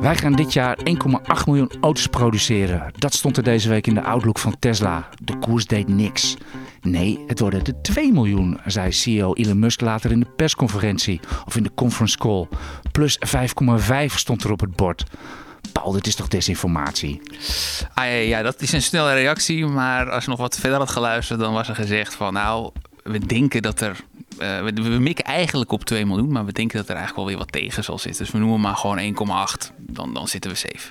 Wij 0.00 0.16
gaan 0.16 0.32
dit 0.32 0.52
jaar 0.52 0.78
1,8 0.78 1.44
miljoen 1.46 1.70
auto's 1.80 2.06
produceren. 2.06 2.92
Dat 2.98 3.14
stond 3.14 3.36
er 3.36 3.42
deze 3.42 3.68
week 3.68 3.86
in 3.86 3.94
de 3.94 4.02
outlook 4.02 4.38
van 4.38 4.58
Tesla. 4.58 5.08
De 5.22 5.38
koers 5.38 5.66
deed 5.66 5.88
niks. 5.88 6.36
Nee, 6.80 7.24
het 7.26 7.40
worden 7.40 7.64
er 7.64 7.82
2 7.82 8.12
miljoen, 8.12 8.60
zei 8.66 8.92
CEO 8.92 9.32
Elon 9.34 9.58
Musk 9.58 9.80
later 9.80 10.10
in 10.10 10.20
de 10.20 10.26
persconferentie 10.36 11.20
of 11.46 11.56
in 11.56 11.62
de 11.62 11.74
conference 11.74 12.18
call. 12.18 12.48
Plus 12.92 13.18
5,5 13.26 14.14
stond 14.14 14.44
er 14.44 14.50
op 14.50 14.60
het 14.60 14.76
bord. 14.76 15.04
Paul, 15.72 15.92
dit 15.92 16.06
is 16.06 16.14
toch 16.14 16.28
desinformatie? 16.28 17.20
Ah, 17.94 18.04
ja, 18.04 18.10
ja, 18.10 18.42
dat 18.42 18.60
is 18.60 18.72
een 18.72 18.82
snelle 18.82 19.12
reactie. 19.12 19.66
Maar 19.66 20.10
als 20.10 20.24
je 20.24 20.30
nog 20.30 20.38
wat 20.38 20.58
verder 20.58 20.78
had 20.78 20.90
geluisterd, 20.90 21.40
dan 21.40 21.52
was 21.52 21.68
er 21.68 21.74
gezegd 21.74 22.14
van 22.14 22.32
nou, 22.32 22.70
we 23.02 23.18
denken 23.18 23.62
dat 23.62 23.80
er. 23.80 23.96
Eh, 24.38 24.62
we, 24.62 24.72
we 24.72 24.98
mikken 24.98 25.24
eigenlijk 25.24 25.72
op 25.72 25.84
2 25.84 26.06
miljoen, 26.06 26.32
maar 26.32 26.44
we 26.44 26.52
denken 26.52 26.76
dat 26.76 26.88
er 26.88 26.94
eigenlijk 26.94 27.16
wel 27.16 27.26
weer 27.26 27.44
wat 27.44 27.52
tegen 27.52 27.84
zal 27.84 27.98
zitten. 27.98 28.22
Dus 28.24 28.32
we 28.32 28.38
noemen 28.38 28.60
maar 28.60 28.76
gewoon 28.76 28.98
1,8. 28.98 29.72
Dan, 29.78 30.14
dan 30.14 30.28
zitten 30.28 30.50
we 30.50 30.56
safe. 30.56 30.90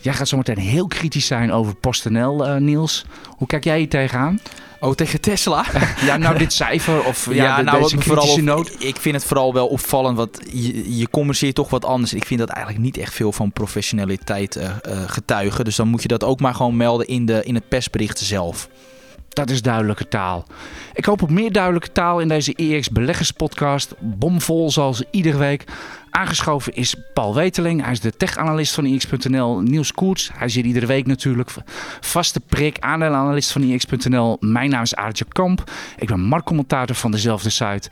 Jij 0.00 0.12
gaat 0.12 0.28
zometeen 0.28 0.58
heel 0.58 0.86
kritisch 0.86 1.26
zijn 1.26 1.52
over 1.52 1.74
PostNL, 1.74 2.46
eh, 2.46 2.56
Niels. 2.56 3.04
Hoe 3.26 3.46
kijk 3.46 3.64
jij 3.64 3.78
hier 3.78 3.88
tegenaan? 3.88 4.40
Oh, 4.80 4.94
tegen 4.94 5.20
Tesla? 5.20 5.64
Ja, 6.06 6.16
nou 6.16 6.38
dit 6.38 6.52
cijfer 6.52 7.04
of 7.04 7.34
ja, 7.34 7.56
de, 7.56 7.62
nou, 7.62 7.82
deze 7.82 8.00
vooral. 8.00 8.66
Ik 8.78 8.96
vind 8.96 9.14
het 9.14 9.24
vooral 9.24 9.52
wel 9.52 9.66
opvallend, 9.66 10.16
want 10.16 10.40
je, 10.52 10.98
je 10.98 11.10
communiceert 11.10 11.54
toch 11.54 11.70
wat 11.70 11.84
anders. 11.84 12.14
Ik 12.14 12.24
vind 12.24 12.40
dat 12.40 12.48
eigenlijk 12.48 12.84
niet 12.84 12.96
echt 12.96 13.14
veel 13.14 13.32
van 13.32 13.52
professionaliteit 13.52 14.56
eh, 14.56 14.68
eh, 14.68 15.02
getuigen. 15.06 15.64
Dus 15.64 15.76
dan 15.76 15.88
moet 15.88 16.02
je 16.02 16.08
dat 16.08 16.24
ook 16.24 16.40
maar 16.40 16.54
gewoon 16.54 16.76
melden 16.76 17.06
in, 17.06 17.26
de, 17.26 17.44
in 17.44 17.54
het 17.54 17.68
persbericht 17.68 18.18
zelf. 18.18 18.68
Dat 19.30 19.50
is 19.50 19.62
duidelijke 19.62 20.08
taal. 20.08 20.44
Ik 20.94 21.04
hoop 21.04 21.22
op 21.22 21.30
meer 21.30 21.52
duidelijke 21.52 21.92
taal 21.92 22.20
in 22.20 22.28
deze 22.28 22.54
EX 22.54 22.90
Beleggerspodcast. 22.90 23.94
Bomvol 23.98 24.70
zoals 24.70 25.02
iedere 25.10 25.38
week. 25.38 25.64
Aangeschoven 26.10 26.74
is 26.74 26.94
Paul 27.14 27.34
Weteling. 27.34 27.82
Hij 27.82 27.92
is 27.92 28.00
de 28.00 28.16
tech-analyst 28.16 28.74
van 28.74 28.84
EX.nl. 28.84 29.60
Niels 29.60 29.92
Koerts. 29.92 30.30
Hij 30.34 30.48
zit 30.48 30.64
iedere 30.64 30.86
week 30.86 31.06
natuurlijk. 31.06 31.50
Vaste 32.00 32.40
prik, 32.40 32.78
aandelenanalist 32.78 33.52
van 33.52 33.70
EX.nl. 33.70 34.36
Mijn 34.40 34.70
naam 34.70 34.82
is 34.82 34.94
Aartje 34.94 35.24
Kamp. 35.28 35.70
Ik 35.98 36.08
ben 36.08 36.20
marktcommentator 36.20 36.96
van 36.96 37.10
dezelfde 37.10 37.50
site. 37.50 37.90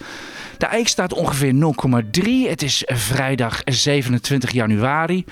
De 0.58 0.66
EIK 0.66 0.88
staat 0.88 1.12
ongeveer 1.12 1.52
0,3. 1.52 2.48
Het 2.48 2.62
is 2.62 2.82
vrijdag 2.86 3.60
27 3.64 4.50
januari. 4.50 5.24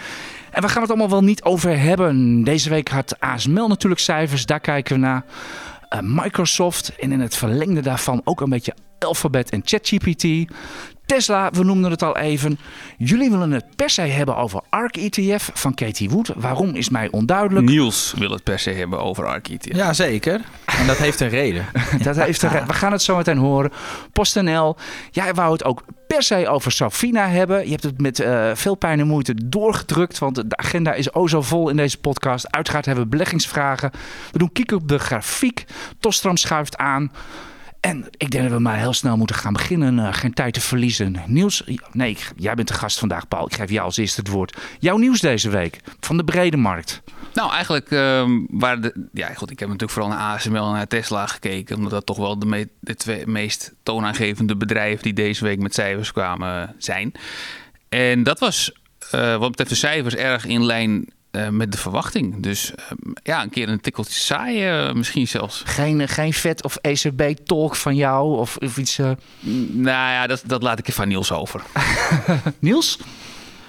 En 0.50 0.62
we 0.62 0.68
gaan 0.68 0.82
het 0.82 0.90
allemaal 0.90 1.10
wel 1.10 1.24
niet 1.24 1.42
over 1.42 1.80
hebben. 1.80 2.44
Deze 2.44 2.68
week 2.68 2.88
had 2.88 3.20
ASML 3.20 3.68
natuurlijk 3.68 4.00
cijfers. 4.00 4.46
Daar 4.46 4.60
kijken 4.60 4.94
we 4.94 5.00
naar. 5.00 5.24
Eh, 5.88 5.98
Microsoft 6.02 6.96
en 6.96 7.12
in 7.12 7.20
het 7.20 7.36
verlengde 7.36 7.80
daarvan 7.80 8.20
ook 8.24 8.40
een 8.40 8.48
beetje 8.48 8.74
Alphabet 8.98 9.50
en 9.50 9.60
ChatGPT. 9.64 10.52
Tesla, 11.06 11.50
we 11.50 11.64
noemden 11.64 11.90
het 11.90 12.02
al 12.02 12.16
even. 12.16 12.58
Jullie 12.98 13.30
willen 13.30 13.50
het 13.50 13.64
per 13.76 13.90
se 13.90 14.00
hebben 14.00 14.36
over 14.36 14.60
ARK 14.68 14.96
ETF 14.96 15.50
van 15.54 15.74
Katie 15.74 16.10
Wood. 16.10 16.32
Waarom 16.36 16.74
is 16.74 16.88
mij 16.88 17.08
onduidelijk. 17.10 17.66
Niels 17.66 18.14
wil 18.16 18.30
het 18.30 18.42
per 18.42 18.58
se 18.58 18.70
hebben 18.70 19.00
over 19.00 19.26
Architect. 19.26 19.76
Ja, 19.76 19.92
zeker. 19.92 20.40
En 20.78 20.86
dat 20.86 20.96
heeft 20.96 21.20
een 21.20 21.28
reden. 21.28 21.66
Dat 22.02 22.16
heeft 22.16 22.42
er, 22.42 22.50
we 22.66 22.72
gaan 22.72 22.92
het 22.92 23.02
zo 23.02 23.16
meteen 23.16 23.38
horen. 23.38 23.72
PostNL, 24.12 24.76
jij 25.10 25.34
wou 25.34 25.52
het 25.52 25.64
ook 25.64 25.82
per 26.06 26.22
se 26.22 26.48
over 26.48 26.72
Safina 26.72 27.28
hebben. 27.28 27.64
Je 27.64 27.70
hebt 27.70 27.82
het 27.82 28.00
met 28.00 28.20
eh, 28.20 28.50
veel 28.54 28.74
pijn 28.74 29.00
en 29.00 29.06
moeite 29.06 29.34
doorgedrukt, 29.48 30.18
want 30.18 30.34
de 30.34 30.56
agenda 30.56 30.92
is 30.92 31.14
o 31.14 31.26
zo 31.26 31.42
vol 31.42 31.68
in 31.68 31.76
deze 31.76 31.98
podcast. 31.98 32.52
Uiteraard 32.52 32.86
hebben 32.86 33.04
we 33.04 33.10
beleggingsvragen. 33.10 33.90
We 34.32 34.38
doen 34.38 34.52
kiek 34.52 34.72
op 34.72 34.88
de 34.88 34.98
grafiek. 34.98 35.64
Tostram 36.00 36.36
schuift 36.36 36.76
aan. 36.76 37.10
En 37.86 38.04
ik 38.16 38.30
denk 38.30 38.44
dat 38.44 38.52
we 38.52 38.58
maar 38.58 38.78
heel 38.78 38.92
snel 38.92 39.16
moeten 39.16 39.36
gaan 39.36 39.52
beginnen. 39.52 39.98
eh, 39.98 40.14
geen 40.14 40.34
tijd 40.34 40.54
te 40.54 40.60
verliezen. 40.60 41.16
Nieuws? 41.26 41.62
Nee, 41.92 42.16
jij 42.36 42.54
bent 42.54 42.68
de 42.68 42.74
gast 42.74 42.98
vandaag, 42.98 43.28
Paul. 43.28 43.46
Ik 43.46 43.54
geef 43.54 43.70
jou 43.70 43.84
als 43.84 43.96
eerste 43.96 44.20
het 44.20 44.28
woord. 44.28 44.56
Jouw 44.78 44.96
nieuws 44.96 45.20
deze 45.20 45.50
week 45.50 45.80
van 46.00 46.16
de 46.16 46.24
brede 46.24 46.56
markt. 46.56 47.02
Nou, 47.34 47.52
eigenlijk 47.52 47.90
ehm 47.90 48.30
waren 48.50 48.82
de. 48.82 49.08
Ja, 49.12 49.34
goed, 49.34 49.50
ik 49.50 49.58
heb 49.58 49.68
natuurlijk 49.68 49.98
vooral 49.98 50.12
naar 50.12 50.34
ASML 50.34 50.66
en 50.66 50.72
naar 50.72 50.86
Tesla 50.86 51.26
gekeken. 51.26 51.76
Omdat 51.76 51.90
dat 51.90 52.06
toch 52.06 52.16
wel 52.16 52.38
de, 52.38 52.68
twee 52.96 53.26
meest 53.26 53.72
toonaangevende 53.82 54.56
bedrijven 54.56 55.02
die 55.02 55.12
deze 55.12 55.44
week 55.44 55.58
met 55.58 55.74
cijfers 55.74 56.12
kwamen 56.12 56.62
eh, 56.62 56.74
zijn. 56.78 57.12
En 57.88 58.22
dat 58.22 58.38
was, 58.38 58.72
eh, 59.10 59.36
wat 59.36 59.48
betreft 59.48 59.70
de 59.70 59.76
cijfers, 59.76 60.14
erg 60.14 60.44
in 60.44 60.64
lijn 60.64 61.08
eh, 61.36 61.48
met 61.48 61.72
de 61.72 61.78
verwachting. 61.78 62.42
Dus 62.42 62.72
ehm, 62.74 63.12
ja, 63.22 63.42
een 63.42 63.50
keer 63.50 63.68
een 63.68 63.80
tikkeltje 63.80 64.20
saai, 64.20 64.66
eh, 64.68 64.92
misschien 64.92 65.28
zelfs. 65.28 65.62
Geen, 65.64 66.00
eh, 66.00 66.08
geen 66.08 66.32
vet 66.32 66.62
of 66.64 66.76
ECB-talk 66.80 67.76
van 67.76 67.96
jou 67.96 68.38
of, 68.38 68.56
of 68.56 68.76
iets. 68.76 68.98
eh, 68.98 69.10
Nou 69.72 70.10
ja, 70.12 70.26
dat, 70.26 70.42
dat 70.46 70.62
laat 70.62 70.78
ik 70.78 70.88
even 70.88 71.02
aan 71.02 71.08
Niels 71.08 71.32
over. 71.32 71.62
Niels? 72.58 72.98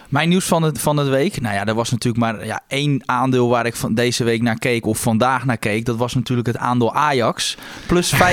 Mijn 0.07 0.29
nieuws 0.29 0.45
van, 0.45 0.63
het, 0.63 0.79
van 0.79 0.95
de 0.95 1.03
week. 1.03 1.41
Nou 1.41 1.55
ja, 1.55 1.65
er 1.65 1.73
was 1.73 1.91
natuurlijk 1.91 2.23
maar 2.23 2.45
ja, 2.45 2.61
één 2.67 3.01
aandeel 3.05 3.49
waar 3.49 3.65
ik 3.65 3.75
van 3.75 3.93
deze 3.93 4.23
week 4.23 4.41
naar 4.41 4.59
keek. 4.59 4.85
Of 4.85 4.99
vandaag 4.99 5.45
naar 5.45 5.57
keek. 5.57 5.85
Dat 5.85 5.97
was 5.97 6.13
natuurlijk 6.13 6.47
het 6.47 6.57
aandeel 6.57 6.93
Ajax. 6.93 7.57
Plus 7.85 8.13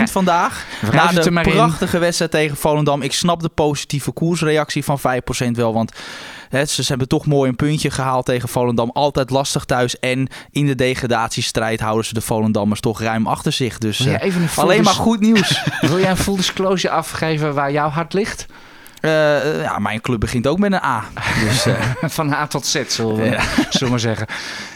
5% 0.00 0.02
vandaag. 0.02 0.66
Na 0.92 1.12
de 1.12 1.30
in. 1.30 1.42
prachtige 1.42 1.98
wedstrijd 1.98 2.30
tegen 2.30 2.56
Volendam. 2.56 3.02
Ik 3.02 3.12
snap 3.12 3.40
de 3.42 3.48
positieve 3.48 4.12
koersreactie 4.12 4.84
van 4.84 4.98
5% 4.98 5.02
wel. 5.52 5.72
Want 5.72 5.92
hè, 6.48 6.64
ze, 6.64 6.82
hebben 6.86 7.08
toch 7.08 7.26
mooi 7.26 7.48
een 7.48 7.56
puntje 7.56 7.90
gehaald 7.90 8.26
tegen 8.26 8.48
Volendam. 8.48 8.90
Altijd 8.92 9.30
lastig 9.30 9.64
thuis. 9.64 9.98
En 9.98 10.28
in 10.50 10.66
de 10.66 10.74
degradatiestrijd 10.74 11.80
houden 11.80 12.04
ze 12.04 12.14
de 12.14 12.20
Volendammers 12.20 12.80
toch 12.80 13.00
ruim 13.00 13.26
achter 13.26 13.52
zich. 13.52 13.78
Dus 13.78 14.06
eh, 14.06 14.22
even 14.22 14.48
alleen 14.56 14.82
maar 14.82 14.94
goed 14.94 15.20
nieuws. 15.20 15.62
Wil 15.80 15.98
jij 15.98 16.10
een 16.10 16.16
full 16.16 16.36
disclosure 16.36 16.94
afgeven 16.94 17.54
waar 17.54 17.72
jouw 17.72 17.88
hart 17.88 18.12
ligt? 18.12 18.46
Eh, 19.02 19.54
eh, 19.54 19.62
ja, 19.62 19.78
mijn 19.78 20.00
club 20.00 20.20
begint 20.20 20.46
ook 20.46 20.58
met 20.58 20.72
een 20.72 20.82
A. 20.82 21.04
Dus 21.40 21.66
eh, 21.66 21.74
Van 22.00 22.32
A 22.32 22.46
tot 22.46 22.66
Z, 22.66 22.82
zullen 22.86 23.16
we, 23.16 23.22
zullen 23.70 23.78
we 23.80 23.88
maar 23.88 24.00
zeggen. 24.00 24.26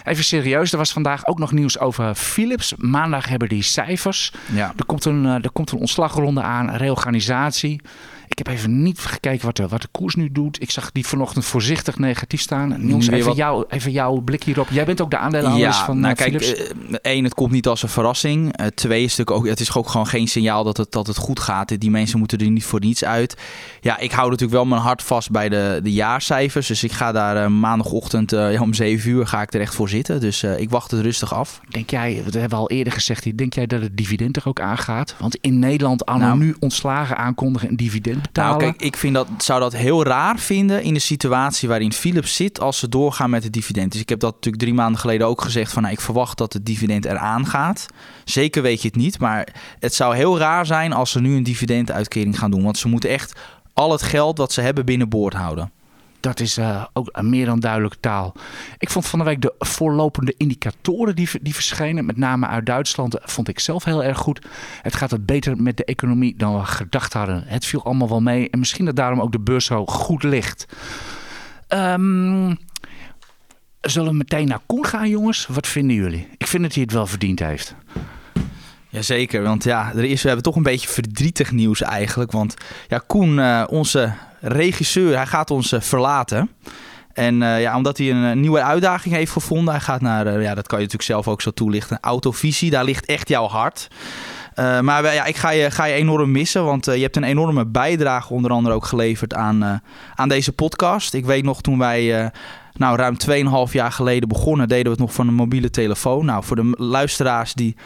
Even 0.04 0.24
serieus, 0.24 0.72
er 0.72 0.78
was 0.78 0.92
vandaag 0.92 1.26
ook 1.26 1.38
nog 1.38 1.52
nieuws 1.52 1.78
over 1.78 2.14
Philips. 2.14 2.74
Maandag 2.76 3.28
hebben 3.28 3.48
die 3.48 3.62
cijfers. 3.62 4.32
ja. 4.52 4.72
Er 4.76 4.84
komt 4.84 5.04
een, 5.04 5.24
er 5.24 5.50
komt 5.52 5.70
een 5.70 5.78
ontslagronde 5.78 6.42
aan, 6.42 6.70
reorganisatie. 6.70 7.80
Ik 8.28 8.38
heb 8.38 8.46
even 8.48 8.82
niet 8.82 8.98
gekeken 8.98 9.46
wat 9.46 9.56
de, 9.56 9.68
wat 9.68 9.82
de 9.82 9.88
koers 9.90 10.14
nu 10.14 10.32
doet. 10.32 10.62
Ik 10.62 10.70
zag 10.70 10.92
die 10.92 11.06
vanochtend 11.06 11.44
voorzichtig 11.44 11.98
negatief 11.98 12.40
staan. 12.40 12.86
Niels, 12.86 13.08
even, 13.08 13.26
wat- 13.26 13.36
jou, 13.36 13.64
even 13.68 13.92
jouw 13.92 14.20
blik 14.20 14.42
hierop. 14.42 14.68
Jij 14.70 14.84
bent 14.84 15.00
ook 15.00 15.10
de 15.10 15.18
aandelenanalist 15.18 15.78
van 15.78 16.00
nou, 16.00 16.14
eh, 16.14 16.18
kijk, 16.18 16.42
Philips. 16.44 16.68
eh, 16.70 16.96
één, 17.02 17.24
het 17.24 17.34
komt 17.34 17.50
niet 17.52 17.66
als 17.66 17.82
een 17.82 17.88
verrassing. 17.88 18.56
Eh, 18.56 18.66
twee 18.66 19.04
is 19.04 19.16
natuurlijk 19.16 19.36
ook, 19.36 19.46
het 19.46 19.60
is 19.60 19.74
ook 19.74 19.88
gewoon 19.88 20.06
geen 20.06 20.28
signaal 20.28 20.64
dat 20.64 20.76
het, 20.76 20.92
dat 20.92 21.06
het 21.06 21.16
goed 21.16 21.40
gaat. 21.40 21.80
Die 21.80 21.90
mensen 21.90 22.18
moeten 22.18 22.38
er 22.38 22.50
niet 22.50 22.64
voor 22.64 22.80
niets 22.80 23.04
uit. 23.04 23.36
Ja, 23.80 23.98
ik 23.98 24.10
hou 24.12 24.24
natuurlijk 24.24 24.52
wel 24.56 24.64
mijn 24.66 24.80
hart 24.80 25.02
vast 25.02 25.30
bij 25.30 25.48
de, 25.48 25.80
de 25.82 25.92
jaarcijfers. 25.92 26.66
Dus 26.66 26.84
ik 26.84 26.92
ga 26.92 27.12
daar 27.12 27.36
eh, 27.44 27.48
maandagochtend 27.50 28.32
eh, 28.32 28.52
ja, 28.52 28.60
om 28.60 28.74
7 28.74 29.10
uur 29.10 29.26
ga 29.26 29.42
ik 29.42 29.54
er 29.54 29.60
echt 29.60 29.74
voor 29.74 29.88
zitten. 29.88 30.20
Dus 30.20 30.42
eh, 30.42 30.58
ik 30.58 30.70
wacht 30.70 30.90
het 30.90 31.00
rustig 31.00 31.34
af. 31.34 31.60
Denk 31.68 31.90
jij, 31.90 32.14
dat 32.24 32.32
hebben 32.32 32.50
we 32.50 32.56
al 32.56 32.70
eerder 32.70 32.92
gezegd, 32.92 33.36
denk 33.38 33.54
jij 33.54 33.66
dat 33.66 33.80
het 33.82 33.96
dividend 33.96 34.36
er 34.36 34.42
ook 34.48 34.60
aangaat? 34.60 35.14
Want 35.18 35.36
in 35.40 35.58
Nederland 35.58 36.06
anno 36.06 36.24
Nou. 36.26 36.38
nu 36.38 36.56
ontslagen 36.58 37.16
aankondigen 37.16 37.68
en 37.68 37.76
dividend 37.76 38.15
betalen. 38.22 38.58
Nou, 38.58 38.72
kijk, 38.72 38.82
ik 38.82 38.96
vind 38.96 39.14
dat, 39.14 39.28
zou 39.38 39.60
dat 39.60 39.72
heel 39.72 40.04
raar 40.04 40.38
vinden 40.38 40.82
in 40.82 40.94
de 40.94 41.00
situatie 41.00 41.68
waarin 41.68 41.92
Philips 41.92 42.36
zit 42.36 42.60
als 42.60 42.78
ze 42.78 42.88
doorgaan 42.88 43.30
met 43.30 43.44
het 43.44 43.52
dividend. 43.52 43.92
Dus 43.92 44.00
ik 44.00 44.08
heb 44.08 44.20
dat 44.20 44.34
natuurlijk 44.34 44.62
drie 44.62 44.74
maanden 44.74 45.00
geleden 45.00 45.26
ook 45.26 45.42
gezegd 45.42 45.72
van 45.72 45.82
nou, 45.82 45.94
ik 45.94 46.00
verwacht 46.00 46.38
dat 46.38 46.52
het 46.52 46.66
dividend 46.66 47.04
eraan 47.04 47.46
gaat. 47.46 47.86
Zeker 48.24 48.62
weet 48.62 48.82
je 48.82 48.88
het 48.88 48.96
niet, 48.96 49.18
maar 49.18 49.48
het 49.78 49.94
zou 49.94 50.16
heel 50.16 50.38
raar 50.38 50.66
zijn 50.66 50.92
als 50.92 51.10
ze 51.10 51.20
nu 51.20 51.36
een 51.36 51.42
dividenduitkering 51.42 52.38
gaan 52.38 52.50
doen. 52.50 52.62
Want 52.62 52.78
ze 52.78 52.88
moeten 52.88 53.10
echt 53.10 53.40
al 53.74 53.92
het 53.92 54.02
geld 54.02 54.36
dat 54.36 54.52
ze 54.52 54.60
hebben 54.60 54.84
binnenboord 54.84 55.34
houden. 55.34 55.70
Dat 56.26 56.40
is 56.40 56.56
eh, 56.56 56.84
ook 56.92 57.08
een 57.12 57.28
meer 57.28 57.46
dan 57.46 57.60
duidelijke 57.60 58.00
taal. 58.00 58.34
Ik 58.78 58.90
vond 58.90 59.06
van 59.06 59.18
de 59.18 59.24
week 59.24 59.40
de 59.40 59.54
voorlopende 59.58 60.34
indicatoren 60.36 61.16
die, 61.16 61.28
die 61.42 61.54
verschenen, 61.54 62.04
met 62.04 62.16
name 62.16 62.46
uit 62.46 62.66
Duitsland, 62.66 63.18
eh, 63.18 63.28
vond 63.28 63.48
ik 63.48 63.60
zelf 63.60 63.84
heel 63.84 64.04
erg 64.04 64.18
goed. 64.18 64.46
Het 64.82 64.94
gaat 64.94 65.10
wat 65.10 65.26
beter 65.26 65.62
met 65.62 65.76
de 65.76 65.84
economie 65.84 66.36
dan 66.36 66.58
we 66.58 66.64
gedacht 66.64 67.12
hadden. 67.12 67.42
Het 67.46 67.64
viel 67.64 67.84
allemaal 67.84 68.08
wel 68.08 68.20
mee 68.20 68.50
en 68.50 68.58
misschien 68.58 68.84
dat 68.84 68.96
daarom 68.96 69.20
ook 69.20 69.32
de 69.32 69.40
beurs 69.40 69.64
zo 69.64 69.86
goed 69.86 70.22
ligt. 70.22 70.66
Ehm, 71.68 72.54
zullen 73.80 74.10
we 74.10 74.16
meteen 74.16 74.48
naar 74.48 74.60
Koen 74.66 74.86
gaan, 74.86 75.08
jongens? 75.08 75.46
Wat 75.46 75.66
vinden 75.66 75.96
jullie? 75.96 76.28
Ik 76.36 76.46
vind 76.46 76.62
dat 76.62 76.74
hij 76.74 76.82
het 76.82 76.92
wel 76.92 77.06
verdiend 77.06 77.38
heeft. 77.38 77.74
Jazeker, 78.88 79.42
want 79.42 79.64
ja, 79.64 79.92
er 79.94 80.04
is, 80.04 80.20
we 80.22 80.26
hebben 80.26 80.44
toch 80.44 80.56
een 80.56 80.62
beetje 80.62 80.88
verdrietig 80.88 81.52
nieuws 81.52 81.82
eigenlijk. 81.82 82.32
Want 82.32 82.54
ja, 82.88 83.02
Koen, 83.06 83.38
eh, 83.38 83.64
onze 83.68 84.14
regisseur, 84.46 85.16
hij 85.16 85.26
gaat 85.26 85.50
ons 85.50 85.72
eh, 85.72 85.80
verlaten. 85.80 86.50
En 87.12 87.42
eh, 87.42 87.60
ja, 87.60 87.76
omdat 87.76 87.98
hij 87.98 88.10
een, 88.10 88.24
eh, 88.24 88.36
nieuwe 88.36 88.62
uitdaging 88.62 89.14
heeft 89.14 89.32
gevonden, 89.32 89.74
hij 89.74 89.82
gaat 89.82 90.00
naar, 90.00 90.40
ja, 90.40 90.54
dat 90.54 90.66
kan 90.66 90.78
je 90.78 90.84
natuurlijk 90.84 91.02
zelf 91.02 91.28
ook 91.28 91.42
zo 91.42 91.50
toelichten, 91.50 91.98
Autovisie, 92.00 92.70
daar 92.70 92.84
ligt 92.84 93.06
echt 93.06 93.28
jouw 93.28 93.46
hart. 93.46 93.88
Maar 94.80 95.14
ja, 95.14 95.24
ik 95.24 95.36
ga 95.36 95.50
je, 95.50 95.70
ga 95.70 95.84
je 95.84 95.94
enorm 95.94 96.30
missen, 96.30 96.64
want 96.64 96.84
je 96.84 96.90
hebt 96.90 97.16
een 97.16 97.24
enorme 97.24 97.66
bijdrage 97.66 98.32
onder 98.32 98.50
andere 98.50 98.74
ook 98.74 98.84
geleverd 98.84 99.34
aan, 99.34 99.82
aan 100.14 100.28
deze 100.28 100.52
podcast. 100.52 101.14
Ik 101.14 101.24
weet 101.24 101.44
nog 101.44 101.60
toen 101.60 101.78
wij 101.78 102.30
nou, 102.78 102.96
ruim 102.96 103.16
2,5 103.68 103.72
jaar 103.72 103.92
geleden 103.92 104.28
begonnen, 104.28 104.68
deden 104.68 104.84
we 104.84 104.90
het 104.90 104.98
nog 104.98 105.14
van 105.14 105.28
een 105.28 105.34
mobiele 105.34 105.70
telefoon. 105.70 106.24
Nou, 106.24 106.44
voor 106.44 106.56
de 106.56 106.74
luisteraars 106.78 107.54
die 107.54 107.76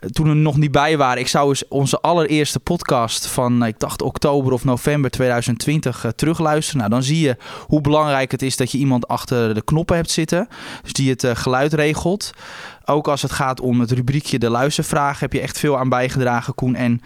eh, 0.00 0.08
toen 0.08 0.28
er 0.28 0.36
nog 0.36 0.56
niet 0.56 0.72
bij 0.72 0.96
waren, 0.96 1.20
ik 1.20 1.28
zou 1.28 1.48
eens 1.48 1.68
onze 1.68 2.00
allereerste 2.00 2.60
podcast 2.60 3.26
van, 3.26 3.64
ik 3.64 3.78
dacht 3.78 4.02
oktober 4.02 4.52
of 4.52 4.64
november 4.64 5.10
2020 5.10 6.04
uh, 6.04 6.10
terugluisteren. 6.10 6.78
Nou, 6.78 6.90
dan 6.90 7.02
zie 7.02 7.20
je 7.20 7.36
hoe 7.66 7.80
belangrijk 7.80 8.30
het 8.30 8.42
is 8.42 8.56
dat 8.56 8.72
je 8.72 8.78
iemand 8.78 9.08
achter 9.08 9.54
de 9.54 9.62
knoppen 9.64 9.96
hebt 9.96 10.10
zitten, 10.10 10.48
dus 10.82 10.92
die 10.92 11.10
het 11.10 11.26
geluid 11.32 11.72
regelt. 11.72 12.32
Ook 12.86 13.08
als 13.08 13.22
het 13.22 13.32
gaat 13.32 13.60
om 13.60 13.80
het 13.80 13.90
rubriekje 13.90 14.38
de 14.38 14.50
luistervraag 14.50 15.20
heb 15.20 15.32
je 15.32 15.40
echt 15.40 15.58
veel 15.58 15.78
aan 15.78 15.88
bijgedragen, 15.88 16.54
Koen. 16.54 16.74
En 16.74 17.00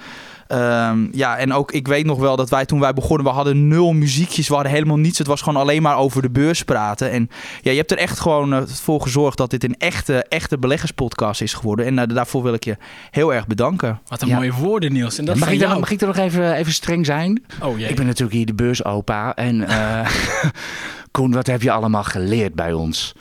Um, 0.53 1.09
ja, 1.12 1.37
en 1.37 1.53
ook 1.53 1.73
ik 1.73 1.88
weet 1.88 2.06
nog 2.06 2.19
wel 2.19 2.37
dat 2.37 2.50
wij 2.50 2.67
toen 2.67 2.81
wij 2.81 2.93
begonnen, 2.93 3.27
we 3.27 3.32
hadden 3.32 3.69
nul 3.69 3.93
muziekjes, 3.93 4.49
we 4.49 4.55
hadden 4.55 4.73
helemaal 4.73 4.97
niets. 4.97 5.19
Het 5.19 5.27
was 5.27 5.43
gewoon 5.43 5.61
alleen 5.61 5.82
maar 5.82 5.97
over 5.97 6.23
de 6.23 6.31
beurs 6.31 6.62
praten. 6.62 7.11
En 7.11 7.31
ja, 7.61 7.71
je 7.71 7.77
hebt 7.77 7.91
er 7.91 7.99
echt 7.99 8.21
gewoon 8.21 8.55
uh, 8.55 8.62
voor 8.67 9.00
gezorgd 9.00 9.37
dat 9.37 9.50
dit 9.50 9.65
een 9.65 9.77
echte, 9.79 10.25
echte 10.25 10.59
beleggerspodcast 10.59 11.41
is 11.41 11.55
geworden. 11.55 11.87
En 11.87 11.99
uh, 11.99 12.15
daarvoor 12.15 12.43
wil 12.43 12.53
ik 12.53 12.65
je 12.65 12.76
heel 13.11 13.35
erg 13.35 13.47
bedanken. 13.47 14.00
Wat 14.09 14.23
een 14.23 14.29
ja. 14.29 14.37
mooie 14.37 14.53
woorden, 14.53 14.93
Niels. 14.93 15.19
En 15.19 15.25
dat 15.25 15.37
mag, 15.37 15.50
ik 15.50 15.61
er, 15.61 15.79
mag 15.79 15.91
ik 15.91 16.00
er 16.00 16.06
nog 16.06 16.17
even, 16.17 16.55
even 16.55 16.73
streng 16.73 17.06
zijn? 17.06 17.44
Oh, 17.62 17.79
jee. 17.79 17.88
Ik 17.88 17.97
ben 17.97 18.06
natuurlijk 18.06 18.37
hier 18.37 18.47
de 18.47 18.55
beursopa. 18.55 19.35
En 19.35 19.61
uh, 19.61 20.09
Koen, 21.11 21.33
wat 21.33 21.47
heb 21.47 21.62
je 21.62 21.71
allemaal 21.71 22.05
geleerd 22.05 22.55
bij 22.55 22.73
ons? 22.73 23.15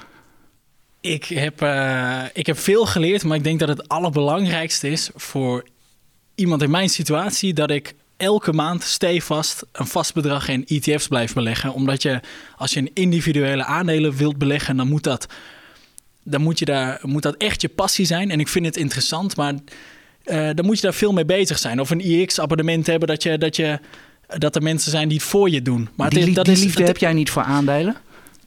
Ik 1.01 1.25
heb, 1.25 1.61
ik 2.33 2.45
heb 2.45 2.57
veel 2.57 2.85
geleerd, 2.85 3.23
maar 3.23 3.37
ik 3.37 3.43
denk 3.43 3.59
dat 3.59 3.69
het 3.69 3.87
allerbelangrijkste 3.87 4.89
is 4.89 5.09
voor 5.15 5.65
iemand 6.35 6.61
in 6.61 6.69
mijn 6.69 6.89
situatie 6.89 7.53
dat 7.53 7.69
ik 7.69 7.95
elke 8.17 8.53
maand 8.53 8.83
stevast 8.83 9.65
een 9.71 9.87
vast 9.87 10.13
bedrag 10.13 10.47
in 10.47 10.65
ETF's 10.65 11.07
blijf 11.07 11.33
beleggen. 11.33 11.73
Omdat 11.73 12.01
je, 12.01 12.19
als 12.57 12.73
je 12.73 12.79
een 12.79 12.91
individuele 12.93 13.63
aandelen 13.63 14.15
wilt 14.15 14.37
beleggen, 14.37 14.77
dan 14.77 14.87
moet 14.87 15.03
dat, 15.03 15.27
dan 16.23 16.41
moet 16.41 16.59
je 16.59 16.65
daar, 16.65 16.99
moet 17.01 17.23
dat 17.23 17.35
echt 17.37 17.61
je 17.61 17.69
passie 17.69 18.05
zijn. 18.05 18.31
En 18.31 18.39
ik 18.39 18.47
vind 18.47 18.65
het 18.65 18.77
interessant, 18.77 19.35
maar 19.35 19.53
uh, 19.53 20.49
dan 20.53 20.65
moet 20.65 20.75
je 20.75 20.81
daar 20.81 20.93
veel 20.93 21.13
mee 21.13 21.25
bezig 21.25 21.59
zijn. 21.59 21.79
Of 21.79 21.89
een 21.89 21.99
IX-abonnement 21.99 22.87
hebben 22.87 23.07
dat, 23.07 23.23
je, 23.23 23.37
dat, 23.37 23.55
je, 23.55 23.79
dat 24.37 24.55
er 24.55 24.61
mensen 24.61 24.91
zijn 24.91 25.07
die 25.07 25.17
het 25.17 25.27
voor 25.27 25.49
je 25.49 25.61
doen. 25.61 25.89
Maar 25.95 26.09
die, 26.09 26.23
het, 26.23 26.35
dat 26.35 26.45
die 26.45 26.53
is, 26.53 26.63
liefde 26.63 26.83
heb 26.83 26.97
jij 26.97 27.13
niet 27.13 27.29
voor 27.29 27.43
aandelen? 27.43 27.95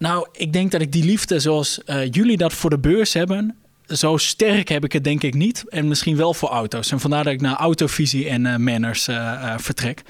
Nou, 0.03 0.27
ik 0.33 0.53
denk 0.53 0.71
dat 0.71 0.81
ik 0.81 0.93
die 0.93 1.05
liefde 1.05 1.39
zoals 1.39 1.81
uh, 1.87 2.11
jullie 2.11 2.37
dat 2.37 2.53
voor 2.53 2.71
de 2.71 2.79
beurs 2.79 3.13
hebben, 3.13 3.57
zo 3.87 4.17
sterk 4.17 4.69
heb 4.69 4.85
ik 4.85 4.93
het 4.93 5.05
denk 5.05 5.23
ik 5.23 5.35
niet. 5.35 5.65
En 5.69 5.89
misschien 5.89 6.17
wel 6.17 6.35
voor 6.35 6.49
auto's. 6.49 6.93
En 6.93 7.01
vandaar 7.01 7.25
dat 7.25 7.33
ik 7.33 7.41
naar 7.41 7.57
Autovisie 7.57 8.29
en 8.29 8.45
uh, 8.45 8.57
Manners 8.57 9.09
uh, 9.09 9.17
uh, 9.17 9.55
vertrek. 9.59 10.03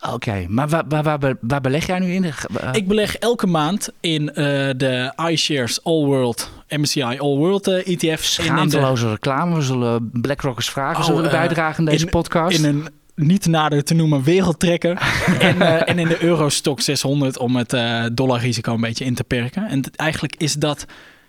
Oké, 0.00 0.14
okay, 0.14 0.46
maar 0.48 0.68
waar, 0.68 0.84
waar, 0.88 1.02
waar, 1.02 1.36
waar, 1.40 1.60
beleg 1.60 1.86
jij 1.86 1.98
nu 1.98 2.12
in? 2.12 2.32
Ik 2.72 2.88
beleg 2.88 3.16
elke 3.16 3.46
maand 3.46 3.90
in 4.00 4.26
de 4.26 5.12
iShares 5.30 5.84
All 5.84 6.04
World, 6.04 6.50
MSCI 6.68 7.02
All 7.02 7.36
World 7.36 7.68
ETF's. 7.68 8.32
Schaamteloze 8.32 9.04
de... 9.04 9.10
reclame. 9.10 9.54
We 9.54 9.62
zullen 9.62 10.10
BlackRockers 10.12 10.70
vragen. 10.70 10.98
Oh, 10.98 11.04
zullen 11.04 11.22
we 11.22 11.30
bijdragen 11.30 11.84
in 11.84 11.90
deze 11.90 12.04
in, 12.04 12.10
podcast? 12.10 12.58
In 12.58 12.64
een 12.64 12.88
niet 13.14 13.46
nader 13.46 13.84
te 13.84 13.94
noemen 13.94 14.22
wereldtrekker. 14.22 14.96
en, 15.38 15.56
uh, 15.56 15.88
en 15.88 15.98
in 15.98 16.08
de 16.08 16.22
Eurostock 16.22 16.80
600 16.80 17.38
om 17.38 17.56
het 17.56 17.72
uh, 17.72 18.04
dollarrisico 18.12 18.74
een 18.74 18.80
beetje 18.80 19.04
in 19.04 19.14
te 19.14 19.24
perken. 19.24 19.68
En 19.68 19.82
eigenlijk 19.96 20.36
is 20.36 20.54
dat 20.54 20.86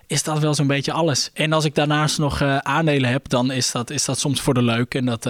is 0.08 0.24
dat 0.24 0.40
wel 0.40 0.54
zo'n 0.54 0.68
beetje 0.68 0.92
alles. 0.92 1.30
En 1.34 1.54
als 1.54 1.66
ik 1.66 1.76
daarnaast 1.76 2.18
nog 2.18 2.42
uh, 2.42 2.58
aandelen 2.58 3.10
heb, 3.10 3.30
dan 3.30 3.52
is 3.52 3.72
dat, 3.72 3.90
is 3.90 4.06
dat 4.06 4.20
soms 4.20 4.42
voor 4.42 4.54
de 4.54 4.62
leuk. 4.62 4.96
En 4.96 5.06
dat, 5.06 5.30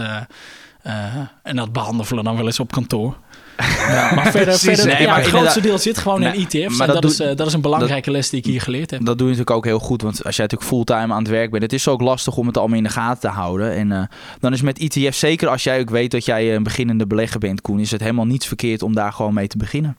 en 1.43 1.55
dat 1.55 1.73
behandelen 1.73 2.15
we 2.15 2.23
dan 2.23 2.35
wel 2.35 2.45
eens 2.45 2.59
op 2.59 2.71
kantoor. 2.71 3.17
Ja, 3.57 4.11
maar 4.15 4.31
verder, 4.31 4.59
verder 4.59 4.85
nee, 4.85 5.01
ja, 5.01 5.09
maar 5.09 5.19
het 5.19 5.27
grootste 5.27 5.61
deel 5.61 5.77
zit 5.77 5.97
gewoon 5.97 6.19
nee, 6.19 6.33
in 6.33 6.47
ETF's. 6.49 6.77
Maar 6.77 6.87
dat, 6.87 7.01
dat, 7.01 7.17
doe, 7.17 7.27
is, 7.29 7.35
dat 7.37 7.47
is 7.47 7.53
een 7.53 7.61
belangrijke 7.61 8.05
dat, 8.05 8.13
les 8.13 8.29
die 8.29 8.39
ik 8.39 8.45
hier 8.45 8.61
geleerd 8.61 8.91
heb. 8.91 9.05
Dat 9.05 9.17
doe 9.17 9.27
je 9.27 9.33
natuurlijk 9.33 9.57
ook 9.57 9.65
heel 9.65 9.79
goed. 9.79 10.01
Want 10.01 10.23
als 10.23 10.35
jij 10.35 10.45
natuurlijk 10.45 10.71
fulltime 10.71 11.13
aan 11.13 11.21
het 11.21 11.31
werk 11.31 11.51
bent... 11.51 11.63
het 11.63 11.73
is 11.73 11.87
ook 11.87 12.01
lastig 12.01 12.37
om 12.37 12.47
het 12.47 12.57
allemaal 12.57 12.77
in 12.77 12.83
de 12.83 12.89
gaten 12.89 13.21
te 13.21 13.27
houden. 13.27 13.73
En 13.73 13.91
uh, 13.91 14.03
dan 14.39 14.53
is 14.53 14.61
met 14.61 14.79
ETF, 14.79 15.15
zeker 15.15 15.47
als 15.47 15.63
jij 15.63 15.79
ook 15.79 15.89
weet 15.89 16.11
dat 16.11 16.25
jij 16.25 16.55
een 16.55 16.63
beginnende 16.63 17.07
belegger 17.07 17.39
bent, 17.39 17.61
Koen... 17.61 17.79
is 17.79 17.91
het 17.91 18.01
helemaal 18.01 18.25
niets 18.25 18.47
verkeerd 18.47 18.81
om 18.81 18.95
daar 18.95 19.13
gewoon 19.13 19.33
mee 19.33 19.47
te 19.47 19.57
beginnen. 19.57 19.97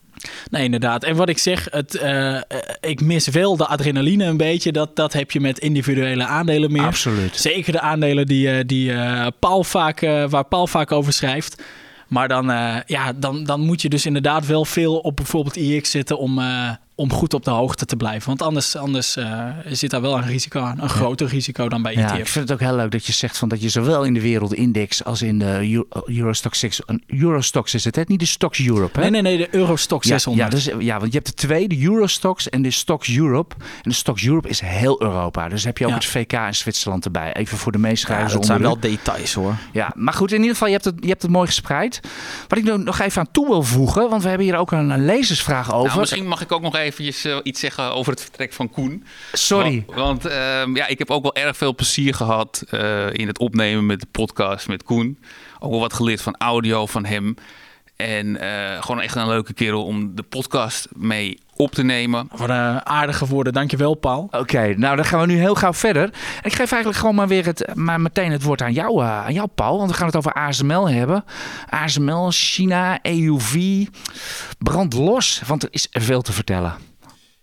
Nee, 0.51 0.65
inderdaad. 0.65 1.05
En 1.05 1.17
wat 1.17 1.29
ik 1.29 1.39
zeg, 1.39 1.67
het, 1.71 1.95
uh, 1.95 2.41
ik 2.81 3.01
mis 3.01 3.29
wel 3.29 3.57
de 3.57 3.67
adrenaline 3.67 4.25
een 4.25 4.37
beetje. 4.37 4.73
Dat, 4.73 4.97
dat 4.97 5.13
heb 5.13 5.31
je 5.31 5.41
met 5.41 5.59
individuele 5.59 6.25
aandelen 6.25 6.73
meer. 6.73 6.87
Absoluut. 6.87 7.37
Zeker 7.37 7.73
de 7.73 7.81
aandelen 7.81 8.27
die, 8.27 8.65
die 8.65 8.93
Paul 9.39 9.65
vaak, 9.65 10.01
waar 10.29 10.45
Paul 10.45 10.67
vaak 10.67 10.93
over 10.93 11.13
schrijft. 11.13 11.63
Maar 12.09 12.29
dan, 12.29 12.51
uh, 12.51 12.77
ja, 12.87 13.13
dan, 13.13 13.45
dan 13.45 13.61
moet 13.61 13.83
je 13.83 13.89
dus 13.89 14.07
inderdaad 14.07 14.47
wel 14.47 14.65
veel 14.65 14.99
op 14.99 15.17
bijvoorbeeld 15.17 15.57
IX 15.57 15.91
zitten 15.91 16.19
om, 16.19 16.39
uh, 16.39 16.71
om 16.95 17.13
goed 17.13 17.35
op 17.35 17.45
de 17.45 17.51
hoogte 17.51 17.85
te 17.85 17.97
blijven. 17.97 18.27
Want 18.27 18.43
anders, 18.43 18.77
anders 18.77 19.17
uh, 19.17 19.49
zit 19.67 19.91
daar 19.91 20.01
wel 20.01 20.17
een 20.17 20.27
risico 20.27 20.61
aan. 20.61 20.81
Een 20.81 20.89
groter 20.89 21.27
risico 21.27 21.69
dan 21.69 21.83
bij 21.83 21.93
ETF. 21.93 22.01
Ja, 22.01 22.17
ik 22.17 22.27
vind 22.27 22.49
het 22.49 22.53
ook 22.53 22.69
heel 22.69 22.77
leuk 22.77 22.91
dat 22.91 23.07
je 23.07 23.13
zegt 23.13 23.39
van 23.39 23.49
dat 23.49 23.63
je 23.63 23.69
zowel 23.69 24.05
in 24.05 24.15
de 24.15 24.21
wereldindex 24.21 25.05
als 25.05 25.23
in 25.23 25.39
de 25.39 25.71
Euro, 25.71 25.87
Eurostox 26.07 26.59
6... 26.59 26.81
Eurostox 27.07 27.75
is 27.75 27.85
het, 27.85 27.97
hè? 27.97 28.03
niet 28.07 28.21
de 28.21 28.27
Stocks 28.27 28.67
Europe. 28.67 29.01
Hè? 29.01 29.11
Nee, 29.11 29.23
nee, 29.23 29.37
nee, 29.37 29.47
de 29.47 29.55
Eurostox 29.55 30.07
600. 30.07 30.53
Ja, 30.53 30.59
dus, 30.59 30.85
ja, 30.85 30.99
want 30.99 31.13
je 31.13 31.19
hebt 31.19 31.27
de 31.27 31.35
twee, 31.35 31.69
de 31.69 31.83
Eurostox 31.83 32.49
en 32.49 32.63
de 32.63 32.71
Stocks 32.71 33.17
Europe. 33.17 33.55
En 33.59 33.91
de 33.91 33.95
Stocks 33.95 34.27
Europe 34.27 34.49
is 34.49 34.61
heel 34.61 35.03
Europa. 35.03 35.49
Dus 35.49 35.65
heb 35.65 35.79
je 35.79 35.85
ook 35.85 35.91
ja. 35.91 35.97
het 35.97 36.07
VK 36.07 36.33
in 36.33 36.55
Zwitserland 36.55 37.05
erbij. 37.05 37.33
Even 37.33 37.59
voor 37.59 37.73
de 37.73 37.79
meeschrijvers. 37.79 38.33
Ja, 38.33 38.39
dat 38.39 38.47
zijn 38.47 38.61
wel 38.61 38.81
details 38.81 39.35
hoor. 39.35 39.55
Ja, 39.73 39.93
maar 39.95 40.15
goed, 40.15 40.31
in 40.31 40.39
ieder 40.39 40.53
geval, 40.53 40.69
je 40.69 40.73
hebt 40.73 40.85
het, 40.85 40.95
je 41.01 41.09
hebt 41.09 41.23
het 41.23 41.31
mooi 41.31 41.47
gespreid. 41.47 42.01
Wat 42.49 42.59
ik 42.59 42.77
nog 42.77 43.01
even 43.01 43.21
aan 43.21 43.31
toe 43.31 43.49
wil 43.49 43.63
voegen, 43.63 44.11
want 44.11 44.23
we 44.23 44.29
hebben 44.29 44.47
hier 44.47 44.57
ook 44.57 44.73
een, 44.73 44.91
een 44.91 45.05
lezersvraag 45.05 45.75
over. 45.75 45.89
Nou, 45.89 46.01
misschien 46.01 46.27
mag 46.27 46.41
ik 46.41 46.53
ook 46.53 46.63
nog 46.63 46.77
eventjes 46.85 47.27
uh, 47.27 47.37
iets 47.43 47.61
zeggen 47.61 47.93
over 47.93 48.13
het 48.13 48.21
vertrek 48.21 48.53
van 48.53 48.71
Koen. 48.71 49.05
Sorry. 49.33 49.85
Want, 49.87 50.23
want 50.23 50.27
uh, 50.27 50.75
ja, 50.75 50.87
ik 50.87 50.99
heb 50.99 51.11
ook 51.11 51.23
wel 51.23 51.35
erg 51.35 51.57
veel 51.57 51.75
plezier 51.75 52.15
gehad 52.15 52.65
uh, 52.71 53.13
in 53.13 53.27
het 53.27 53.39
opnemen 53.39 53.87
met 53.87 54.01
de 54.01 54.07
podcast 54.11 54.69
met 54.69 54.83
Koen. 54.83 55.19
Ook 55.59 55.71
wel 55.71 55.81
wat 55.81 55.93
geleerd 55.93 56.23
van 56.23 56.37
audio 56.39 56.87
van 56.87 57.05
hem. 57.05 57.35
En 57.97 58.27
uh, 58.27 58.83
gewoon 58.83 59.01
echt 59.01 59.15
een 59.17 59.27
leuke 59.27 59.53
kerel 59.53 59.85
om 59.85 60.15
de 60.15 60.23
podcast 60.23 60.89
mee 60.97 61.39
op 61.57 61.73
te 61.73 61.83
nemen. 61.83 62.29
Wat 62.37 62.49
uh, 62.49 62.77
aardige 62.77 63.27
woorden, 63.27 63.53
dankjewel 63.53 63.95
Paul. 63.95 64.23
Oké, 64.23 64.39
okay, 64.39 64.73
nou 64.73 64.97
dan 64.97 65.05
gaan 65.05 65.21
we 65.21 65.27
nu 65.27 65.39
heel 65.39 65.55
gauw 65.55 65.73
verder. 65.73 66.05
Ik 66.43 66.53
geef 66.53 66.73
eigenlijk 66.73 66.97
gewoon 66.97 67.15
maar 67.15 67.29
weer 67.29 67.45
het, 67.45 67.75
maar 67.75 68.01
meteen 68.01 68.33
het 68.33 68.43
woord 68.43 68.63
aan 68.63 68.73
jou, 68.73 69.03
uh, 69.03 69.25
aan 69.25 69.33
jou 69.33 69.49
Paul. 69.55 69.79
Want 69.79 69.91
we 69.91 69.97
gaan 69.97 70.07
het 70.07 70.17
over 70.17 70.33
ASML 70.33 70.89
hebben. 70.89 71.25
ASML, 71.69 72.31
China, 72.31 72.99
EUV, 73.03 73.85
brand 74.59 74.93
los, 74.95 75.43
want 75.47 75.63
er 75.63 75.69
is 75.73 75.89
veel 75.91 76.23
te 76.23 76.33
vertellen. 76.33 76.75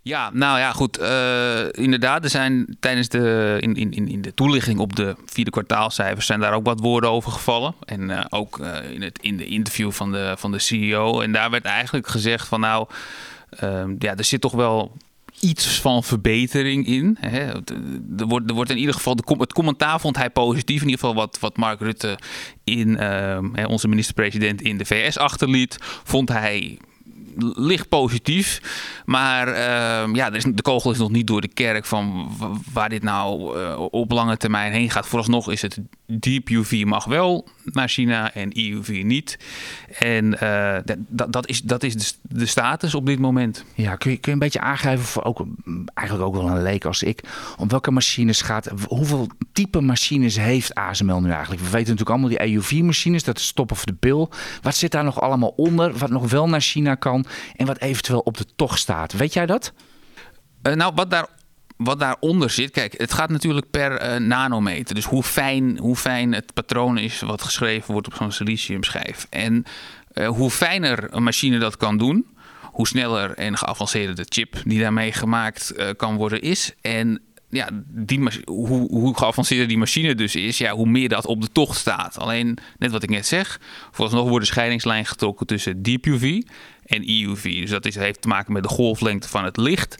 Ja, 0.03 0.29
nou 0.33 0.59
ja, 0.59 0.71
goed. 0.71 0.99
Uh, 0.99 1.65
inderdaad, 1.71 2.23
er 2.23 2.29
zijn 2.29 2.77
tijdens 2.79 3.09
de, 3.09 3.57
in, 3.59 3.75
in, 3.75 4.07
in 4.07 4.21
de 4.21 4.33
toelichting 4.33 4.79
op 4.79 4.95
de 4.95 5.15
vierde 5.25 5.51
kwartaalcijfers 5.51 6.25
zijn 6.25 6.39
daar 6.39 6.53
ook 6.53 6.65
wat 6.65 6.79
woorden 6.79 7.09
over 7.09 7.31
gevallen. 7.31 7.75
En 7.85 8.09
uh, 8.09 8.25
ook 8.29 8.59
uh, 8.59 8.91
in, 8.91 9.01
het, 9.01 9.19
in 9.21 9.37
de 9.37 9.45
interview 9.45 9.91
van 9.91 10.11
de, 10.11 10.33
van 10.37 10.51
de 10.51 10.59
CEO. 10.59 11.21
En 11.21 11.31
daar 11.31 11.49
werd 11.49 11.65
eigenlijk 11.65 12.07
gezegd 12.07 12.47
van 12.47 12.59
nou, 12.59 12.87
ja, 13.99 14.15
er 14.15 14.23
zit 14.23 14.41
toch 14.41 14.51
wel 14.51 14.97
iets 15.39 15.79
van 15.79 16.03
verbetering 16.03 16.87
in. 16.87 17.17
Hè. 17.19 17.39
Er, 18.17 18.27
wordt, 18.27 18.49
er 18.49 18.55
wordt 18.55 18.71
in 18.71 18.77
ieder 18.77 18.93
geval, 18.93 19.15
de, 19.15 19.35
het 19.37 19.53
commentaar 19.53 19.99
vond 19.99 20.17
hij 20.17 20.29
positief. 20.29 20.81
In 20.81 20.89
ieder 20.89 20.99
geval 20.99 21.15
wat, 21.15 21.37
wat 21.39 21.57
Mark 21.57 21.79
Rutte, 21.79 22.17
in, 22.63 22.99
onze 23.67 23.87
minister-president 23.87 24.61
in 24.61 24.77
de 24.77 24.85
VS 24.85 25.17
achterliet, 25.17 25.77
vond 26.03 26.29
hij 26.29 26.79
licht 27.55 27.89
positief. 27.89 28.61
Maar 29.05 29.47
uh, 29.47 30.13
ja, 30.13 30.29
de 30.29 30.61
kogel 30.61 30.91
is 30.91 30.97
nog 30.97 31.11
niet 31.11 31.27
door 31.27 31.41
de 31.41 31.47
kerk 31.47 31.85
van 31.85 32.31
waar 32.73 32.89
dit 32.89 33.03
nou 33.03 33.59
uh, 33.59 33.79
op 33.91 34.11
lange 34.11 34.37
termijn 34.37 34.71
heen 34.71 34.89
gaat. 34.89 35.07
Vooralsnog 35.07 35.51
is 35.51 35.61
het 35.61 35.79
deep 36.19 36.49
UV 36.49 36.83
mag 36.85 37.05
wel 37.05 37.47
naar 37.63 37.89
China 37.89 38.33
en 38.33 38.57
EUV 38.57 39.01
niet. 39.03 39.39
En 39.99 40.37
uh, 40.43 40.77
dat, 41.09 41.33
dat 41.33 41.47
is, 41.47 41.61
dat 41.61 41.83
is 41.83 42.17
de, 42.21 42.45
status 42.45 42.95
op 42.95 43.05
dit 43.05 43.19
moment. 43.19 43.65
Ja, 43.73 43.95
kun 43.95 44.11
je, 44.11 44.17
kun 44.17 44.33
een 44.33 44.39
beetje 44.39 44.59
aangeven 44.59 45.05
voor 45.05 45.23
ook, 45.23 45.45
eigenlijk 45.93 46.27
ook 46.27 46.35
wel 46.35 46.49
een 46.49 46.61
leek 46.61 46.85
als 46.85 47.03
ik, 47.03 47.23
om 47.57 47.67
welke 47.67 47.91
machines 47.91 48.41
gaat, 48.41 48.69
hoeveel 48.87 49.27
type 49.51 49.81
machines 49.81 50.37
heeft 50.37 50.75
ASML 50.75 51.21
nu 51.21 51.29
eigenlijk? 51.29 51.61
We 51.61 51.69
weten 51.69 51.95
natuurlijk 51.95 52.09
allemaal 52.09 52.29
die 52.29 52.41
EUV-machines, 52.41 53.23
dat 53.23 53.37
is 53.37 53.47
stoppen 53.47 53.75
voor 53.75 53.85
de 53.85 53.97
bil. 53.99 54.29
Wat 54.61 54.75
zit 54.75 54.91
daar 54.91 55.03
nog 55.03 55.21
allemaal 55.21 55.53
onder, 55.55 55.97
wat 55.97 56.09
nog 56.09 56.29
wel 56.29 56.49
naar 56.49 56.61
China 56.61 56.95
kan 56.95 57.20
en 57.55 57.65
wat 57.65 57.79
eventueel 57.79 58.19
op 58.19 58.37
de 58.37 58.45
tocht 58.55 58.79
staat? 58.79 59.13
Weet 59.13 59.33
jij 59.33 59.45
dat? 59.45 59.73
Uh, 60.63 60.73
nou, 60.73 60.91
wat 60.95 61.09
daar 61.09 61.27
wat 61.77 61.99
daaronder 61.99 62.49
zit, 62.49 62.71
kijk, 62.71 62.93
het 62.97 63.13
gaat 63.13 63.29
natuurlijk 63.29 63.69
per 63.71 64.13
uh, 64.13 64.27
nanometer. 64.27 64.95
Dus 64.95 65.05
hoe 65.05 65.23
fijn, 65.23 65.77
hoe 65.77 65.95
fijn 65.95 66.33
het 66.33 66.53
patroon 66.53 66.97
is 66.97 67.21
wat 67.21 67.41
geschreven 67.41 67.91
wordt 67.91 68.07
op 68.07 68.13
zo'n 68.13 68.31
siliciumschijf. 68.31 69.27
En 69.29 69.65
uh, 70.13 70.27
hoe 70.27 70.49
fijner 70.49 71.07
een 71.09 71.23
machine 71.23 71.59
dat 71.59 71.77
kan 71.77 71.97
doen, 71.97 72.25
hoe 72.61 72.87
sneller 72.87 73.33
en 73.33 73.57
geavanceerder 73.57 74.15
de 74.15 74.25
chip 74.29 74.55
die 74.63 74.79
daarmee 74.79 75.11
gemaakt 75.11 75.73
kan 75.97 76.15
worden 76.15 76.41
is. 76.41 76.73
En 76.81 77.21
ja, 77.51 77.69
die, 77.87 78.29
hoe, 78.45 78.87
hoe 78.89 79.17
geavanceerder 79.17 79.67
die 79.67 79.77
machine 79.77 80.15
dus 80.15 80.35
is, 80.35 80.57
ja, 80.57 80.71
hoe 80.73 80.87
meer 80.87 81.09
dat 81.09 81.25
op 81.25 81.41
de 81.41 81.51
tocht 81.51 81.77
staat. 81.77 82.17
Alleen, 82.17 82.57
net 82.77 82.91
wat 82.91 83.03
ik 83.03 83.09
net 83.09 83.27
zeg, 83.27 83.59
vooralsnog 83.91 84.29
wordt 84.29 84.45
de 84.45 84.51
scheidingslijn 84.51 85.05
getrokken 85.05 85.47
tussen 85.47 85.81
deep 85.81 86.05
UV 86.05 86.41
en 86.85 87.09
EUV. 87.09 87.43
Dus 87.43 87.69
dat 87.69 87.85
is, 87.85 87.95
heeft 87.95 88.21
te 88.21 88.27
maken 88.27 88.53
met 88.53 88.63
de 88.63 88.69
golflengte 88.69 89.27
van 89.27 89.43
het 89.43 89.57
licht. 89.57 89.97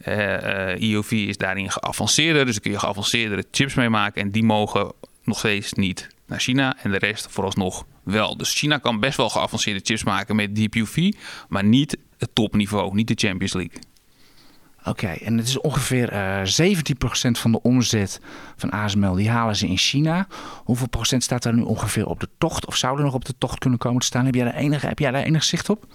Eh, 0.00 0.70
eh, 0.70 0.80
EUV 0.80 1.10
is 1.10 1.36
daarin 1.36 1.70
geavanceerder, 1.70 2.44
dus 2.44 2.54
daar 2.54 2.62
kun 2.62 2.72
je 2.72 2.78
geavanceerdere 2.78 3.44
chips 3.50 3.74
mee 3.74 3.88
maken. 3.88 4.22
En 4.22 4.30
die 4.30 4.44
mogen 4.44 4.92
nog 5.24 5.38
steeds 5.38 5.72
niet 5.72 6.08
naar 6.26 6.40
China 6.40 6.76
en 6.82 6.90
de 6.90 6.98
rest 6.98 7.26
vooralsnog 7.30 7.86
wel. 8.02 8.36
Dus 8.36 8.54
China 8.54 8.78
kan 8.78 9.00
best 9.00 9.16
wel 9.16 9.28
geavanceerde 9.28 9.80
chips 9.82 10.04
maken 10.04 10.36
met 10.36 10.56
deep 10.56 10.74
UV, 10.74 11.12
maar 11.48 11.64
niet 11.64 11.96
het 12.18 12.30
topniveau, 12.32 12.94
niet 12.94 13.08
de 13.08 13.26
Champions 13.28 13.52
League. 13.52 13.78
Oké, 14.84 15.06
en 15.06 15.36
het 15.36 15.48
is 15.48 15.60
ongeveer 15.60 16.08
eh 16.08 16.40
17% 16.40 17.30
van 17.30 17.52
de 17.52 17.62
omzet 17.62 18.20
van 18.56 18.70
ASML, 18.70 19.14
die 19.14 19.30
halen 19.30 19.56
ze 19.56 19.66
in 19.66 19.76
China. 19.76 20.26
Hoeveel 20.64 20.88
procent 20.88 21.22
staat 21.22 21.42
daar 21.42 21.54
nu 21.54 21.62
ongeveer 21.62 22.06
op 22.06 22.20
de 22.20 22.28
tocht? 22.38 22.66
Of 22.66 22.76
zou 22.76 22.98
er 22.98 23.04
nog 23.04 23.14
op 23.14 23.24
de 23.24 23.34
tocht 23.38 23.58
kunnen 23.58 23.78
komen 23.78 24.00
te 24.00 24.06
staan? 24.06 24.24
Heb 24.24 24.34
jij 24.34 24.44
daar 24.44 24.54
enig, 24.54 24.82
heb 24.82 24.98
jij 24.98 25.10
daar 25.10 25.22
enig 25.22 25.44
zicht 25.44 25.70
op? 25.70 25.86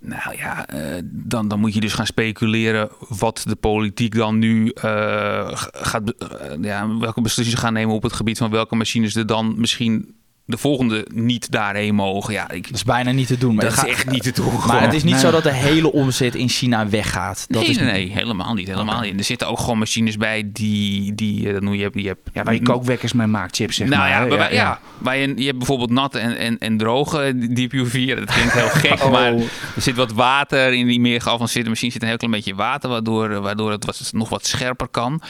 Nou 0.00 0.36
ja, 0.36 0.66
eh, 0.66 1.02
dan, 1.04 1.48
dan 1.48 1.60
moet 1.60 1.74
je 1.74 1.80
dus 1.80 1.92
gaan 1.92 2.06
speculeren 2.06 2.90
wat 3.08 3.44
de 3.46 3.56
politiek 3.56 4.14
dan 4.14 4.38
nu 4.38 4.68
eh, 4.68 5.50
gaat, 5.72 6.10
eh, 6.10 6.28
ja, 6.60 6.98
welke 6.98 7.20
beslissingen 7.20 7.60
gaan 7.62 7.72
nemen 7.72 7.94
op 7.94 8.02
het 8.02 8.12
gebied 8.12 8.38
van 8.38 8.50
welke 8.50 8.76
machines 8.76 9.14
er 9.14 9.26
dan 9.26 9.54
misschien 9.60 10.14
de 10.50 10.56
volgende 10.58 11.06
niet 11.14 11.50
daarheen 11.50 11.94
mogen. 11.94 12.32
Ja, 12.32 12.50
ik, 12.50 12.64
Dat 12.66 12.74
is 12.74 12.84
bijna 12.84 13.10
niet 13.10 13.26
te 13.26 13.38
doen. 13.38 13.54
Maar 13.54 13.64
dat 13.64 13.74
het 13.76 13.84
is 13.86 13.90
gaat- 13.90 13.98
echt 14.00 14.10
niet 14.10 14.22
te 14.22 14.32
doen. 14.32 14.52
Maar 14.52 14.60
gewoon. 14.60 14.82
het 14.82 14.92
is 14.92 15.02
niet 15.02 15.12
Nee. 15.12 15.22
zo 15.22 15.30
dat 15.30 15.42
de 15.42 15.52
hele 15.52 15.92
omzet 15.92 16.34
in 16.34 16.48
China 16.48 16.88
weggaat. 16.88 17.44
Dat 17.48 17.60
nee, 17.60 17.70
is 17.70 17.76
nee, 17.76 17.86
nee, 17.92 18.10
helemaal 18.12 18.54
niet. 18.54 18.68
Helemaal 18.68 19.00
niet. 19.00 19.18
Er 19.18 19.24
zitten 19.24 19.48
ook 19.48 19.58
gewoon 19.58 19.78
machines 19.78 20.16
bij 20.16 20.50
die, 20.52 21.14
die 21.14 21.46
eh, 21.46 21.52
dat 21.52 21.62
noem 21.62 21.74
je, 21.74 21.82
hebt- 21.82 22.00
je 22.00 22.06
hebt, 22.06 22.20
Ja, 22.32 22.42
waar 22.42 22.54
je 22.54 22.62
kookwekkers 22.62 23.12
mee 23.12 23.26
maakt, 23.26 23.56
chips 23.56 23.76
zeg 23.76 23.88
nou 23.88 24.00
maar. 24.00 24.10
ja, 24.30 24.36
bij- 24.36 24.54
ja, 24.54 24.80
waar 24.98 25.16
je, 25.16 25.32
je 25.36 25.44
hebt 25.46 25.58
bijvoorbeeld 25.58 25.90
nat 25.90 26.14
en, 26.14 26.36
en, 26.38 26.58
en 26.58 26.76
droge 26.76 27.48
deep 27.52 27.72
UV. 27.72 27.94
Ja, 27.94 28.14
Dat 28.14 28.32
klinkt 28.34 28.52
heel 28.52 28.68
gek, 28.68 29.02
Oh. 29.04 29.10
maar 29.10 29.32
er 29.32 29.42
zit 29.82 29.96
wat 29.96 30.12
water 30.12 30.72
in 30.72 30.86
die 30.86 31.00
meer 31.00 31.20
geavanceerde 31.20 31.68
machine. 31.68 31.92
zit 31.92 32.02
een 32.02 32.08
heel 32.08 32.16
klein 32.16 32.32
beetje 32.34 32.54
water, 32.54 32.90
waardoor, 32.90 33.40
waardoor 33.40 33.70
het 33.70 33.84
wat, 33.84 34.10
nog 34.12 34.28
wat 34.28 34.46
scherper 34.46 34.88
kan. 34.88 35.22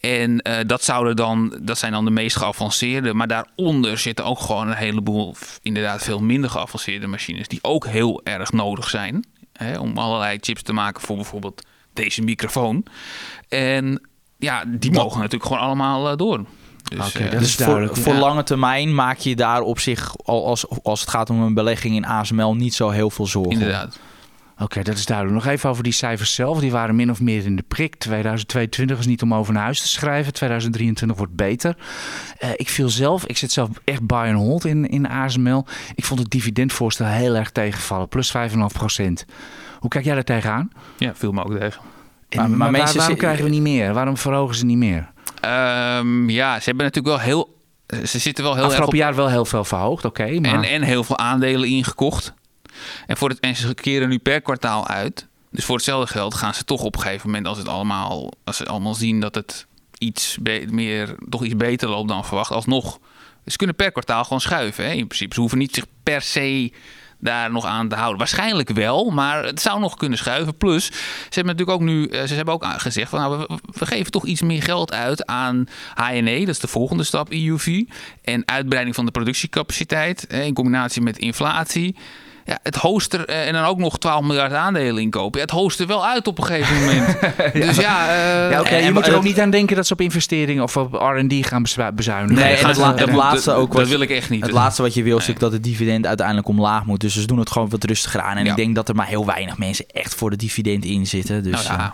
En 0.00 0.38
eh, 0.40 0.66
dat, 0.66 0.82
zouden 0.82 1.16
dan, 1.16 1.58
dat 1.62 1.78
zijn 1.78 1.92
dan 1.92 2.04
de 2.04 2.10
meest 2.10 2.36
geavanceerde. 2.36 3.14
Maar 3.14 3.28
daaronder 3.28 3.98
zitten 3.98 4.24
ook 4.24 4.40
gewoon 4.40 4.68
een 4.68 4.76
heleboel, 4.76 5.34
inderdaad 5.62 6.02
veel 6.02 6.20
minder 6.20 6.50
geavanceerde 6.50 7.06
machines. 7.06 7.48
Die 7.48 7.58
ook 7.62 7.86
heel 7.86 8.20
erg 8.24 8.52
nodig 8.52 8.88
zijn. 8.90 9.24
Hè, 9.52 9.78
om 9.78 9.98
allerlei 9.98 10.38
chips 10.40 10.62
te 10.62 10.72
maken 10.72 11.02
voor 11.02 11.16
bijvoorbeeld 11.16 11.62
deze 11.92 12.22
microfoon. 12.22 12.84
En 13.48 14.08
ja, 14.38 14.64
die 14.66 14.92
mogen 14.92 15.16
natuurlijk 15.18 15.44
gewoon 15.44 15.62
allemaal 15.62 16.10
eh, 16.10 16.16
door. 16.16 16.44
Dus, 16.84 17.12
eh, 17.14 17.30
dat 17.30 17.38
Dus 17.40 17.58
is 17.58 17.64
voor, 17.64 17.96
voor 17.96 18.12
ja. 18.14 18.18
lange 18.20 18.42
termijn 18.42 18.94
maak 18.94 19.18
je 19.18 19.36
daar 19.36 19.60
op 19.60 19.78
zich, 19.78 20.16
al- 20.24 20.46
als, 20.46 20.66
als 20.82 21.00
het 21.00 21.10
gaat 21.10 21.30
om 21.30 21.40
een 21.42 21.54
belegging 21.54 21.94
in 21.94 22.04
ASML, 22.06 22.54
niet 22.54 22.74
zo 22.74 22.88
heel 22.90 23.10
veel 23.10 23.26
zorgen. 23.26 23.52
inderdaad. 23.52 23.98
Oké, 24.62 24.82
dat 24.82 24.96
is 24.96 25.06
duidelijk. 25.06 25.44
Nog 25.44 25.52
even 25.52 25.70
over 25.70 25.82
die 25.82 25.92
cijfers 25.92 26.34
zelf. 26.34 26.60
Die 26.60 26.70
waren 26.70 26.96
min 26.96 27.10
of 27.10 27.20
meer 27.20 27.44
in 27.44 27.56
de 27.56 27.64
prik. 27.68 27.94
2022 27.94 28.98
is 28.98 29.06
niet 29.06 29.22
om 29.22 29.34
over 29.34 29.52
naar 29.52 29.62
huis 29.62 29.80
te 29.80 29.88
schrijven. 29.88 30.32
2023 30.32 31.16
wordt 31.16 31.34
beter. 31.34 31.76
Eh, 32.38 32.50
ik 32.56 32.68
viel 32.68 32.88
zelf, 32.88 33.26
ik 33.26 33.36
zit 33.36 33.52
zelf 33.52 33.68
echt 33.84 34.06
buy 34.06 34.28
and 34.28 34.36
hold 34.36 34.64
in, 34.64 34.88
in 34.88 35.08
ASML. 35.08 35.66
Ik 35.94 36.04
vond 36.04 36.20
het 36.20 36.30
dividendvoorstel 36.30 37.06
heel 37.06 37.34
erg 37.34 37.50
tegenvallen. 37.50 38.08
Plus 38.08 38.32
5,5 38.36 38.58
procent. 38.72 39.24
Hoe 39.78 39.90
kijk 39.90 40.04
jij 40.04 40.14
daar 40.14 40.24
tegenaan? 40.24 40.70
Ja, 40.98 41.14
viel 41.14 41.32
me 41.32 41.44
ook 41.44 41.58
tegen. 41.58 41.82
En, 42.28 42.56
Maar- 42.56 42.70
mensen 42.70 42.98
waarom 42.98 43.16
krijgen 43.16 43.44
we 43.44 43.50
niet 43.50 43.62
meer? 43.62 43.94
Waarom 43.94 44.16
verhogen 44.16 44.54
ze 44.54 44.64
niet 44.64 44.76
meer? 44.76 45.10
Ehm, 45.40 46.30
ja, 46.30 46.58
ze 46.58 46.64
hebben 46.64 46.84
natuurlijk 46.84 47.16
wel 47.16 47.24
heel. 47.24 47.58
Ze 48.06 48.18
zitten 48.18 48.44
wel 48.44 48.52
heel 48.54 48.62
erg 48.62 48.72
Afgelopen 48.72 48.98
op, 48.98 49.04
jaar 49.04 49.14
wel 49.14 49.28
heel 49.28 49.44
veel 49.44 49.64
verhoogd, 49.64 50.04
oké. 50.04 50.40
maar 50.40 50.52
en, 50.52 50.62
en 50.62 50.82
heel 50.82 51.04
veel 51.04 51.18
aandelen 51.18 51.68
ingekocht. 51.68 52.34
En, 53.06 53.16
voor 53.16 53.28
het, 53.28 53.40
en 53.40 53.56
ze 53.56 53.74
keren 53.74 54.08
nu 54.08 54.18
per 54.18 54.40
kwartaal 54.40 54.86
uit. 54.86 55.26
Dus 55.50 55.64
voor 55.64 55.76
hetzelfde 55.76 56.12
geld 56.12 56.34
gaan 56.34 56.54
ze 56.54 56.64
toch 56.64 56.82
op 56.82 56.94
een 56.94 57.00
gegeven 57.02 57.26
moment, 57.26 57.46
als, 57.46 57.58
het 57.58 57.68
allemaal, 57.68 58.32
als 58.44 58.56
ze 58.56 58.66
allemaal 58.66 58.94
zien 58.94 59.20
dat 59.20 59.34
het 59.34 59.66
iets 59.98 60.38
meer, 60.68 61.14
toch 61.28 61.44
iets 61.44 61.56
beter 61.56 61.88
loopt 61.88 62.08
dan 62.08 62.24
verwacht, 62.24 62.50
alsnog. 62.50 62.98
Ze 63.46 63.56
kunnen 63.56 63.76
per 63.76 63.92
kwartaal 63.92 64.22
gewoon 64.22 64.40
schuiven. 64.40 64.84
Hè, 64.84 64.90
in 64.90 65.06
principe. 65.06 65.34
Ze 65.34 65.40
hoeven 65.40 65.58
niet 65.58 65.74
zich 65.74 65.86
per 66.02 66.22
se 66.22 66.72
daar 67.20 67.50
nog 67.50 67.64
aan 67.64 67.88
te 67.88 67.94
houden. 67.94 68.18
Waarschijnlijk 68.18 68.70
wel, 68.70 69.10
maar 69.10 69.44
het 69.44 69.60
zou 69.60 69.80
nog 69.80 69.96
kunnen 69.96 70.18
schuiven. 70.18 70.56
Plus, 70.56 70.86
ze 70.86 70.92
hebben 71.30 71.56
natuurlijk 71.56 71.80
ook 71.80 71.86
nu, 71.86 72.06
eh, 72.06 72.26
ze 72.26 72.34
hebben 72.34 72.54
ook 72.54 72.64
gezegd 72.64 73.10
van 73.10 73.20
nou, 73.20 73.46
we, 73.78 73.86
geven 73.86 74.12
toch 74.12 74.26
iets 74.26 74.42
meer 74.42 74.62
geld 74.62 74.92
uit 74.92 75.26
aan 75.26 75.68
HNE, 75.94 76.38
dat 76.38 76.48
is 76.48 76.58
de 76.58 76.68
volgende 76.68 77.04
stap, 77.04 77.30
EUV. 77.30 77.82
En 78.24 78.42
uitbreiding 78.48 78.94
van 78.94 79.04
de 79.04 79.10
productiecapaciteit 79.10 80.24
in 80.24 80.54
combinatie 80.54 81.02
met 81.02 81.18
inflatie. 81.18 81.96
Ja, 82.50 82.58
het 82.62 82.76
hoster 82.76 83.24
eh, 83.28 83.46
en 83.46 83.52
dan 83.52 83.64
ook 83.64 83.78
nog 83.78 83.98
12 83.98 84.22
miljard 84.24 84.52
aandelen 84.52 85.02
inkopen. 85.02 85.38
Ja, 85.40 85.44
het 85.46 85.54
host 85.54 85.80
er 85.80 85.86
wel 85.86 86.06
uit 86.06 86.26
op 86.26 86.38
een 86.38 86.44
gegeven 86.44 86.80
moment. 86.80 87.18
Dus 87.66 87.76
ja, 87.76 88.08
eh, 88.08 88.50
Ja, 88.50 88.62
en- 88.62 88.76
je 88.80 88.82
en- 88.86 88.92
moet 88.92 89.06
er 89.06 89.14
ook 89.16 89.22
niet 89.22 89.40
aan 89.40 89.50
denken 89.50 89.76
dat 89.76 89.86
ze 89.86 89.92
op 89.92 90.00
investeringen 90.00 90.62
of 90.62 90.76
op 90.76 90.92
R&D 90.94 91.46
gaan 91.46 91.62
bezuinigen. 91.94 92.34
Nee, 92.44 92.54
en 92.56 92.66
het 92.66 92.74
ze- 92.76 92.80
la- 92.82 92.88
dat- 92.90 92.98
het 92.98 93.08
dat- 93.08 93.16
laatste 93.16 93.52
ook 93.52 93.70
Dat 93.72 93.80
wat- 93.80 93.88
wil 93.88 94.00
ik 94.00 94.10
echt 94.10 94.30
niet. 94.30 94.42
Het 94.42 94.50
laatste 94.50 94.82
wat 94.82 94.94
je 94.94 95.02
wil 95.02 95.12
is 95.18 95.26
natuurlijk 95.26 95.40
dat 95.40 95.52
het 95.52 95.62
dividend 95.64 96.06
uiteindelijk 96.06 96.48
omlaag 96.48 96.84
moet. 96.84 97.00
Dus 97.00 97.12
ze 97.14 97.26
doen 97.26 97.38
het 97.38 97.50
gewoon 97.50 97.68
wat 97.68 97.84
rustiger 97.84 98.20
aan. 98.20 98.36
En 98.36 98.44
Ja. 98.44 98.50
ik 98.50 98.56
denk 98.56 98.74
dat 98.74 98.88
er 98.88 98.94
maar 98.94 99.06
heel 99.06 99.26
weinig 99.26 99.58
mensen 99.58 99.84
echt 99.92 100.14
voor 100.14 100.30
de 100.30 100.36
dividend 100.36 100.84
in 100.84 101.06
zitten. 101.06 101.42
Dus, 101.42 101.52
Nou 101.52 101.78
ja, 101.78 101.84
eh, 101.84 101.90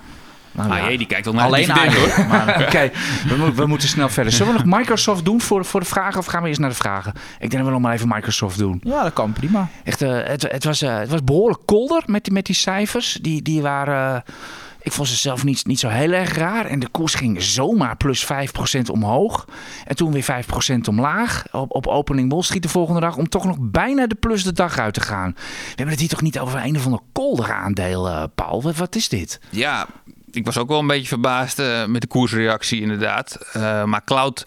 Nou 0.57 0.75
ja. 0.75 0.85
AJ 0.87 0.97
die 0.97 1.07
kijkt 1.07 1.27
al 1.27 1.33
naar 1.33 1.45
alleen 1.45 1.67
dividend, 1.67 1.95
hoor. 1.95 2.27
Maar, 2.27 2.61
Oké, 2.67 2.91
we, 3.29 3.53
we 3.55 3.67
moeten 3.67 3.89
snel 3.89 4.09
verder. 4.09 4.33
Zullen 4.33 4.53
we 4.53 4.59
nog 4.65 4.79
Microsoft 4.79 5.25
doen 5.25 5.41
voor, 5.41 5.65
voor 5.65 5.81
de 5.81 5.87
vragen 5.87 6.19
of 6.19 6.27
gaan 6.27 6.43
we 6.43 6.49
eerst 6.49 6.61
naar 6.61 6.71
de 6.71 6.77
vragen? 6.77 7.13
Ik 7.15 7.39
denk 7.39 7.53
dat 7.53 7.65
we 7.65 7.71
nog 7.71 7.81
maar 7.81 7.93
even 7.93 8.09
Microsoft 8.09 8.59
doen. 8.59 8.81
ja, 8.85 9.03
dat 9.03 9.13
kan 9.13 9.33
prima. 9.33 9.69
Echt, 9.85 10.03
eh, 10.03 10.19
het, 10.25 10.43
het, 10.43 10.65
was, 10.65 10.83
eh, 10.83 10.99
het 10.99 11.09
was 11.11 11.25
behoorlijk 11.25 11.61
kolder 11.65 12.03
met, 12.07 12.25
die- 12.25 12.33
met 12.33 12.47
die 12.47 12.55
cijfers. 12.55 13.19
Die, 13.23 13.43
die 13.43 13.63
waren, 13.63 14.15
eh, 14.25 14.33
ik 14.83 14.93
vond 14.93 15.09
ze 15.09 15.17
zelf 15.17 15.45
niet, 15.45 15.67
niet 15.67 15.79
zo 15.81 15.89
heel 15.89 16.13
erg 16.13 16.37
raar. 16.37 16.67
En 16.67 16.79
de 16.79 16.89
koers 16.89 17.15
ging 17.15 17.43
zomaar 17.43 17.97
plus 17.97 18.25
5% 18.25 18.91
omhoog. 18.91 19.45
En 19.85 19.97
toen 19.97 20.13
weer 20.13 20.23
5% 20.23 20.89
omlaag 20.89 21.45
op, 21.53 21.75
op 21.75 21.87
opening 21.87 22.31
Wall 22.33 22.43
Street 22.43 22.63
de 22.63 22.69
volgende 22.69 23.01
dag. 23.01 23.17
Om 23.17 23.29
toch 23.29 23.45
nog 23.45 23.57
bijna 23.61 24.07
de 24.07 24.15
plus 24.15 24.43
de 24.45 24.53
dag 24.53 24.79
uit 24.79 24.95
te 24.95 25.01
gaan. 25.01 25.31
We 25.37 25.43
hebben 25.69 25.89
het 25.89 26.01
hier 26.01 26.09
toch 26.09 26.23
niet 26.23 26.39
over 26.39 26.65
een 26.65 26.77
of 26.77 26.85
ander 26.85 27.01
kolder 27.13 27.53
aandeel, 27.53 28.09
eh, 28.09 28.23
Paul. 28.35 28.63
Wat, 28.63 28.77
wat 28.77 28.95
is 28.97 29.09
dit? 29.09 29.41
Ja, 29.51 29.87
ik 30.37 30.45
was 30.45 30.59
ook 30.59 30.69
wel 30.69 30.79
een 30.79 30.87
beetje 30.87 31.09
verbaasd 31.09 31.59
eh, 31.59 31.87
met 31.87 32.01
de 32.01 32.07
koersreactie 32.07 32.81
inderdaad. 32.81 33.39
Eh, 33.53 33.85
maar 33.85 34.05
cloud, 34.05 34.47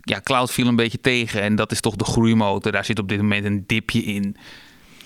ja, 0.00 0.20
cloud 0.20 0.52
viel 0.52 0.66
een 0.66 0.76
beetje 0.76 1.00
tegen. 1.00 1.42
En 1.42 1.54
dat 1.54 1.72
is 1.72 1.80
toch 1.80 1.96
de 1.96 2.04
groeimotor. 2.04 2.72
Daar 2.72 2.84
zit 2.84 2.98
op 2.98 3.08
dit 3.08 3.18
moment 3.18 3.44
een 3.44 3.64
dipje 3.66 4.02
in. 4.02 4.36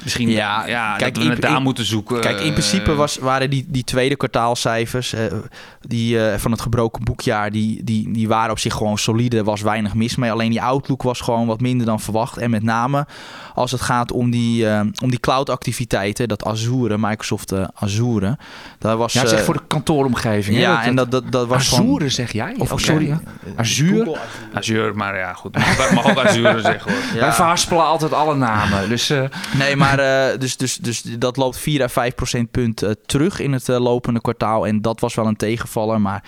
Misschien 0.02 0.28
Ja, 0.28 0.66
ja, 0.66 0.96
kijk, 0.96 1.14
dat 1.14 1.22
we 1.22 1.28
in- 1.28 1.34
het 1.34 1.42
daar 1.42 1.56
in- 1.56 1.62
moeten 1.62 1.84
zoeken. 1.84 2.20
Kijk, 2.20 2.40
in 2.40 2.52
principe 2.52 2.90
Eh, 2.90 2.96
was, 2.96 3.16
waren 3.18 3.50
die, 3.50 3.64
die 3.68 3.84
tweede 3.84 4.16
kwartaalcijfers 4.16 5.12
eh, 5.12 5.24
die, 5.80 6.26
eh, 6.26 6.38
van 6.38 6.50
het 6.50 6.60
gebroken 6.60 7.04
boekjaar, 7.04 7.50
die, 7.50 7.84
die, 7.84 8.12
die 8.12 8.28
waren 8.28 8.50
op 8.50 8.58
zich 8.58 8.74
gewoon 8.74 8.98
solide. 8.98 9.36
Er 9.36 9.44
was 9.44 9.60
weinig 9.60 9.94
mis 9.94 10.16
mee. 10.16 10.30
Alleen 10.32 10.50
die 10.50 10.62
outlook 10.62 11.02
was 11.02 11.20
gewoon 11.20 11.46
wat 11.46 11.60
minder 11.60 11.86
dan 11.86 12.00
verwacht. 12.00 12.36
En 12.36 12.50
met 12.50 12.62
name 12.62 13.06
als 13.54 13.70
het 13.70 13.80
gaat 13.80 14.12
om 14.12 14.30
die, 14.30 14.66
om 15.02 15.10
die 15.10 15.20
cloud 15.20 15.50
activiteiten, 15.50 16.28
dat 16.28 16.44
Azure, 16.44 16.98
Microsoft 16.98 17.52
Azure. 17.74 18.38
Daar 18.78 18.96
was, 18.96 19.12
Ja, 19.12 19.24
eh, 19.24 19.38
voor 19.38 19.54
de 19.54 19.60
kantooromgeving. 19.66 20.56
ja, 20.58 20.84
en 20.84 20.94
dat, 20.96 21.10
dat, 21.10 21.32
dat 21.32 21.46
was 21.46 21.72
Azure 21.72 21.82
gewoon... 21.94 22.10
zeg 22.10 22.32
jij? 22.32 22.54
Of 22.58 22.72
oh, 22.72 22.78
sorry. 22.78 23.06
ja. 23.06 23.20
Azure? 23.56 24.16
Azure, 24.52 24.92
maar 24.92 25.16
ja, 25.18 25.32
goed. 25.32 25.54
Mag, 25.56 25.92
mag 25.92 26.06
ook 26.10 26.18
Azure 26.18 26.60
zeggen 26.60 26.92
hoor. 26.92 27.00
Ja. 27.14 27.20
Wij 27.20 27.32
verhaspelen 27.32 27.84
altijd 27.84 28.12
alle 28.12 28.34
namen. 28.34 28.88
Dus 28.88 29.10
eh, 29.10 29.22
Nee, 29.58 29.76
maar 29.76 29.91
eh, 29.98 30.38
dus, 30.38 30.56
dus, 30.56 30.76
dus 30.76 31.02
dat 31.02 31.36
loopt 31.36 31.58
4 31.58 31.82
à 31.82 31.88
5 31.88 32.14
procentpunt 32.14 32.82
eh, 32.82 32.90
terug 33.06 33.40
in 33.40 33.52
het 33.52 33.68
eh, 33.68 33.80
lopende 33.80 34.20
kwartaal. 34.20 34.66
En 34.66 34.80
dat 34.80 35.00
was 35.00 35.14
wel 35.14 35.26
een 35.26 35.36
tegenvaller. 35.36 36.00
Maar 36.00 36.24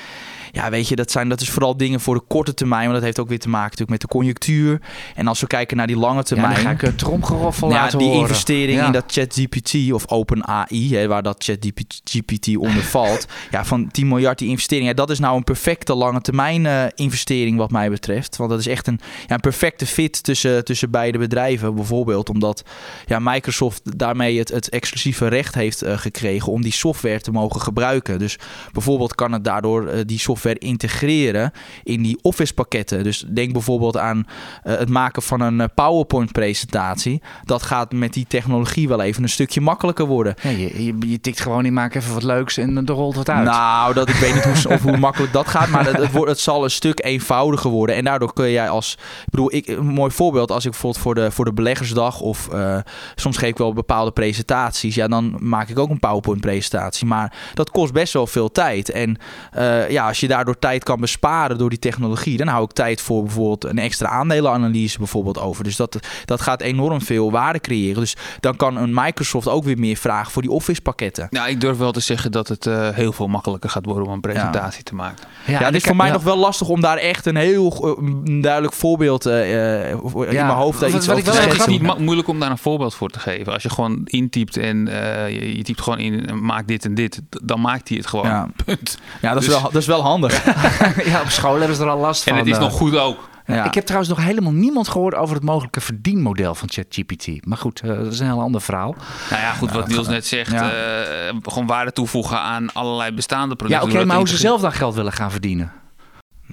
ja, 0.55 0.71
weet 0.71 0.89
je, 0.89 0.97
dat, 0.97 1.11
zijn, 1.11 1.29
dat 1.29 1.41
is 1.41 1.51
vooral 1.51 1.77
dingen 1.77 2.01
voor 2.01 2.15
de 2.15 2.23
korte 2.29 2.55
termijn. 2.55 2.83
Want 2.83 2.95
dat 2.95 3.03
heeft 3.03 3.19
ook 3.19 3.29
weer 3.29 3.39
te 3.39 3.49
maken 3.49 3.65
natuurlijk 3.65 3.91
met 3.91 4.01
de 4.01 4.07
conjunctuur. 4.07 4.81
En 5.15 5.27
als 5.27 5.41
we 5.41 5.47
kijken 5.47 5.77
naar 5.77 5.87
die 5.87 5.99
lange 5.99 6.17
ja, 6.17 6.23
termijn. 6.23 6.55
dan 6.55 6.63
ga 6.63 6.71
ik 6.71 6.81
het 6.81 6.99
tromgeroffel 6.99 7.69
ja, 7.69 7.75
laten 7.75 7.99
die 7.99 8.09
horen. 8.09 8.21
investering 8.21 8.79
Ja. 8.79 8.87
in 8.87 8.93
dat 8.93 9.05
ChatGPT 9.07 9.93
of 9.93 10.09
OpenAI, 10.09 10.89
hè, 10.95 11.07
waar 11.07 11.23
dat 11.23 11.45
ChatGPT 11.45 12.57
onder 12.57 12.83
valt, 12.83 13.27
ja, 13.51 13.65
van 13.65 13.89
10 13.91 14.09
miljard 14.09 14.39
die 14.39 14.49
investering, 14.49 14.89
ja, 14.89 14.95
dat 14.95 15.11
is 15.11 15.19
nou 15.19 15.37
een 15.37 15.45
perfecte 15.45 15.95
lange 15.95 16.21
termijn 16.21 16.67
eh, 16.67 16.85
investering 16.95 17.57
wat 17.57 17.71
mij 17.71 17.91
betreft. 17.91 18.37
Want 18.37 18.51
dat 18.51 18.59
is 18.59 18.67
echt 18.67 18.87
een, 18.87 19.01
ja, 19.27 19.35
een 19.35 19.41
perfecte 19.41 19.87
fit 19.87 20.23
tussen, 20.23 20.65
tussen 20.65 20.91
beide 20.91 21.19
bedrijven. 21.19 21.75
Bijvoorbeeld 21.75 22.29
omdat 22.29 22.65
ja, 23.07 23.19
Microsoft 23.19 23.99
daarmee 23.99 24.39
het, 24.39 24.49
het 24.49 24.69
exclusieve 24.69 25.27
recht 25.29 25.55
heeft 25.55 25.83
eh, 25.83 25.99
gekregen 25.99 26.53
om 26.53 26.63
die 26.63 26.73
software 26.73 27.21
te 27.21 27.31
mogen 27.31 27.61
gebruiken. 27.61 28.19
Dus 28.19 28.39
bijvoorbeeld 28.73 29.15
kan 29.15 29.33
het 29.33 29.45
daardoor 29.45 29.87
eh, 29.87 30.01
die 30.07 30.19
software 30.19 30.43
integreren 30.53 31.53
in 31.83 32.03
die 32.03 32.19
Office 32.23 32.55
pakketten. 32.55 33.05
Dus 33.05 33.25
denk 33.29 33.53
bijvoorbeeld 33.53 33.97
aan 33.97 34.27
eh, 34.63 34.77
het 34.77 34.89
maken 34.89 35.23
van 35.23 35.41
een 35.41 35.61
eh, 35.61 35.67
PowerPoint 35.75 36.33
presentatie. 36.33 37.23
Dat 37.45 37.63
gaat 37.63 37.93
met 37.93 38.13
die 38.13 38.27
technologie 38.29 38.89
wel 38.89 39.01
even 39.01 39.23
een 39.23 39.29
stukje 39.29 39.61
makkelijker 39.61 40.07
worden. 40.07 40.35
Ja, 40.43 40.51
je, 40.51 40.85
je, 40.85 40.97
je 40.99 41.21
tikt 41.21 41.41
gewoon 41.41 41.65
in, 41.65 41.73
maak 41.73 41.95
even 41.95 42.15
wat 42.15 42.23
leuks 42.23 42.57
en 42.57 42.77
er 42.77 42.95
rolt 42.95 43.15
wat 43.15 43.31
uit. 43.31 43.45
Nou, 43.45 43.95
dat, 43.95 44.09
ik 44.09 44.15
weet 44.15 44.35
niet 44.35 44.45
hoe, 44.45 44.73
of 44.75 44.83
hoe 44.83 44.97
makkelijk 44.97 45.33
dat 45.33 45.49
gaat, 45.49 45.69
maar 45.69 45.87
het, 45.87 45.97
het, 45.97 46.13
wordt, 46.13 46.31
het 46.31 46.41
zal 46.41 46.65
een 46.65 46.71
stuk 46.71 47.05
eenvoudiger 47.05 47.71
worden. 47.71 47.97
En 47.97 48.05
daardoor 48.05 48.33
kun 48.33 48.51
jij 48.51 48.69
als, 48.69 48.93
ik 49.25 49.31
bedoel, 49.31 49.55
ik, 49.55 49.69
een 49.69 49.87
mooi 49.87 50.11
voorbeeld, 50.11 50.51
als 50.51 50.65
ik 50.65 50.71
bijvoorbeeld 50.71 51.03
voor 51.03 51.15
de, 51.15 51.31
voor 51.31 51.45
de 51.45 51.53
beleggersdag 51.53 52.21
of 52.21 52.49
eh, 52.49 52.79
soms 53.15 53.37
geef 53.37 53.49
ik 53.49 53.59
wel 53.59 53.73
bepaalde 53.73 54.11
presentaties, 54.11 54.95
ja, 54.95 55.09
dan 55.09 55.37
maak 55.39 55.69
ik 55.69 55.79
ook 55.79 55.91
een 55.91 55.99
PowerPoint-presentatie. 55.99 57.07
Maar 57.07 57.37
dat 57.55 57.71
kost 57.71 57.93
best 57.93 58.13
wel 58.13 58.27
veel 58.27 58.53
tijd. 58.53 58.91
En 58.91 59.17
ja, 59.89 60.07
als 60.07 60.21
je 60.21 60.29
daardoor 60.35 60.59
tijd 60.59 60.85
kan 60.85 61.01
besparen 61.01 61.59
door 61.59 61.71
die 61.71 61.79
technologie, 61.79 62.37
dan 62.37 62.47
hou 62.47 62.65
ik 62.65 62.71
tijd 62.73 63.01
voor 63.01 63.23
bijvoorbeeld 63.23 63.65
een 63.65 63.79
extra 63.79 64.09
aandelenanalyse 64.09 64.99
bijvoorbeeld 64.99 65.39
over. 65.41 65.65
Dus 65.65 65.77
dat, 65.77 65.99
dat 66.25 66.41
gaat 66.41 66.61
enorm 66.61 67.01
veel 67.03 67.31
waarde 67.31 67.61
creëren. 67.61 68.01
Dus 68.01 68.17
dan 68.41 68.57
kan 68.57 68.77
een 68.77 68.95
Microsoft 68.95 69.49
ook 69.49 69.65
weer 69.65 69.79
meer 69.79 69.97
vragen 69.97 70.33
voor 70.33 70.43
die 70.43 70.51
Office-pakketten. 70.51 71.27
Nou, 71.31 71.49
ik 71.49 71.61
durf 71.61 71.79
wel 71.79 71.93
te 71.93 72.01
zeggen 72.01 72.33
dat 72.33 72.49
het 72.49 72.67
eh, 72.67 72.89
heel 72.89 73.13
veel 73.13 73.27
makkelijker 73.27 73.71
gaat 73.71 73.85
worden 73.85 74.07
om 74.07 74.13
een 74.13 74.21
presentatie 74.21 74.83
te 74.83 74.95
maken. 74.95 75.25
Ja, 75.47 75.59
en 75.59 75.65
het 75.65 75.75
is 75.75 75.83
voor 75.83 75.97
mij 75.97 76.07
ja. 76.07 76.13
nog 76.13 76.23
wel 76.23 76.37
lastig 76.37 76.69
om 76.69 76.81
daar 76.81 76.97
echt 76.97 77.27
een 77.27 77.37
heel 77.37 77.97
eh, 77.99 78.41
duidelijk 78.43 78.75
voorbeeld 78.75 79.27
eh, 79.27 79.91
in 79.91 79.99
Ja, 80.31 80.47
mijn 80.47 80.49
hoofd 80.59 80.81
wat- 80.81 80.91
iets 80.91 81.07
wat 81.07 81.17
over 81.17 81.19
ik 81.29 81.33
te 81.35 81.39
wel 81.41 81.49
het 81.49 81.59
is 81.61 81.67
niet 81.67 81.99
moeilijk 81.99 82.29
om 82.29 82.41
daar 82.41 82.51
een 82.51 82.59
voorbeeld 82.59 82.95
voor 82.95 83.11
te 83.11 83.19
geven. 83.19 83.53
Als 83.53 83.63
je 83.63 83.71
gewoon 83.71 84.01
intypt 84.05 84.57
en 84.57 84.89
eh, 84.89 85.31
je, 85.41 85.57
je 85.57 85.63
typt 85.63 85.81
gewoon 85.81 85.99
in, 85.99 86.45
maak 86.45 86.67
dit 86.69 86.85
en 86.85 86.95
dit, 86.95 87.21
dan 87.29 87.61
maakt 87.61 87.89
hij 87.89 87.97
het 87.99 88.07
gewoon. 88.07 88.27
Ja. 88.27 88.49
Punt. 88.65 88.99
Ja, 89.23 89.33
dat 89.33 89.43
is, 89.43 89.49
Dus- 89.49 89.61
wel, 89.61 89.71
dat 89.71 89.81
is 89.81 89.87
wel 89.87 90.03
handig. 90.03 90.24
ja, 91.13 91.21
op 91.21 91.29
school 91.29 91.59
hebben 91.59 91.77
ze 91.77 91.83
er 91.83 91.89
al 91.91 91.99
last 91.99 92.27
En 92.27 92.29
van. 92.29 92.39
het 92.39 92.47
is 92.49 92.57
eh. 92.57 92.61
nog 92.63 92.73
goed 92.73 92.97
ook. 92.97 93.29
Ja. 93.47 93.65
Ik 93.65 93.75
heb 93.75 93.85
trouwens 93.85 94.15
nog 94.15 94.25
helemaal 94.25 94.53
niemand 94.53 94.89
gehoord 94.89 95.15
over 95.15 95.35
het 95.35 95.45
mogelijke 95.45 95.81
verdienmodel 95.81 96.55
van 96.55 96.69
ChatGPT. 96.71 97.47
Maar 97.47 97.59
goed, 97.59 97.81
eh, 97.81 97.89
dat 97.89 98.13
is 98.13 98.19
een 98.19 98.27
heel 98.27 98.41
ander 98.41 98.61
verhaal. 98.61 98.95
Nou 99.31 99.43
ja, 99.43 99.53
goed, 99.53 99.73
wat 99.73 99.89
Niels 99.89 100.09
net 100.09 100.27
zegt. 100.27 100.51
Ja. 100.53 100.71
eh, 100.73 101.35
gewoon 101.43 101.67
waarde 101.67 101.93
toevoegen 101.93 102.39
aan 102.39 102.73
allerlei 102.73 103.13
bestaande 103.13 103.49
Ja, 103.49 103.55
producten. 103.55 103.83
oké, 103.83 103.91
Doordat 103.91 104.09
maar 104.09 104.19
hoe 104.19 104.29
ze 104.29 104.37
zelf 104.37 104.61
dan 104.61 104.73
geld 104.73 104.95
willen 104.95 105.13
gaan 105.13 105.31
verdienen. 105.31 105.73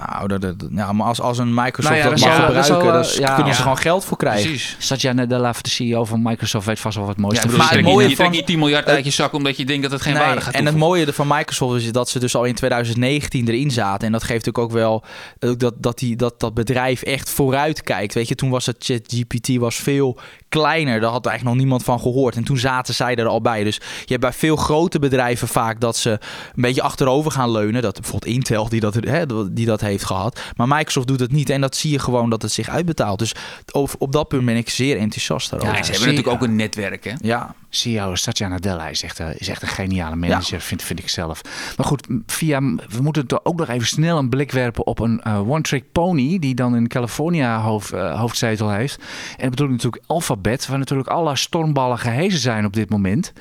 Nou, 0.09 0.27
dat, 0.27 0.41
dat- 0.41 0.55
ja, 0.71 0.91
maar 0.91 1.07
als, 1.07 1.21
als 1.21 1.37
een 1.37 1.53
Microsoft 1.53 1.95
Nou 1.95 1.95
ja, 1.95 2.09
dat 2.09 2.11
dat 2.19 2.19
mag 2.27 2.29
zal- 2.37 2.45
gebruiken, 2.45 3.13
dan 3.19 3.21
ja. 3.29 3.35
kunnen 3.35 3.53
ze 3.53 3.57
Ja. 3.59 3.63
gewoon 3.63 3.77
geld 3.77 4.05
voor 4.05 4.17
krijgen. 4.17 4.49
Precies. 4.49 4.75
Satya 4.79 5.11
Nadella, 5.11 5.53
de 5.61 5.69
CEO 5.69 6.05
van 6.05 6.21
Microsoft, 6.21 6.65
weet 6.65 6.79
vast 6.79 6.97
wel 6.97 7.05
wat 7.05 7.17
moois 7.17 7.35
Ja, 7.35 7.41
te 7.41 7.47
maar 7.47 7.57
Maar 7.57 7.67
het 7.69 7.77
je 7.77 7.83
mooie 7.83 8.15
van- 8.15 8.31
niet 8.31 8.45
10 8.45 8.59
miljard 8.59 8.85
uit 8.87 9.05
je 9.05 9.11
zak 9.11 9.33
omdat 9.33 9.57
je 9.57 9.65
denkt 9.65 9.81
dat 9.83 9.91
het 9.91 10.01
geen 10.01 10.13
Nee, 10.13 10.23
waarde 10.23 10.41
gaat 10.41 10.53
en 10.53 10.65
het 10.65 10.75
mooie 10.75 11.13
van 11.13 11.27
Microsoft 11.27 11.81
is 11.81 11.91
dat 11.91 12.09
ze 12.09 12.19
dus 12.19 12.35
al 12.35 12.43
in 12.43 12.55
2019 12.55 13.47
erin 13.47 13.71
zaten. 13.71 14.05
En 14.05 14.11
dat 14.11 14.23
geeft 14.23 14.45
natuurlijk 14.45 14.63
ook 14.73 14.79
wel 14.81 15.03
ook 15.39 15.59
dat, 15.59 15.73
dat, 15.77 15.99
die, 15.99 16.15
dat 16.15 16.39
dat 16.39 16.53
bedrijf 16.53 17.01
echt 17.01 17.29
vooruit 17.29 17.81
kijkt. 17.83 18.13
Weet 18.13 18.27
je, 18.27 18.35
toen 18.35 18.49
was 18.49 18.65
het 18.65 18.75
ChatGPT 18.79 19.55
was 19.57 19.75
veel 19.75 20.19
kleiner. 20.51 20.99
Daar 20.99 21.11
had 21.11 21.25
eigenlijk 21.25 21.55
nog 21.55 21.65
niemand 21.65 21.83
van 21.83 21.99
gehoord. 21.99 22.35
En 22.35 22.43
toen 22.43 22.57
zaten 22.57 22.93
zij 22.93 23.15
er 23.15 23.27
al 23.27 23.41
bij. 23.41 23.63
Dus 23.63 23.75
je 23.75 24.05
hebt 24.07 24.21
bij 24.21 24.33
veel 24.33 24.55
grote 24.55 24.99
bedrijven 24.99 25.47
vaak 25.47 25.79
dat 25.79 25.97
ze 25.97 26.09
een 26.09 26.61
beetje 26.61 26.81
achterover 26.81 27.31
gaan 27.31 27.51
leunen. 27.51 27.81
Dat 27.81 27.99
bijvoorbeeld 28.01 28.33
Intel 28.33 28.69
die 28.69 28.79
dat, 28.79 28.93
hè, 28.93 29.53
die 29.53 29.65
dat 29.65 29.81
heeft 29.81 30.05
gehad. 30.05 30.39
Maar 30.55 30.67
Microsoft 30.67 31.07
doet 31.07 31.19
het 31.19 31.31
niet. 31.31 31.49
En 31.49 31.61
dat 31.61 31.75
zie 31.75 31.91
je 31.91 31.99
gewoon 31.99 32.29
dat 32.29 32.41
het 32.41 32.51
zich 32.51 32.69
uitbetaalt. 32.69 33.19
Dus 33.19 33.35
op, 33.71 33.95
op 33.97 34.11
dat 34.11 34.27
punt 34.27 34.45
ben 34.45 34.57
ik 34.57 34.69
zeer 34.69 34.97
enthousiast 34.97 35.49
daarover. 35.49 35.75
Ja, 35.75 35.83
ze 35.83 35.91
hebben 35.91 36.09
natuurlijk 36.09 36.35
ook 36.35 36.47
een 36.47 36.55
netwerk, 36.55 37.03
hè? 37.03 37.13
Ja, 37.21 37.55
CEO 37.71 38.15
Satya 38.15 38.47
Nadella 38.47 38.87
is 38.87 39.03
echt, 39.03 39.19
eh, 39.19 39.27
is 39.35 39.47
echt 39.47 39.61
een 39.61 39.67
geniale 39.67 40.15
manager, 40.15 40.61
vind, 40.61 40.83
vind 40.83 40.99
ik 40.99 41.09
zelf. 41.09 41.41
Maar 41.77 41.85
goed, 41.85 42.07
via, 42.25 42.61
we 42.61 43.01
moeten 43.01 43.27
toch 43.27 43.39
ook 43.43 43.57
nog 43.57 43.69
even 43.69 43.87
snel 43.87 44.17
een 44.17 44.29
blik 44.29 44.51
werpen 44.51 44.85
op 44.85 44.99
een 44.99 45.21
eh, 45.21 45.49
one-trick 45.49 45.91
pony... 45.91 46.39
die 46.39 46.55
dan 46.55 46.75
in 46.75 46.87
California 46.87 47.61
hoofd, 47.61 47.91
eh, 47.91 48.19
hoofdzetel 48.19 48.69
heeft. 48.69 48.95
En 48.97 49.41
dat 49.41 49.49
bedoel 49.49 49.65
ik 49.65 49.71
natuurlijk 49.71 50.03
Alphabet... 50.07 50.67
waar 50.67 50.77
natuurlijk 50.77 51.09
alle 51.09 51.35
stormballen 51.35 51.99
gehezen 51.99 52.39
zijn 52.39 52.65
op 52.65 52.73
dit 52.73 52.89
moment. 52.89 53.33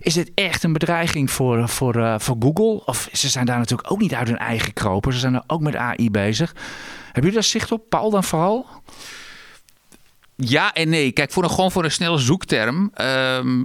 Is 0.00 0.14
dit 0.14 0.30
echt 0.34 0.62
een 0.62 0.72
bedreiging 0.72 1.30
voor, 1.30 1.68
voor, 1.68 2.20
voor 2.20 2.36
Google? 2.40 2.82
Of 2.84 3.08
ze 3.12 3.28
zijn 3.28 3.46
daar 3.46 3.58
natuurlijk 3.58 3.90
ook 3.90 4.00
niet 4.00 4.14
uit 4.14 4.28
hun 4.28 4.38
eigen 4.38 4.72
kropen. 4.72 5.12
Ze 5.12 5.18
zijn 5.18 5.34
er 5.34 5.42
ook 5.46 5.60
met 5.60 5.76
AI 5.76 6.10
bezig. 6.10 6.54
Hebben 7.04 7.22
jullie 7.22 7.32
daar 7.32 7.42
zicht 7.42 7.72
op? 7.72 7.88
Paul 7.88 8.10
dan 8.10 8.24
vooral? 8.24 8.66
Ja 10.36 10.72
en 10.74 10.88
nee. 10.88 11.12
Kijk, 11.12 11.30
voor 11.32 11.42
een, 11.42 11.50
gewoon 11.50 11.72
voor 11.72 11.84
een 11.84 11.90
snelle 11.90 12.18
zoekterm. 12.18 12.90
ehm, 12.94 13.64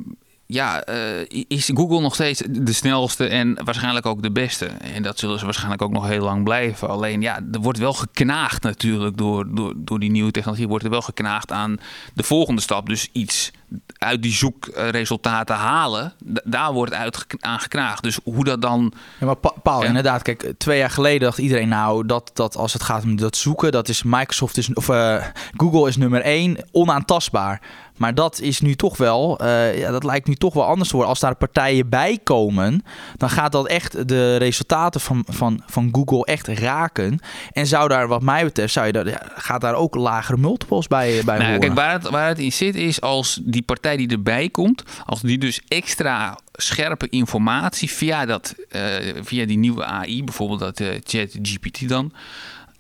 ja, 0.54 0.84
eh, 0.84 1.44
is 1.48 1.70
Google 1.74 2.02
nog 2.02 2.14
steeds 2.14 2.44
de 2.50 2.74
snelste 2.74 3.28
en 3.28 3.58
waarschijnlijk 3.64 4.06
ook 4.06 4.22
de 4.22 4.32
beste. 4.32 4.66
En 4.66 5.04
dat 5.04 5.20
zullen 5.20 5.40
ze 5.40 5.46
waarschijnlijk 5.46 5.82
ook 5.82 5.92
nog 5.92 6.08
heel 6.08 6.24
lang 6.24 6.44
blijven. 6.44 6.90
Alleen 6.90 7.22
ja, 7.22 7.40
er 7.52 7.60
wordt 7.60 7.80
wel 7.80 7.94
geknaagd 7.94 8.64
natuurlijk 8.64 9.18
door, 9.18 9.56
door, 9.56 9.74
door 9.78 10.00
die 10.00 10.12
nieuwe 10.12 10.32
technologie. 10.32 10.68
Wordt 10.68 10.84
er 10.84 10.90
wel 10.90 11.02
geknaagd 11.02 11.52
aan 11.52 11.78
de 12.14 12.24
volgende 12.24 12.62
stap. 12.62 12.88
Dus 12.88 13.10
iets 13.12 13.52
uit 13.98 14.22
die 14.22 14.34
zoekresultaten 14.34 15.56
halen. 15.56 16.14
Daar 16.44 16.74
wordt 16.74 16.94
uit 16.94 17.26
aan 17.40 17.60
geknaagd. 17.60 18.04
Dus 18.04 18.20
hoe 18.24 18.44
dat 18.44 18.62
dan... 18.62 18.94
Ja, 19.20 19.26
maar 19.26 19.36
Pa- 19.36 19.54
Paul, 19.64 19.82
Ja. 19.82 19.88
inderdaad, 19.88 20.22
kijk, 20.22 20.54
twee 20.58 20.78
jaar 20.78 20.90
geleden 20.90 21.20
dacht 21.22 21.38
iedereen 21.38 21.70
nou 21.70 22.06
dat, 22.06 22.32
dat 22.34 22.56
als 22.56 22.74
het 22.74 22.84
gaat 22.84 23.04
om 23.04 23.16
dat 23.16 23.36
zoeken, 23.36 23.72
dat 23.72 23.90
is 23.90 24.04
Microsoft 24.04 24.58
is, 24.58 24.74
of 24.74 24.90
eh, 24.90 25.26
Google 25.58 25.88
is 25.88 25.98
nummer 25.98 26.22
één, 26.22 26.58
onaantastbaar. 26.72 27.62
Maar 28.02 28.16
dat 28.16 28.40
is 28.40 28.62
nu 28.62 28.76
toch 28.76 28.98
wel, 28.98 29.40
eh, 29.40 29.80
ja, 29.80 29.92
dat 29.92 30.04
lijkt 30.04 30.28
nu 30.28 30.36
toch 30.36 30.54
wel 30.54 30.66
anders 30.66 30.90
te 30.90 30.96
worden. 30.96 31.14
Als 31.14 31.22
daar 31.22 31.36
partijen 31.36 31.90
bij 31.90 32.20
komen, 32.24 32.84
dan 33.18 33.30
gaat 33.30 33.52
dat 33.52 33.68
echt 33.68 34.08
de 34.08 34.36
resultaten 34.36 35.02
van, 35.02 35.26
van, 35.28 35.64
van 35.66 35.90
Google 35.92 36.26
echt 36.26 36.48
raken. 36.48 37.20
En 37.52 37.68
zou 37.68 37.88
daar, 37.88 38.08
wat 38.08 38.22
mij 38.22 38.44
betreft, 38.44 38.74
zou 38.74 38.86
je 38.86 38.92
daar, 38.92 39.08
ja, 39.08 39.22
gaat 39.36 39.62
daar 39.62 39.76
ook 39.76 39.96
lagere 39.96 40.38
multiples 40.38 40.88
bij, 40.88 41.22
bij 41.26 41.38
Nou, 41.38 41.46
horen. 41.46 41.60
kijk, 41.60 41.74
waar 41.74 41.94
het, 41.94 42.10
waar 42.10 42.28
het 42.28 42.40
in 42.40 42.52
zit 42.52 42.76
is 42.76 43.02
als 43.02 43.40
die 43.44 43.62
partij 43.64 43.98
die 43.98 44.10
erbij 44.10 44.50
komt, 44.50 44.84
als 45.06 45.22
die 45.22 45.38
dus 45.38 45.62
extra 45.68 46.38
scherpe 46.54 47.10
informatie 47.10 47.90
via, 47.90 48.26
dat, 48.26 48.56
eh, 48.70 48.82
via 49.22 49.46
die 49.46 49.58
nieuwe 49.58 49.86
AI, 49.86 50.24
bijvoorbeeld 50.24 50.60
dat 50.60 50.80
eh, 50.80 50.88
ChatGPT 51.04 51.90
dan, 51.90 52.14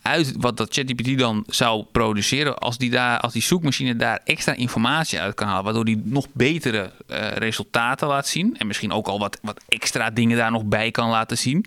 uit 0.01 0.33
wat 0.37 0.57
dat 0.57 0.73
ChatGPT 0.73 1.17
dan 1.17 1.43
zou 1.47 1.83
produceren, 1.91 2.57
als 2.57 2.77
die, 2.77 2.89
daar, 2.89 3.19
als 3.19 3.33
die 3.33 3.41
zoekmachine 3.41 3.95
daar 3.95 4.21
extra 4.23 4.53
informatie 4.53 5.19
uit 5.19 5.35
kan 5.35 5.47
halen, 5.47 5.63
waardoor 5.63 5.85
die 5.85 6.01
nog 6.05 6.27
betere 6.33 6.91
eh, 7.07 7.27
resultaten 7.27 8.07
laat 8.07 8.27
zien 8.27 8.57
en 8.57 8.67
misschien 8.67 8.91
ook 8.91 9.07
al 9.07 9.19
wat, 9.19 9.39
wat 9.41 9.63
extra 9.67 10.09
dingen 10.09 10.37
daar 10.37 10.51
nog 10.51 10.63
bij 10.63 10.91
kan 10.91 11.09
laten 11.09 11.37
zien, 11.37 11.65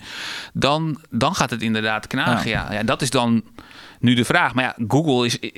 dan, 0.53 1.01
dan 1.11 1.35
gaat 1.35 1.51
het 1.51 1.63
inderdaad 1.63 2.07
knagen. 2.07 2.51
Ja. 2.51 2.73
Ja, 2.73 2.83
dat 2.83 3.03
is 3.03 3.11
dan 3.11 3.43
nu 4.01 4.15
de 4.15 4.25
vraag. 4.25 4.55
Maar 4.55 4.65
ja, 4.65 4.77
Google 4.89 5.27
is, 5.27 5.39
eh, 5.41 5.51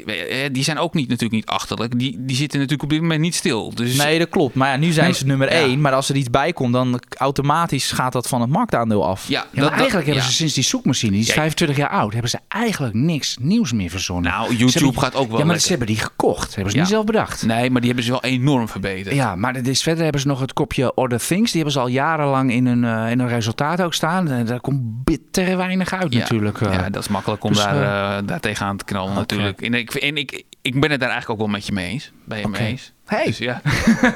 die 0.52 0.62
zijn 0.64 0.78
ook 0.78 0.94
niet, 0.94 1.08
natuurlijk 1.08 1.34
niet 1.34 1.46
achterlijk. 1.46 1.98
Die, 1.98 2.16
die 2.24 2.36
zitten 2.36 2.58
natuurlijk 2.58 2.82
op 2.82 2.90
dit 2.94 3.00
moment 3.00 3.20
niet 3.20 3.34
stil. 3.34 3.74
Dus 3.74 3.96
Nee, 3.96 4.18
dat 4.18 4.28
klopt. 4.28 4.54
Maar 4.54 4.70
ja, 4.70 4.76
nu 4.76 4.92
zijn 4.92 5.14
ze 5.14 5.26
nummer 5.26 5.52
ja. 5.52 5.58
één. 5.58 5.80
Maar 5.80 5.92
als 5.92 6.08
er 6.08 6.16
iets 6.16 6.30
bij 6.30 6.52
komt, 6.52 6.72
dan 6.72 7.00
automatisch 7.16 7.92
gaat 7.92 8.12
dat 8.12 8.28
van 8.28 8.40
het 8.40 8.50
marktaandeel 8.50 9.06
af. 9.06 9.28
ja, 9.28 9.34
Ja, 9.38 9.40
dat- 9.44 9.52
maar 9.54 9.62
dat- 9.62 9.72
eigenlijk 9.72 10.06
hebben 10.06 10.24
ja. 10.24 10.30
ze 10.30 10.34
sinds 10.36 10.54
die 10.54 10.64
zoekmachine, 10.64 11.12
die 11.12 11.20
is 11.20 11.26
Ja. 11.26 11.32
25 11.34 11.76
jaar 11.76 11.88
oud, 11.90 12.12
hebben 12.12 12.30
ze 12.30 12.38
eigenlijk 12.48 12.94
niks 12.94 13.36
nieuws 13.40 13.72
meer 13.72 13.90
verzonnen. 13.90 14.30
Nou, 14.32 14.56
YouTube 14.56 14.84
hebben- 14.84 15.02
gaat 15.02 15.14
ook 15.14 15.28
wel 15.28 15.38
Ja, 15.38 15.44
maar 15.44 15.44
lekker. 15.44 15.60
ze 15.60 15.68
hebben 15.68 15.86
die 15.86 15.96
gekocht. 15.98 16.54
Hebben 16.54 16.70
ze 16.72 16.76
Ja. 16.78 16.82
niet 16.84 16.92
zelf 16.92 17.04
bedacht. 17.04 17.46
Nee, 17.46 17.70
maar 17.70 17.80
die 17.80 17.86
hebben 17.90 18.04
ze 18.04 18.10
wel 18.10 18.22
enorm 18.22 18.68
verbeterd. 18.68 19.14
Ja, 19.14 19.36
maar 19.36 19.56
is, 19.66 19.82
verder 19.82 20.02
hebben 20.02 20.20
ze 20.20 20.26
nog 20.26 20.40
het 20.40 20.52
kopje 20.52 20.94
Order 20.94 21.18
Things. 21.26 21.52
Die 21.52 21.62
hebben 21.62 21.72
ze 21.72 21.78
al 21.80 21.88
jarenlang 21.88 22.52
in 22.52 22.66
hun, 22.66 22.84
eh, 22.84 23.10
in 23.10 23.18
hun 23.18 23.28
resultaat 23.28 23.82
ook 23.82 23.94
staan. 23.94 24.30
En 24.30 24.46
daar 24.46 24.60
komt 24.60 25.04
bitter 25.04 25.56
weinig 25.56 25.92
uit 25.92 26.12
Ja. 26.12 26.18
natuurlijk. 26.18 26.60
eh. 26.60 26.72
Ja, 26.72 26.90
dat 26.90 27.02
is 27.02 27.08
makkelijk 27.08 27.44
om 27.44 27.52
Dus, 27.52 27.62
daar, 27.62 27.82
eh, 27.82 28.18
eh, 28.18 28.26
daar 28.42 28.52
tegenaan 28.52 28.76
te 28.76 28.84
knallen 28.84 29.14
natuurlijk. 29.14 29.62
En, 29.62 29.74
ik, 29.74 29.94
en 29.94 30.16
ik, 30.16 30.42
ik 30.62 30.80
ben 30.80 30.90
het 30.90 31.00
daar 31.00 31.10
eigenlijk 31.10 31.30
ook 31.30 31.46
wel 31.46 31.56
met 31.56 31.66
je 31.66 31.72
mee 31.72 31.88
eens. 31.88 32.12
Ben 32.24 32.38
je 32.38 32.48
mee 32.48 32.66
eens? 32.66 32.92
Hey, 33.06 33.24
Dus 33.24 33.38
ja. 33.38 33.60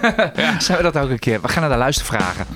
zijn 0.58 0.76
we 0.76 0.82
dat 0.82 0.98
ook 0.98 1.10
een 1.10 1.18
keer? 1.18 1.40
We 1.40 1.48
gaan 1.48 1.60
naar 1.60 1.70
de 1.70 1.76
luistervragen. 1.76 2.46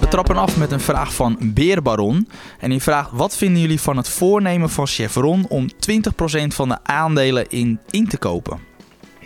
We 0.00 0.08
trappen 0.08 0.36
af 0.36 0.56
met 0.56 0.72
een 0.72 0.80
vraag 0.80 1.14
van 1.14 1.38
Beerbaron. 1.40 2.28
En 2.58 2.70
die 2.70 2.82
vraagt: 2.82 3.10
Wat 3.12 3.36
vinden 3.36 3.60
jullie 3.60 3.80
van 3.80 3.96
het 3.96 4.08
voornemen 4.08 4.70
van 4.70 4.86
Chevron 4.86 5.46
om 5.48 5.68
20% 5.70 6.46
van 6.46 6.68
de 6.68 6.78
aandelen 6.82 7.48
in, 7.48 7.80
in 7.90 8.08
te 8.08 8.18
kopen? 8.18 8.60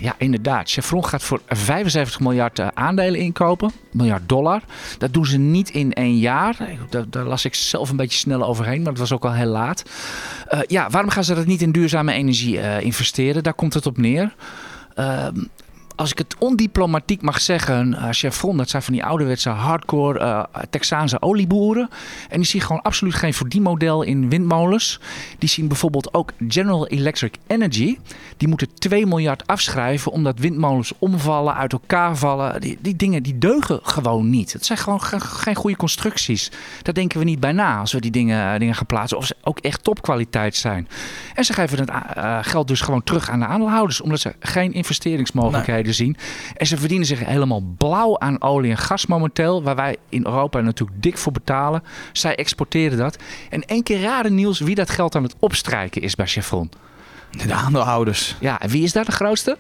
Ja, 0.01 0.15
inderdaad. 0.19 0.71
Chevron 0.71 1.05
gaat 1.05 1.23
voor 1.23 1.41
75 1.49 2.21
miljard 2.21 2.59
eh, 2.59 2.69
aandelen 2.75 3.21
inkopen. 3.21 3.71
Miljard 3.91 4.29
dollar. 4.29 4.63
Dat 4.99 5.13
doen 5.13 5.27
ze 5.27 5.39
niet 5.39 5.71
in 5.71 5.93
één 5.93 6.19
jaar. 6.19 6.57
Daar, 6.91 7.05
daar 7.11 7.25
las 7.25 7.45
ik 7.45 7.55
zelf 7.55 7.91
een 7.91 7.97
beetje 7.97 8.19
snel 8.19 8.45
overheen, 8.45 8.83
maar 8.83 8.91
het 8.91 8.99
was 8.99 9.13
ook 9.13 9.25
al 9.25 9.33
heel 9.33 9.47
laat. 9.47 9.83
Eh, 10.49 10.61
ja, 10.67 10.91
waarom 10.91 11.11
gaan 11.11 11.25
ze 11.25 11.35
dat 11.35 11.47
niet 11.47 11.63
in 11.63 11.73
duurzame 11.73 12.13
energie 12.13 12.61
eh, 12.61 12.85
investeren? 12.85 13.43
Daar 13.43 13.55
komt 13.55 13.75
het 13.75 13.87
op 13.87 13.99
neer. 13.99 14.35
Ehm, 14.95 15.35
als 16.01 16.11
ik 16.11 16.19
het 16.19 16.35
ondiplomatiek 16.39 17.23
mag 17.23 17.41
zeggen, 17.41 17.93
uh, 17.93 18.07
Chevron, 18.11 18.57
dat 18.57 18.71
zijn 18.71 18.83
van 18.83 18.93
die 18.93 19.05
ouderwetse 19.05 19.49
hardcore 19.49 20.21
uh, 20.21 20.43
Texaanse 20.71 21.23
olieboeren. 21.23 21.89
En 22.29 22.37
die 22.37 22.47
zien 22.47 22.61
gewoon 22.61 22.83
absoluut 22.83 23.15
geen 23.15 23.35
verdienmodel 23.35 24.03
in 24.03 24.29
windmolens. 24.29 25.01
Die 25.39 25.49
zien 25.49 25.69
bijvoorbeeld 25.69 26.15
ook 26.15 26.33
General 26.49 26.87
Electric 26.87 27.35
Energy. 27.47 27.99
Die 28.37 28.49
moeten 28.49 28.75
2 28.75 29.07
miljard 29.07 29.47
afschrijven 29.47 30.13
omdat 30.13 30.39
windmolens 30.39 30.93
omvallen, 30.99 31.55
uit 31.55 31.73
elkaar 31.73 32.17
vallen. 32.17 32.61
Die, 32.61 32.79
die 32.81 32.97
dingen 32.97 33.23
die 33.23 33.39
deugen 33.39 33.81
gewoon 33.83 34.31
niet. 34.31 34.53
Het 34.53 34.67
zijn 34.67 34.79
gewoon 34.79 35.01
geen 35.21 35.55
goede 35.55 35.77
constructies. 35.77 36.51
Daar 36.83 36.95
denken 36.95 37.19
we 37.19 37.25
niet 37.25 37.41
bij 37.41 37.53
na 37.53 37.79
als 37.79 37.93
we 37.93 38.01
die 38.01 38.11
dingen, 38.11 38.59
dingen 38.59 38.75
gaan 38.75 38.87
plaatsen. 38.87 39.19
Of 39.19 39.27
ze 39.27 39.37
ook 39.43 39.59
echt 39.59 39.85
topkwaliteit 39.85 40.57
zijn. 40.57 40.89
En 41.35 41.45
ze 41.45 41.53
geven 41.53 41.79
het 41.79 41.91
geld 42.47 42.69
dus 42.69 42.81
gewoon 42.81 43.03
terug 43.03 43.31
aan 43.31 43.39
de 43.39 43.47
aandeelhouders. 43.47 44.01
Omdat 44.01 44.21
ze 44.21 44.35
geen 44.39 44.73
investeringsmogelijkheden 44.73 45.90
zien. 45.95 46.17
En 46.57 46.67
ze 46.67 46.77
verdienen 46.77 47.07
zich 47.07 47.25
helemaal 47.25 47.63
blauw 47.77 48.19
aan 48.19 48.43
olie 48.43 48.71
en 48.71 48.79
gas 48.79 49.07
momenteel. 49.07 49.63
Waar 49.63 49.77
wij 49.77 49.97
in 50.09 50.27
Europa 50.27 50.61
natuurlijk 50.61 51.03
dik 51.03 51.19
voor 51.19 51.33
betalen. 51.33 51.83
Zij 52.13 52.35
exporteren 52.35 52.99
dat. 52.99 53.19
En 53.51 53.65
één 53.65 53.83
keer 53.83 54.01
raden 54.01 54.35
Niels 54.35 54.61
wie 54.61 54.75
dat 54.75 54.91
geld 54.91 55.15
aan 55.15 55.23
het 55.23 55.37
opstrijken 55.39 56.03
is 56.03 56.15
bij 56.15 56.27
Chevron. 56.27 56.71
De 57.31 57.55
aandeelhouders. 57.55 58.37
Ja, 58.41 58.61
en 58.61 58.69
wie 58.69 58.83
is 58.83 58.93
daar 58.93 59.05
de 59.05 59.13
grootste? 59.13 59.57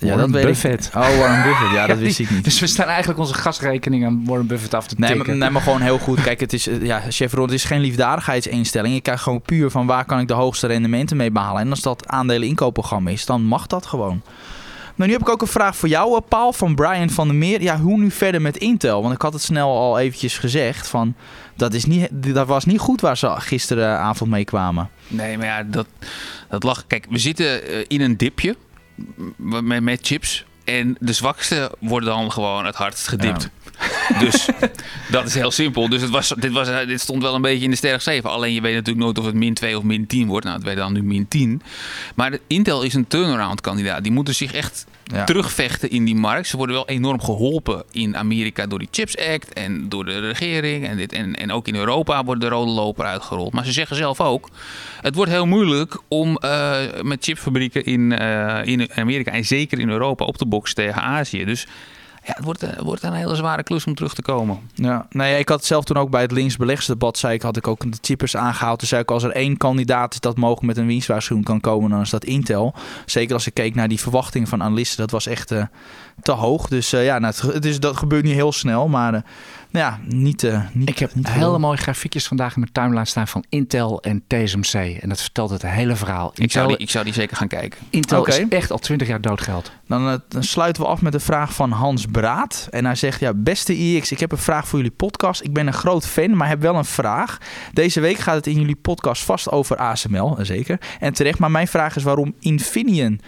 Ja, 0.00 0.16
dat 0.16 0.30
weet 0.30 0.44
Buffett. 0.44 0.86
Ik. 0.86 0.94
Oh, 0.94 1.18
Warren 1.18 1.42
Buffett. 1.42 1.72
Ja, 1.74 1.86
dat 1.94 1.98
wist 1.98 2.18
ik 2.18 2.30
niet. 2.30 2.44
Dus 2.44 2.60
we 2.60 2.66
staan 2.66 2.86
eigenlijk 2.86 3.18
onze 3.18 3.34
gasrekening 3.34 4.06
aan 4.06 4.24
Warren 4.24 4.46
Buffett 4.46 4.74
af 4.74 4.86
te 4.86 4.94
nee, 4.98 5.08
tikken. 5.10 5.28
Maar, 5.28 5.36
nee, 5.36 5.50
maar 5.50 5.62
gewoon 5.62 5.80
heel 5.80 5.98
goed. 5.98 6.22
Kijk, 6.22 6.40
het 6.40 6.52
is, 6.52 6.68
ja, 6.80 7.02
Chevron 7.08 7.44
het 7.44 7.54
is 7.54 7.64
geen 7.64 7.80
liefdadigheidsinstelling. 7.80 8.94
Je 8.94 9.00
kijkt 9.00 9.20
gewoon 9.20 9.42
puur 9.42 9.70
van 9.70 9.86
waar 9.86 10.04
kan 10.04 10.20
ik 10.20 10.28
de 10.28 10.34
hoogste 10.34 10.66
rendementen 10.66 11.16
mee 11.16 11.30
behalen. 11.30 11.60
En 11.60 11.70
als 11.70 11.80
dat 11.80 12.08
aandelen 12.08 12.48
inkoopprogramma 12.48 13.10
is, 13.10 13.26
dan 13.26 13.42
mag 13.42 13.66
dat 13.66 13.86
gewoon. 13.86 14.22
Nou, 14.94 15.08
nu 15.08 15.12
heb 15.12 15.20
ik 15.20 15.28
ook 15.28 15.42
een 15.42 15.46
vraag 15.46 15.76
voor 15.76 15.88
jou, 15.88 16.16
eh, 16.16 16.28
Paul, 16.28 16.52
van 16.52 16.74
Brian 16.74 17.10
van 17.10 17.28
der 17.28 17.36
Meer. 17.36 17.62
Ja, 17.62 17.78
hoe 17.78 17.98
nu 17.98 18.10
verder 18.10 18.42
met 18.42 18.56
Intel? 18.56 19.02
Want 19.02 19.14
ik 19.14 19.22
had 19.22 19.32
het 19.32 19.42
snel 19.42 19.76
al 19.78 19.98
eventjes 19.98 20.38
gezegd 20.38 20.88
van... 20.88 21.14
Dat, 21.56 21.74
is 21.74 21.84
niet, 21.84 22.08
dat 22.10 22.46
was 22.46 22.64
niet 22.64 22.78
goed 22.78 23.00
waar 23.00 23.16
ze 23.16 23.34
gisteravond 23.38 24.30
mee 24.30 24.44
kwamen. 24.44 24.90
Nee, 25.08 25.38
maar 25.38 25.46
ja, 25.46 25.62
dat, 25.62 25.86
dat 26.48 26.62
lag... 26.62 26.84
Kijk, 26.86 27.06
we 27.10 27.18
zitten 27.18 27.62
eh, 27.68 27.84
in 27.86 28.00
een 28.00 28.16
dipje 28.16 28.56
met, 29.36 29.82
met 29.82 30.06
chips. 30.06 30.44
En 30.64 30.96
de 31.00 31.12
zwakste 31.12 31.70
worden 31.78 32.08
dan 32.08 32.32
gewoon 32.32 32.66
het 32.66 32.74
hardst 32.74 33.08
gedipt. 33.08 33.42
Ja. 33.42 33.48
Dus 34.18 34.48
dat 35.10 35.26
is 35.26 35.34
heel 35.34 35.50
simpel. 35.50 35.88
Dus 35.88 36.02
het 36.02 36.10
was, 36.10 36.34
dit, 36.36 36.52
was, 36.52 36.68
dit 36.86 37.00
stond 37.00 37.22
wel 37.22 37.34
een 37.34 37.42
beetje 37.42 37.64
in 37.64 37.70
de 37.70 37.76
sterk 37.76 38.00
7. 38.00 38.30
Alleen 38.30 38.54
je 38.54 38.60
weet 38.60 38.74
natuurlijk 38.74 39.04
nooit 39.04 39.18
of 39.18 39.24
het 39.24 39.34
min 39.34 39.54
2 39.54 39.76
of 39.76 39.82
min 39.82 40.06
10 40.06 40.26
wordt. 40.26 40.44
Nou, 40.44 40.56
het 40.56 40.66
werd 40.66 40.78
dan 40.78 40.92
nu 40.92 41.02
min 41.02 41.28
10. 41.28 41.62
Maar 42.14 42.38
Intel 42.46 42.82
is 42.82 42.94
een 42.94 43.06
turnaround 43.06 43.60
kandidaat. 43.60 44.02
Die 44.02 44.12
moeten 44.12 44.34
zich 44.34 44.52
echt 44.52 44.86
ja. 45.04 45.24
terugvechten 45.24 45.90
in 45.90 46.04
die 46.04 46.14
markt. 46.14 46.46
Ze 46.46 46.56
worden 46.56 46.74
wel 46.74 46.88
enorm 46.88 47.20
geholpen 47.20 47.84
in 47.90 48.16
Amerika 48.16 48.66
door 48.66 48.78
die 48.78 48.88
Chips 48.90 49.16
Act 49.16 49.52
en 49.52 49.88
door 49.88 50.04
de 50.04 50.18
regering. 50.18 50.86
En, 50.86 50.96
dit, 50.96 51.12
en, 51.12 51.34
en 51.34 51.52
ook 51.52 51.68
in 51.68 51.74
Europa 51.74 52.24
wordt 52.24 52.40
de 52.40 52.48
rode 52.48 52.70
loper 52.70 53.04
uitgerold. 53.04 53.52
Maar 53.52 53.64
ze 53.64 53.72
zeggen 53.72 53.96
zelf 53.96 54.20
ook, 54.20 54.48
het 55.00 55.14
wordt 55.14 55.30
heel 55.30 55.46
moeilijk 55.46 55.98
om 56.08 56.38
uh, 56.44 56.78
met 57.02 57.24
chipfabrieken 57.24 57.84
in, 57.84 58.10
uh, 58.20 58.60
in 58.64 58.88
Amerika 58.94 59.30
en 59.30 59.44
zeker 59.44 59.78
in 59.78 59.90
Europa 59.90 60.24
op 60.24 60.36
te 60.36 60.46
boksen 60.46 60.76
tegen 60.76 61.02
Azië. 61.02 61.44
Dus 61.44 61.66
ja, 62.22 62.32
het 62.36 62.44
wordt, 62.44 62.60
het 62.60 62.80
wordt 62.80 63.02
een 63.02 63.12
hele 63.12 63.34
zware 63.34 63.62
klus 63.62 63.86
om 63.86 63.94
terug 63.94 64.14
te 64.14 64.22
komen. 64.22 64.58
Ja, 64.74 65.06
nee, 65.10 65.38
ik 65.38 65.48
had 65.48 65.64
zelf 65.64 65.84
toen 65.84 65.96
ook 65.96 66.10
bij 66.10 66.20
het 66.20 66.32
linksbeleggsdebat, 66.32 67.18
zei 67.18 67.34
ik, 67.34 67.42
had 67.42 67.56
ik 67.56 67.68
ook 67.68 67.92
de 67.92 67.98
chippers 68.00 68.36
aangehaald. 68.36 68.78
Toen 68.78 68.88
zei 68.88 69.02
ik, 69.02 69.10
als 69.10 69.22
er 69.22 69.30
één 69.30 69.56
kandidaat 69.56 70.12
is 70.12 70.20
dat 70.20 70.36
mogelijk 70.36 70.66
met 70.66 70.76
een 70.76 70.86
winstwaarschuwing 70.86 71.46
kan 71.46 71.60
komen, 71.60 71.90
dan 71.90 72.00
is 72.00 72.10
dat 72.10 72.24
Intel. 72.24 72.74
Zeker 73.06 73.34
als 73.34 73.46
ik 73.46 73.54
keek 73.54 73.74
naar 73.74 73.88
die 73.88 74.00
verwachtingen 74.00 74.48
van 74.48 74.62
analisten, 74.62 74.98
dat 74.98 75.10
was 75.10 75.26
echt 75.26 75.50
uh, 75.50 75.64
te 76.22 76.32
hoog. 76.32 76.68
Dus 76.68 76.94
uh, 76.94 77.04
ja, 77.04 77.18
nou, 77.18 77.34
het, 77.52 77.64
is, 77.64 77.80
dat 77.80 77.96
gebeurt 77.96 78.24
niet 78.24 78.34
heel 78.34 78.52
snel, 78.52 78.88
maar 78.88 79.24
ja, 79.72 79.98
niet, 80.04 80.42
uh, 80.42 80.62
niet 80.72 80.88
Ik 80.88 80.98
heb 80.98 81.14
niet 81.14 81.28
hele 81.28 81.44
veel. 81.44 81.58
mooie 81.58 81.76
grafiekjes 81.76 82.26
vandaag 82.26 82.54
in 82.54 82.60
mijn 82.60 82.72
timeline 82.72 83.04
staan 83.04 83.28
van 83.28 83.44
Intel 83.48 84.02
en 84.02 84.22
TSMC. 84.26 84.74
En 84.74 85.08
dat 85.08 85.20
vertelt 85.20 85.50
het 85.50 85.62
hele 85.62 85.96
verhaal. 85.96 86.32
Ik 86.34 86.52
zou 86.52 86.68
die, 86.68 86.76
ik 86.76 86.90
zou 86.90 87.04
die 87.04 87.12
zeker 87.12 87.36
gaan 87.36 87.48
kijken. 87.48 87.80
Intel 87.90 88.20
Oké. 88.20 88.30
is 88.30 88.48
echt 88.48 88.70
al 88.70 88.78
20 88.78 89.08
jaar 89.08 89.20
doodgeld. 89.20 89.72
Dan, 89.86 90.08
uh, 90.08 90.14
dan 90.28 90.42
sluiten 90.42 90.82
we 90.82 90.88
af 90.88 91.02
met 91.02 91.14
een 91.14 91.20
vraag 91.20 91.54
van 91.54 91.70
Hans 91.70 92.06
Braat. 92.06 92.68
En 92.70 92.84
hij 92.84 92.94
zegt, 92.94 93.20
ja, 93.20 93.34
beste 93.34 93.76
IX, 93.76 94.12
ik 94.12 94.20
heb 94.20 94.32
een 94.32 94.38
vraag 94.38 94.68
voor 94.68 94.78
jullie 94.78 94.94
podcast. 94.96 95.42
Ik 95.42 95.52
ben 95.52 95.66
een 95.66 95.72
groot 95.72 96.06
fan, 96.06 96.36
maar 96.36 96.48
heb 96.48 96.60
wel 96.60 96.74
een 96.74 96.84
vraag. 96.84 97.38
Deze 97.72 98.00
week 98.00 98.18
gaat 98.18 98.34
het 98.34 98.46
in 98.46 98.58
jullie 98.58 98.76
podcast 98.76 99.24
vast 99.24 99.50
over 99.50 99.76
ASML, 99.76 100.38
uh, 100.38 100.44
zeker. 100.44 100.80
En 101.00 101.12
terecht, 101.12 101.38
maar 101.38 101.50
mijn 101.50 101.68
vraag 101.68 101.96
is 101.96 102.02
waarom 102.02 102.34
Infineon 102.40 103.20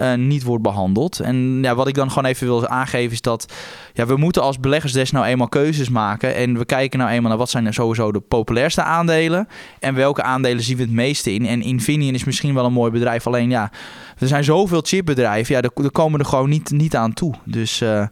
uh, 0.00 0.14
niet 0.14 0.42
wordt 0.42 0.62
behandeld. 0.62 1.20
En 1.20 1.58
ja, 1.62 1.74
wat 1.74 1.88
ik 1.88 1.94
dan 1.94 2.08
gewoon 2.08 2.24
even 2.24 2.46
wil 2.46 2.66
aangeven 2.66 3.12
is 3.12 3.20
dat 3.20 3.52
ja, 4.00 4.06
we 4.06 4.16
moeten 4.16 4.42
als 4.42 4.60
beleggers 4.60 4.92
des 4.92 5.10
nou 5.10 5.26
eenmaal 5.26 5.48
keuzes 5.48 5.88
maken. 5.88 6.34
En 6.34 6.58
we 6.58 6.64
kijken 6.64 6.98
nou 6.98 7.10
eenmaal 7.10 7.28
naar 7.28 7.38
wat 7.38 7.50
zijn 7.50 7.66
er 7.66 7.74
sowieso 7.74 8.12
de 8.12 8.20
populairste 8.20 8.82
aandelen. 8.82 9.48
En 9.78 9.94
welke 9.94 10.22
aandelen 10.22 10.62
zien 10.62 10.76
we 10.76 10.82
het 10.82 10.92
meeste 10.92 11.32
in. 11.32 11.46
En 11.46 11.62
Infineon 11.62 12.14
is 12.14 12.24
misschien 12.24 12.54
wel 12.54 12.64
een 12.64 12.72
mooi 12.72 12.90
bedrijf. 12.90 13.26
Alleen 13.26 13.50
ja, 13.50 13.70
er 14.18 14.28
zijn 14.28 14.44
zoveel 14.44 14.80
chipbedrijven. 14.84 15.54
Ja, 15.54 15.62
er, 15.62 15.90
komen 15.90 16.20
er 16.20 16.26
gewoon 16.26 16.48
niet, 16.48 16.70
niet 16.70 16.96
aan 16.96 17.12
toe. 17.12 17.34
Dus, 17.44 17.82
uh, 17.82 18.06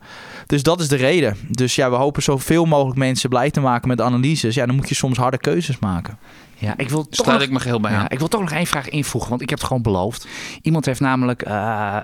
dus 0.46 0.62
dat 0.62 0.80
is 0.80 0.88
de 0.88 0.96
reden. 0.96 1.36
Dus 1.48 1.74
ja, 1.74 1.90
we 1.90 1.96
hopen 1.96 2.22
zoveel 2.22 2.64
mogelijk 2.64 2.98
mensen 2.98 3.28
blij 3.28 3.50
te 3.50 3.60
maken 3.60 3.88
met 3.88 4.00
analyses. 4.00 4.54
Ja, 4.54 4.66
dan 4.66 4.74
moet 4.74 4.88
je 4.88 4.94
soms 4.94 5.16
harde 5.16 5.38
keuzes 5.38 5.78
maken. 5.78 6.18
Ja, 6.54 6.74
ik 6.76 6.88
wil 6.88 7.02
toch 7.02 7.24
Sluit 7.24 7.38
nog, 7.38 7.46
ik 7.48 7.52
me 7.52 7.60
geheel 7.60 7.80
bij 7.80 7.92
aan. 7.92 8.00
ja, 8.00 8.08
ik 8.08 8.18
wil 8.18 8.28
toch 8.28 8.40
nog 8.40 8.52
één 8.52 8.66
vraag 8.66 8.88
invoegen, 8.88 9.30
want 9.30 9.42
ik 9.42 9.50
heb 9.50 9.58
het 9.58 9.66
gewoon 9.66 9.82
beloofd. 9.82 10.26
Iemand 10.62 10.84
heeft 10.84 11.00
namelijk 11.00 11.46
uh, 11.48 11.96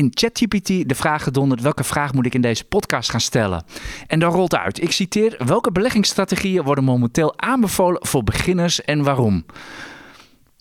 in 0.00 0.10
ChatGPT 0.14 0.88
de 0.88 0.94
vraag 0.94 1.22
gedonderd: 1.22 1.60
welke 1.60 1.84
vraag 1.84 2.12
moet 2.12 2.26
ik 2.26 2.34
in 2.34 2.40
deze 2.40 2.64
podcast 2.64 3.10
gaan 3.10 3.20
stellen? 3.20 3.64
En 4.06 4.18
dan 4.18 4.32
rolt 4.32 4.56
uit. 4.56 4.82
Ik 4.82 4.92
citeer: 4.92 5.36
welke 5.46 5.72
beleggingsstrategieën 5.72 6.62
worden 6.62 6.84
momenteel 6.84 7.38
aanbevolen 7.38 8.06
voor 8.06 8.24
beginners 8.24 8.80
en 8.84 9.02
waarom? 9.02 9.44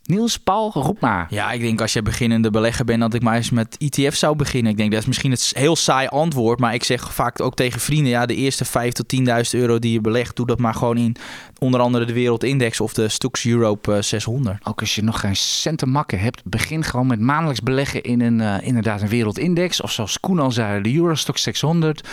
Niels, 0.04 0.38
Paul, 0.38 0.72
roep 0.74 1.00
maar. 1.00 1.28
Ja, 1.30 1.52
ik 1.52 1.62
denk 1.62 1.82
als 1.82 1.94
je 1.94 2.02
beginnende 2.02 2.52
belegger 2.52 2.86
bent 2.86 3.00
dat 3.00 3.14
ik 3.14 3.22
maar 3.22 3.36
eens 3.36 3.50
met 3.50 3.78
ETF 3.78 4.16
zou 4.16 4.36
beginnen. 4.36 4.72
Ik 4.72 4.78
denk 4.78 4.92
dat 4.92 5.00
is 5.00 5.08
misschien 5.08 5.32
het 5.32 5.52
heel 5.56 5.76
saai 5.76 6.08
antwoord, 6.08 6.60
maar 6.60 6.74
ik 6.74 6.84
zeg 6.84 7.14
vaak 7.14 7.42
ook 7.42 7.56
tegen 7.56 7.80
vrienden, 7.80 8.12
ja, 8.12 8.26
de 8.26 8.36
eerste 8.36 8.66
5 8.66 8.94
tot 8.94 9.16
10.000 9.16 9.24
euro 9.52 9.80
die 9.80 9.92
je 9.92 10.02
belegt, 10.02 10.36
doe 10.36 10.46
dat 10.46 10.60
maar 10.60 10.74
gewoon 10.74 10.98
in 10.98 11.16
onder 11.60 11.80
andere 11.80 12.06
de 12.06 12.14
Wereldindex 12.14 12.80
of 12.80 12.94
de 12.94 13.10
Stux 13.10 13.46
Europe 13.46 14.02
600. 14.02 14.66
Ook 14.66 14.80
als 14.80 14.96
je 14.96 15.04
nog 15.04 15.20
geen 15.20 15.36
cent 15.36 15.78
te 15.78 15.86
makken 15.86 16.20
hebt, 16.20 16.42
begin 16.46 16.84
gewoon 16.84 17.08
met 17.08 17.20
maandelijks 17.20 17.62
beleggen 17.62 18.04
in 18.04 18.22
een, 18.22 18.40
uh, 18.40 18.56
inderdaad 18.62 19.02
een 19.02 19.08
Wereldindex. 19.08 19.82
Of 19.82 19.92
zoals 19.92 20.20
Koen 20.20 20.40
al 20.40 20.52
zei, 20.52 20.82
de 20.82 20.96
Eurostox 20.96 21.42
600. 21.42 22.08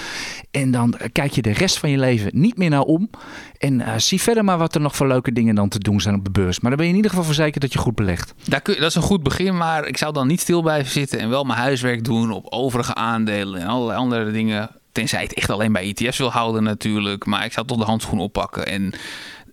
En 0.51 0.71
dan 0.71 0.95
kijk 1.13 1.33
je 1.33 1.43
de 1.43 1.53
rest 1.53 1.79
van 1.79 1.91
je 1.91 1.99
leven 1.99 2.31
niet 2.35 2.57
meer 2.57 2.71
naar 2.71 2.81
om. 2.81 3.11
En 3.59 3.81
uh, 3.81 3.97
zie 3.97 4.21
verder 4.21 4.45
maar 4.45 4.59
wat 4.59 4.75
er 4.75 4.81
nog 4.81 4.97
voor 4.97 5.07
leuke 5.07 5.33
dingen 5.33 5.55
dan 5.55 5.69
te 5.69 5.79
doen 5.79 6.01
zijn 6.01 6.15
op 6.15 6.25
de 6.25 6.31
beurs. 6.31 6.61
Maar 6.61 6.71
dan 6.71 6.79
ben 6.79 6.87
je 6.87 6.93
in 6.93 6.97
ieder 6.97 7.11
geval 7.11 7.27
verzekerd 7.27 7.61
dat 7.63 7.73
je 7.73 7.79
goed 7.79 7.95
belegt. 7.95 8.35
Daar 8.45 8.61
kun 8.61 8.75
je, 8.75 8.81
dat 8.81 8.89
is 8.89 8.97
een 8.97 9.03
goed 9.03 9.23
begin, 9.23 9.57
maar 9.57 9.87
ik 9.87 9.97
zou 9.97 10.13
dan 10.13 10.27
niet 10.27 10.41
stil 10.41 10.63
blijven 10.63 10.93
zitten 10.93 11.19
en 11.19 11.29
wel 11.29 11.45
mijn 11.45 11.59
huiswerk 11.59 12.05
doen 12.05 12.31
op 12.31 12.47
overige 12.49 12.95
aandelen 12.95 13.61
en 13.61 13.67
allerlei 13.67 13.99
andere 13.99 14.31
dingen. 14.31 14.71
Tenzij 14.93 15.21
je 15.21 15.27
het 15.27 15.37
echt 15.37 15.51
alleen 15.51 15.73
bij 15.73 15.95
ETF's 15.97 16.19
wil 16.19 16.31
houden 16.31 16.63
natuurlijk. 16.63 17.27
Maar 17.27 17.45
ik 17.45 17.53
zou 17.53 17.67
toch 17.67 17.79
de 17.79 17.85
handschoen 17.85 18.19
oppakken 18.19 18.67
en... 18.67 18.93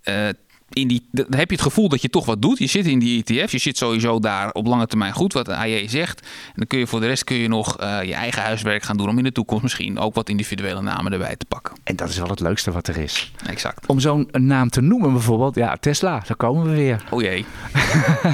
Uh, 0.06 0.34
in 0.74 0.88
die, 0.88 1.08
dan 1.12 1.26
heb 1.30 1.50
je 1.50 1.56
het 1.56 1.66
gevoel 1.66 1.90
dat 1.90 2.02
je 2.02 2.10
toch 2.10 2.26
wat 2.26 2.42
doet. 2.42 2.60
Je 2.60 2.68
zit 2.68 2.86
in 2.86 3.00
die 3.00 3.24
ETF, 3.24 3.52
je 3.52 3.58
zit 3.58 3.78
sowieso 3.78 4.20
daar 4.20 4.52
op 4.52 4.66
lange 4.66 4.88
termijn 4.88 5.14
goed, 5.14 5.34
wat 5.34 5.46
de 5.46 5.56
AJ 5.56 5.88
zegt. 5.88 6.22
En 6.22 6.54
dan 6.56 6.68
kun 6.68 6.80
je 6.80 6.88
voor 6.88 7.00
de 7.00 7.08
rest 7.08 7.24
kun 7.24 7.36
je 7.36 7.48
nog 7.48 7.82
uh, 7.82 8.04
je 8.04 8.14
eigen 8.14 8.42
huiswerk 8.42 8.84
gaan 8.84 8.98
doen 8.98 9.10
om 9.10 9.18
in 9.18 9.24
de 9.24 9.32
toekomst 9.32 9.64
misschien 9.64 10.00
ook 10.00 10.16
wat 10.16 10.30
individuele 10.30 10.82
namen 10.82 11.12
erbij 11.12 11.36
te 11.36 11.46
pakken. 11.46 11.76
En 11.84 11.96
dat 11.96 12.10
is 12.10 12.18
wel 12.18 12.28
het 12.28 12.40
leukste 12.40 12.72
wat 12.72 12.88
er 12.88 12.98
is. 12.98 13.32
Exact. 13.46 13.86
Om 13.86 14.00
zo'n 14.00 14.28
naam 14.32 14.70
te 14.70 14.82
noemen 14.82 15.12
bijvoorbeeld, 15.12 15.56
ja, 15.56 15.78
Tesla, 15.80 16.24
daar 16.28 16.38
komen 16.38 16.64
we 16.64 16.76
weer. 16.76 17.04
Oh 17.10 17.22
jee. 17.22 17.46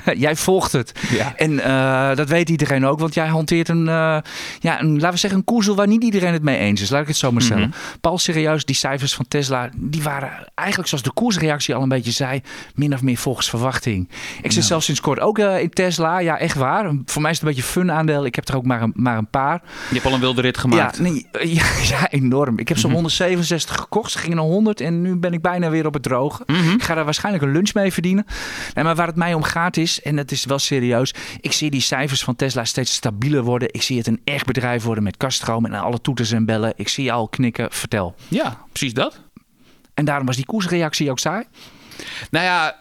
jij 0.25 0.35
volgt 0.35 0.71
het. 0.71 0.91
Ja. 1.09 1.35
En 1.35 1.51
uh, 1.51 2.15
dat 2.15 2.29
weet 2.29 2.49
iedereen 2.49 2.85
ook, 2.85 2.99
want 2.99 3.13
jij 3.13 3.27
hanteert 3.27 3.69
een, 3.69 3.85
uh, 3.85 4.17
ja, 4.59 4.79
een, 4.79 4.93
laten 4.93 5.11
we 5.11 5.17
zeggen, 5.17 5.39
een 5.39 5.45
koersel 5.45 5.75
waar 5.75 5.87
niet 5.87 6.03
iedereen 6.03 6.33
het 6.33 6.43
mee 6.43 6.57
eens 6.57 6.81
is. 6.81 6.89
Laat 6.89 7.01
ik 7.01 7.07
het 7.07 7.17
zo 7.17 7.31
maar 7.31 7.41
stellen. 7.41 7.67
Mm 7.67 7.71
-hmm. 7.71 7.99
Paul, 8.01 8.17
serieus, 8.17 8.65
die 8.65 8.75
cijfers 8.75 9.13
van 9.13 9.25
Tesla, 9.27 9.69
die 9.75 10.03
waren 10.03 10.31
eigenlijk 10.55 10.89
zoals 10.89 11.03
de 11.03 11.13
koersreactie 11.13 11.75
al 11.75 11.81
een 11.81 11.89
beetje 11.89 12.11
zei, 12.11 12.28
min 12.75 12.93
of 12.93 13.01
meer 13.01 13.17
volgens 13.17 13.49
verwachting. 13.49 14.09
Ik 14.41 14.51
zit 14.51 14.61
ja. 14.61 14.67
zelfs 14.67 14.85
sinds 14.85 15.01
kort 15.01 15.19
ook 15.19 15.37
uh, 15.37 15.61
in 15.61 15.69
Tesla. 15.69 16.19
Ja, 16.19 16.37
echt 16.37 16.55
waar. 16.55 16.91
Voor 17.05 17.21
mij 17.21 17.31
is 17.31 17.39
het 17.39 17.47
een 17.47 17.53
beetje 17.55 17.67
een 17.67 17.73
fun 17.73 17.91
aandeel. 17.91 18.25
Ik 18.25 18.35
heb 18.35 18.47
er 18.47 18.55
ook 18.55 18.65
maar 18.65 18.81
een, 18.81 18.93
maar 18.95 19.17
een 19.17 19.29
paar. 19.29 19.61
Je 19.87 19.93
hebt 19.93 20.05
al 20.05 20.13
een 20.13 20.19
wilde 20.19 20.41
rit 20.41 20.57
gemaakt. 20.57 20.97
Ja, 20.97 21.03
nee, 21.03 21.27
ja, 21.31 21.63
ja 21.91 22.09
enorm. 22.09 22.59
Ik 22.59 22.67
heb 22.67 22.77
zo'n 22.77 22.89
mm 22.89 22.95
-hmm. 22.95 23.05
167 23.05 23.75
gekocht. 23.75 24.11
Ze 24.11 24.17
gingen 24.17 24.37
naar 24.37 24.45
100 24.45 24.81
en 24.81 25.01
nu 25.01 25.15
ben 25.15 25.33
ik 25.33 25.41
bijna 25.41 25.69
weer 25.69 25.85
op 25.85 25.93
het 25.93 26.03
droge. 26.03 26.43
Mm 26.45 26.55
-hmm. 26.55 26.73
Ik 26.73 26.83
ga 26.83 26.95
daar 26.95 27.05
waarschijnlijk 27.05 27.43
een 27.43 27.51
lunch 27.51 27.73
mee 27.73 27.93
verdienen. 27.93 28.25
Nee, 28.73 28.83
maar 28.83 28.95
waar 28.95 29.07
het 29.07 29.15
mij 29.15 29.33
om 29.33 29.43
gaat 29.43 29.77
is, 29.77 30.01
en 30.01 30.17
het 30.17 30.31
is 30.31 30.45
wel 30.45 30.59
serieus, 30.59 31.13
ik 31.41 31.51
zie 31.51 31.69
die 31.69 31.81
cijfers 31.81 32.23
van 32.23 32.35
Tesla 32.35 32.65
steeds 32.65 32.93
stabieler 32.93 33.43
worden. 33.43 33.67
Ik 33.71 33.81
zie 33.81 33.97
het 33.97 34.07
een 34.07 34.21
echt 34.23 34.45
bedrijf 34.45 34.83
worden 34.83 35.03
met 35.03 35.17
kaststroom 35.17 35.65
en 35.65 35.73
alle 35.73 36.01
toeters 36.01 36.31
en 36.31 36.45
bellen. 36.45 36.73
Ik 36.75 36.87
zie 36.87 37.03
je 37.03 37.11
al 37.11 37.27
knikken. 37.27 37.71
Vertel. 37.71 38.15
Ja, 38.27 38.57
precies 38.71 38.93
dat. 38.93 39.21
En 39.93 40.05
daarom 40.05 40.25
was 40.25 40.35
die 40.35 40.45
koersreactie 40.45 41.11
ook 41.11 41.19
saai. 41.19 41.43
Nou 42.31 42.45
ja, 42.45 42.75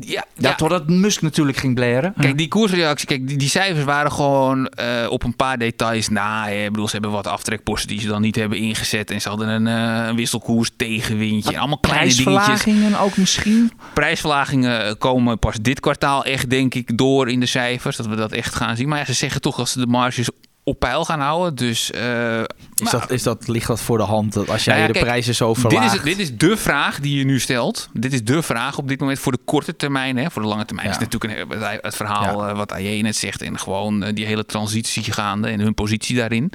ja, 0.00 0.24
Ja, 0.36 0.54
totdat 0.54 0.88
Musk 0.88 1.22
natuurlijk 1.22 1.58
ging 1.58 1.74
blaren. 1.74 2.14
Kijk, 2.20 2.38
die 2.38 2.48
koersreactie, 2.48 3.06
kijk, 3.06 3.28
die, 3.28 3.36
die 3.36 3.48
cijfers 3.48 3.84
waren 3.84 4.12
gewoon 4.12 4.66
eh, 4.66 5.06
op 5.08 5.22
een 5.24 5.36
paar 5.36 5.58
details 5.58 6.08
na. 6.08 6.46
hè. 6.46 6.64
Ik 6.64 6.70
bedoel, 6.70 6.86
ze 6.86 6.92
hebben 6.92 7.10
wat 7.10 7.26
aftrekposten 7.26 7.88
die 7.88 8.00
ze 8.00 8.06
dan 8.06 8.22
niet 8.22 8.36
hebben 8.36 8.58
ingezet. 8.58 9.10
En 9.10 9.20
ze 9.20 9.28
hadden 9.28 9.48
een, 9.48 9.66
eh, 9.66 10.14
wisselkoers 10.14 10.70
tegenwindje. 10.76 11.58
Allemaal 11.58 11.78
kleine 11.78 12.14
dingetjes. 12.14 12.34
Prijsverlagingen 12.34 12.98
ook 13.00 13.16
misschien. 13.16 13.72
Prijsverlagingen 13.94 14.98
komen 14.98 15.38
pas 15.38 15.56
dit 15.60 15.80
kwartaal 15.80 16.24
echt, 16.24 16.50
denk 16.50 16.74
ik, 16.74 16.98
door 16.98 17.30
in 17.30 17.40
de 17.40 17.46
cijfers. 17.46 17.96
Dat 17.96 18.06
we 18.06 18.16
dat 18.16 18.32
echt 18.32 18.54
gaan 18.54 18.76
zien. 18.76 18.88
Maar 18.88 18.98
ja, 18.98 19.04
ze 19.04 19.12
zeggen 19.12 19.40
toch 19.40 19.56
dat 19.56 19.68
ze 19.68 19.78
de 19.78 19.86
marges 19.86 20.28
op 20.70 20.78
peil 20.78 21.04
gaan 21.04 21.20
houden. 21.20 21.54
Dus 21.54 21.90
eh, 21.90 22.38
Is 22.74 22.90
dat, 22.90 23.10
is 23.10 23.22
dat, 23.22 23.48
ligt 23.48 23.66
dat 23.66 23.80
voor 23.80 23.98
de 23.98 24.04
hand 24.04 24.32
dat 24.32 24.48
als 24.50 24.64
jij 24.64 24.74
Nou 24.74 24.86
ja, 24.86 24.92
de 24.92 24.98
kijk, 24.98 25.04
prijzen 25.10 25.34
zo 25.34 25.52
dit 25.52 25.60
verlaagt? 25.60 25.94
is, 25.94 26.02
dit 26.02 26.18
is 26.18 26.36
de 26.36 26.56
vraag 26.56 27.00
die 27.00 27.18
je 27.18 27.24
nu 27.24 27.40
stelt. 27.40 27.88
Dit 27.92 28.12
is 28.12 28.24
de 28.24 28.42
vraag 28.42 28.78
op 28.78 28.88
dit 28.88 29.00
moment 29.00 29.18
voor 29.18 29.32
de 29.32 29.38
korte 29.44 29.76
termijn. 29.76 30.16
Hè. 30.16 30.30
Voor 30.30 30.42
de 30.42 30.48
lange 30.48 30.64
termijn 30.64 30.88
Ja. 30.88 30.94
is 30.94 31.00
natuurlijk 31.00 31.52
een, 31.52 31.60
het- 31.82 31.96
verhaal 31.96 32.46
eh, 32.48 32.56
wat 32.56 32.72
AJ 32.72 33.00
net 33.00 33.16
zegt. 33.16 33.42
En 33.42 33.58
gewoon 33.58 34.02
eh, 34.02 34.14
die 34.14 34.26
hele 34.26 34.46
transitie 34.46 35.12
gaande 35.12 35.48
en 35.48 35.60
hun 35.60 35.74
positie 35.74 36.16
daarin. 36.16 36.52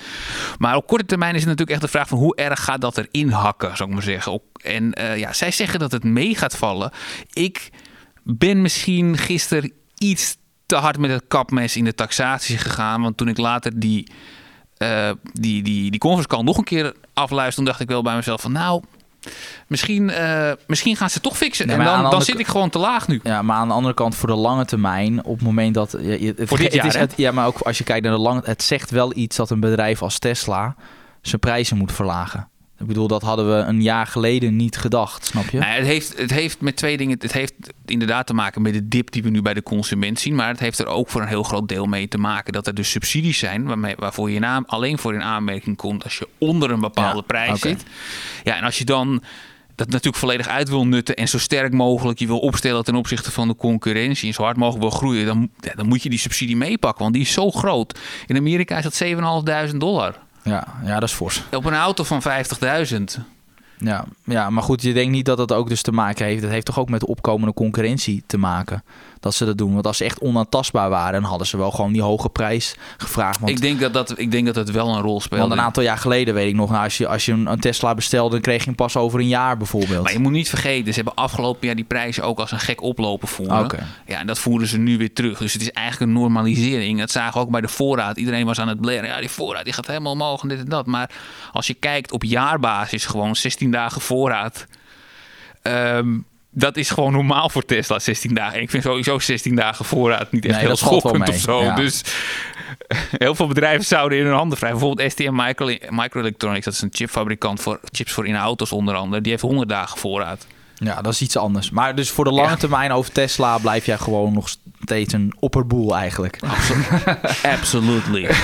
Maar 0.57 0.75
op 0.75 0.87
korte 0.87 1.05
termijn 1.05 1.33
is 1.35 1.39
het 1.39 1.49
natuurlijk 1.49 1.77
echt 1.81 1.91
de 1.91 1.97
vraag 1.97 2.07
van 2.07 2.17
hoe 2.17 2.35
erg 2.35 2.63
gaat 2.63 2.81
dat 2.81 2.97
erin 2.97 3.29
hakken, 3.29 3.77
zou 3.77 3.89
ik 3.89 3.95
maar 3.95 4.03
zeggen. 4.03 4.41
En 4.61 4.93
ja, 5.17 5.33
zij 5.33 5.51
zeggen 5.51 5.79
dat 5.79 5.91
het 5.91 6.03
mee 6.03 6.35
gaat 6.35 6.57
vallen. 6.57 6.91
Ik 7.33 7.69
ben 8.23 8.61
misschien 8.61 9.17
gisteren 9.17 9.71
iets 9.97 10.37
te 10.65 10.75
hard 10.75 10.97
met 10.97 11.09
het 11.11 11.23
kapmes 11.27 11.75
in 11.77 11.83
de 11.83 11.93
taxatie 11.95 12.57
gegaan. 12.57 13.01
Want 13.01 13.17
toen 13.17 13.27
ik 13.27 13.37
later 13.37 13.79
die, 13.79 14.11
eh, 14.77 15.09
die, 15.33 15.63
die, 15.63 15.91
die 15.91 15.99
conference 15.99 16.27
call 16.29 16.43
nog 16.43 16.57
een 16.57 16.63
keer 16.63 16.93
afluisterde, 17.13 17.55
toen 17.55 17.65
dacht 17.65 17.79
ik 17.79 17.87
wel 17.87 18.01
bij 18.03 18.15
mezelf 18.15 18.41
van 18.41 18.51
nou, 18.51 18.83
misschien, 19.67 20.09
eh, 20.09 20.51
misschien 20.67 20.95
gaan 20.95 21.09
ze 21.09 21.19
toch 21.19 21.37
fixen. 21.37 21.67
Nee, 21.67 21.77
en 21.77 21.83
dan, 21.83 22.09
dan 22.09 22.21
zit 22.21 22.39
ik 22.39 22.47
gewoon 22.47 22.69
te 22.69 22.79
laag 22.79 23.07
nu. 23.07 23.19
Ja, 23.23 23.41
maar 23.41 23.57
aan 23.57 23.67
de 23.67 23.73
andere 23.73 23.93
kant 23.93 24.15
voor 24.15 24.29
de 24.29 24.35
lange 24.35 24.65
termijn, 24.65 25.23
op 25.23 25.35
het 25.35 25.45
moment 25.45 25.73
dat... 25.73 25.91
je- 25.91 26.21
je- 26.23 26.33
het, 26.37 26.47
Voor 26.47 26.57
dit 26.57 26.65
het 26.65 26.75
jaar, 26.75 26.85
is 26.85 26.95
het- 26.95 27.13
ja, 27.17 27.31
maar 27.31 27.47
ook 27.47 27.59
als 27.59 27.77
je 27.77 27.83
kijkt 27.83 28.03
naar 28.05 28.13
de 28.15 28.19
lange... 28.21 28.41
Het 28.45 28.63
zegt 28.63 28.91
wel 28.91 29.15
iets 29.15 29.35
dat 29.35 29.49
een 29.49 29.59
bedrijf 29.59 30.01
als 30.01 30.19
Tesla 30.19 30.75
zijn 31.21 31.39
prijzen 31.39 31.77
moet 31.77 31.91
verlagen. 31.91 32.49
Ik 32.79 32.87
bedoel, 32.87 33.07
dat 33.07 33.21
hadden 33.21 33.57
we 33.57 33.63
een 33.63 33.81
jaar 33.81 34.07
geleden 34.07 34.55
niet 34.55 34.77
gedacht, 34.77 35.25
snap 35.25 35.49
je? 35.49 35.59
Nou, 35.59 35.71
het, 35.71 35.85
heeft, 35.85 36.17
het 36.17 36.31
heeft 36.31 36.61
met 36.61 36.75
twee 36.75 36.97
dingen. 36.97 37.17
Het 37.19 37.33
heeft 37.33 37.53
inderdaad 37.85 38.27
te 38.27 38.33
maken 38.33 38.61
met 38.61 38.73
de 38.73 38.87
dip 38.87 39.11
die 39.11 39.23
we 39.23 39.29
nu 39.29 39.41
bij 39.41 39.53
de 39.53 39.63
consument 39.63 40.19
zien. 40.19 40.35
Maar 40.35 40.47
het 40.47 40.59
heeft 40.59 40.79
er 40.79 40.87
ook 40.87 41.09
voor 41.09 41.21
een 41.21 41.27
heel 41.27 41.43
groot 41.43 41.67
deel 41.67 41.85
mee 41.85 42.07
te 42.07 42.17
maken 42.17 42.53
dat 42.53 42.67
er 42.67 42.73
dus 42.73 42.89
subsidies 42.89 43.37
zijn. 43.37 43.65
Waarmee, 43.65 43.95
waarvoor 43.97 44.31
je 44.31 44.39
naam 44.39 44.63
alleen 44.67 44.97
voor 44.97 45.13
in 45.13 45.21
aanmerking 45.21 45.77
komt 45.77 46.03
als 46.03 46.17
je 46.17 46.27
onder 46.37 46.71
een 46.71 46.79
bepaalde 46.79 47.17
Ja, 47.17 47.21
prijs 47.21 47.59
zit. 47.59 47.83
Ja, 48.43 48.57
en 48.57 48.63
als 48.63 48.77
je 48.77 48.85
dan 48.85 49.23
dat 49.75 49.87
natuurlijk 49.89 50.17
volledig 50.17 50.47
uit 50.47 50.69
wil 50.69 50.87
nutten 50.87 51.15
en 51.15 51.27
zo 51.27 51.37
sterk 51.37 51.73
mogelijk 51.73 52.19
je 52.19 52.27
wil 52.27 52.39
opstellen 52.39 52.83
ten 52.83 52.95
opzichte 52.95 53.31
van 53.31 53.47
de 53.47 53.55
concurrentie 53.55 54.27
en 54.27 54.33
zo 54.33 54.43
hard 54.43 54.57
mogelijk 54.57 54.81
wil 54.81 54.99
groeien, 54.99 55.25
dan, 55.25 55.49
dan 55.75 55.87
moet 55.87 56.03
je 56.03 56.09
die 56.09 56.19
subsidie 56.19 56.57
meepakken, 56.57 57.01
want 57.01 57.13
die 57.13 57.23
is 57.23 57.31
zo 57.31 57.51
groot. 57.51 57.99
In 58.25 58.37
Amerika 58.37 58.77
is 58.77 58.83
dat 58.83 59.03
7.500 59.71 59.77
dollar. 59.77 60.24
Ja, 60.45 60.67
ja, 60.83 60.99
dat 60.99 61.09
is 61.09 61.15
fors. 61.15 61.43
Op 61.51 61.65
een 61.65 61.73
auto 61.73 62.03
van 62.03 62.21
50.000. 62.21 63.03
Ja, 63.77 64.05
ja, 64.23 64.49
maar 64.49 64.63
goed, 64.63 64.81
je 64.81 64.93
denkt 64.93 65.11
niet 65.11 65.25
dat 65.25 65.37
dat 65.37 65.51
ook 65.51 65.69
dus 65.69 65.81
te 65.81 65.91
maken 65.91 66.25
heeft. 66.25 66.41
Dat 66.41 66.51
heeft 66.51 66.65
toch 66.65 66.79
ook 66.79 66.89
met 66.89 66.99
de 66.99 67.07
opkomende 67.07 67.53
concurrentie 67.53 68.23
te 68.27 68.37
maken. 68.37 68.83
Dat 69.19 69.33
ze 69.35 69.45
dat 69.45 69.57
doen. 69.57 69.73
Want 69.73 69.87
als 69.87 69.97
ze 69.97 70.03
echt 70.03 70.19
onaantastbaar 70.19 70.89
waren, 70.89 71.21
dan 71.21 71.29
hadden 71.29 71.47
ze 71.47 71.57
wel 71.57 71.71
gewoon 71.71 71.91
die 71.91 72.01
hoge 72.01 72.29
prijs 72.29 72.75
gevraagd. 72.97 73.39
Want, 73.39 73.51
Ik 73.51 73.61
denk 73.61 73.79
dat 73.79 73.93
dat, 73.93 74.19
ik 74.19 74.31
denk 74.31 74.45
dat 74.45 74.55
het 74.55 74.71
wel 74.71 74.95
een 74.95 75.01
rol 75.01 75.21
speelt. 75.21 75.39
want 75.39 75.51
een 75.51 75.61
aantal 75.61 75.83
jaar 75.83 75.97
geleden 75.97 76.33
weet 76.33 76.47
ik 76.47 76.55
nog, 76.55 76.69
nou, 76.69 76.83
als 76.83 76.97
je, 76.97 77.07
als 77.07 77.25
je 77.25 77.31
een, 77.31 77.59
Tesla 77.59 77.93
bestelde, 77.95 78.29
dan 78.31 78.41
kreeg 78.41 78.59
je 78.59 78.65
hem 78.65 78.75
pas 78.75 78.97
over 78.97 79.19
een 79.19 79.27
jaar 79.27 79.57
bijvoorbeeld. 79.57 80.03
Maar 80.03 80.11
je 80.13 80.19
moet 80.19 80.31
niet 80.31 80.49
vergeten, 80.49 80.93
ze 80.93 81.01
hebben 81.01 81.15
afgelopen 81.23 81.65
jaar 81.67 81.75
die 81.75 81.85
prijzen 81.85 82.23
ook 82.23 82.39
als 82.39 82.51
een 82.51 82.59
gek 82.59 82.81
oplopen 82.81 83.27
voeren. 83.27 83.57
Ja, 84.05 84.19
en 84.19 84.27
dat 84.27 84.39
voeren 84.39 84.67
ze 84.67 84.77
nu 84.77 84.97
weer 84.97 85.13
terug. 85.13 85.37
Dus 85.37 85.53
het 85.53 85.61
is 85.61 85.71
eigenlijk 85.71 86.11
een 86.11 86.17
normalisering. 86.17 86.99
Dat 86.99 87.11
zagen 87.11 87.33
we 87.33 87.39
ook 87.39 87.51
bij 87.51 87.61
de 87.61 87.67
voorraad. 87.67 88.17
Iedereen 88.17 88.45
was 88.45 88.59
aan 88.59 88.67
het 88.67 88.81
blaren. 88.81 89.05
Ja, 89.05 89.19
die 89.19 89.29
voorraad 89.29 89.63
die 89.63 89.73
gaat 89.73 89.87
helemaal 89.87 90.11
omhoog 90.11 90.41
en 90.41 90.47
dit 90.47 90.59
en 90.59 90.65
dat. 90.69 90.85
Maar 90.85 91.09
als 91.51 91.67
je 91.67 91.73
kijkt 91.73 92.11
op 92.11 92.23
jaarbasis, 92.23 93.05
gewoon 93.05 93.35
16 93.35 93.71
dagen 93.71 94.01
voorraad. 94.01 94.65
ehm, 95.61 96.17
dat 96.57 96.77
is 96.77 96.89
gewoon 96.89 97.11
normaal 97.11 97.49
voor 97.49 97.65
Tesla, 97.65 97.99
16 97.99 98.33
dagen. 98.33 98.55
En 98.55 98.61
ik 98.61 98.69
vind 98.69 98.83
sowieso 98.83 99.19
16 99.19 99.55
dagen 99.55 99.85
voorraad 99.85 100.31
niet 100.31 100.45
echt 100.45 100.55
Nee, 100.55 100.65
heel 100.65 100.75
schokkend 100.75 101.29
of 101.29 101.35
zo. 101.35 101.63
ja. 101.63 101.75
Dus 101.75 102.03
heel 103.17 103.35
veel 103.35 103.47
bedrijven 103.47 103.85
zouden 103.85 104.17
in 104.17 104.25
hun 104.25 104.33
handen 104.33 104.57
wrijven. 104.57 104.79
Bijvoorbeeld 104.79 105.11
STM 105.11 105.31
Micro, 105.35 105.65
Microelectronics, 105.89 106.65
dat 106.65 106.73
is 106.73 106.81
een 106.81 106.89
chipfabrikant 106.91 107.61
voor 107.61 107.79
chips 107.91 108.11
voor 108.11 108.27
in 108.27 108.35
auto's 108.35 108.71
onder 108.71 108.95
andere. 108.95 109.21
Die 109.21 109.31
heeft 109.31 109.43
100 109.43 109.69
dagen 109.69 109.97
voorraad. 109.97 110.45
Ja, 110.75 111.01
dat 111.01 111.13
is 111.13 111.21
iets 111.21 111.37
anders. 111.37 111.69
Maar 111.69 111.95
dus 111.95 112.09
voor 112.09 112.23
de 112.23 112.31
lange 112.31 112.49
Ja. 112.49 112.55
termijn 112.55 112.91
over 112.91 113.11
Tesla 113.11 113.57
blijf 113.57 113.85
jij 113.85 113.97
gewoon 113.97 114.33
nog 114.33 114.49
steeds 114.83 115.13
een 115.13 115.33
opperboel 115.39 115.95
eigenlijk. 115.97 116.39
Absolutely. 117.59 118.29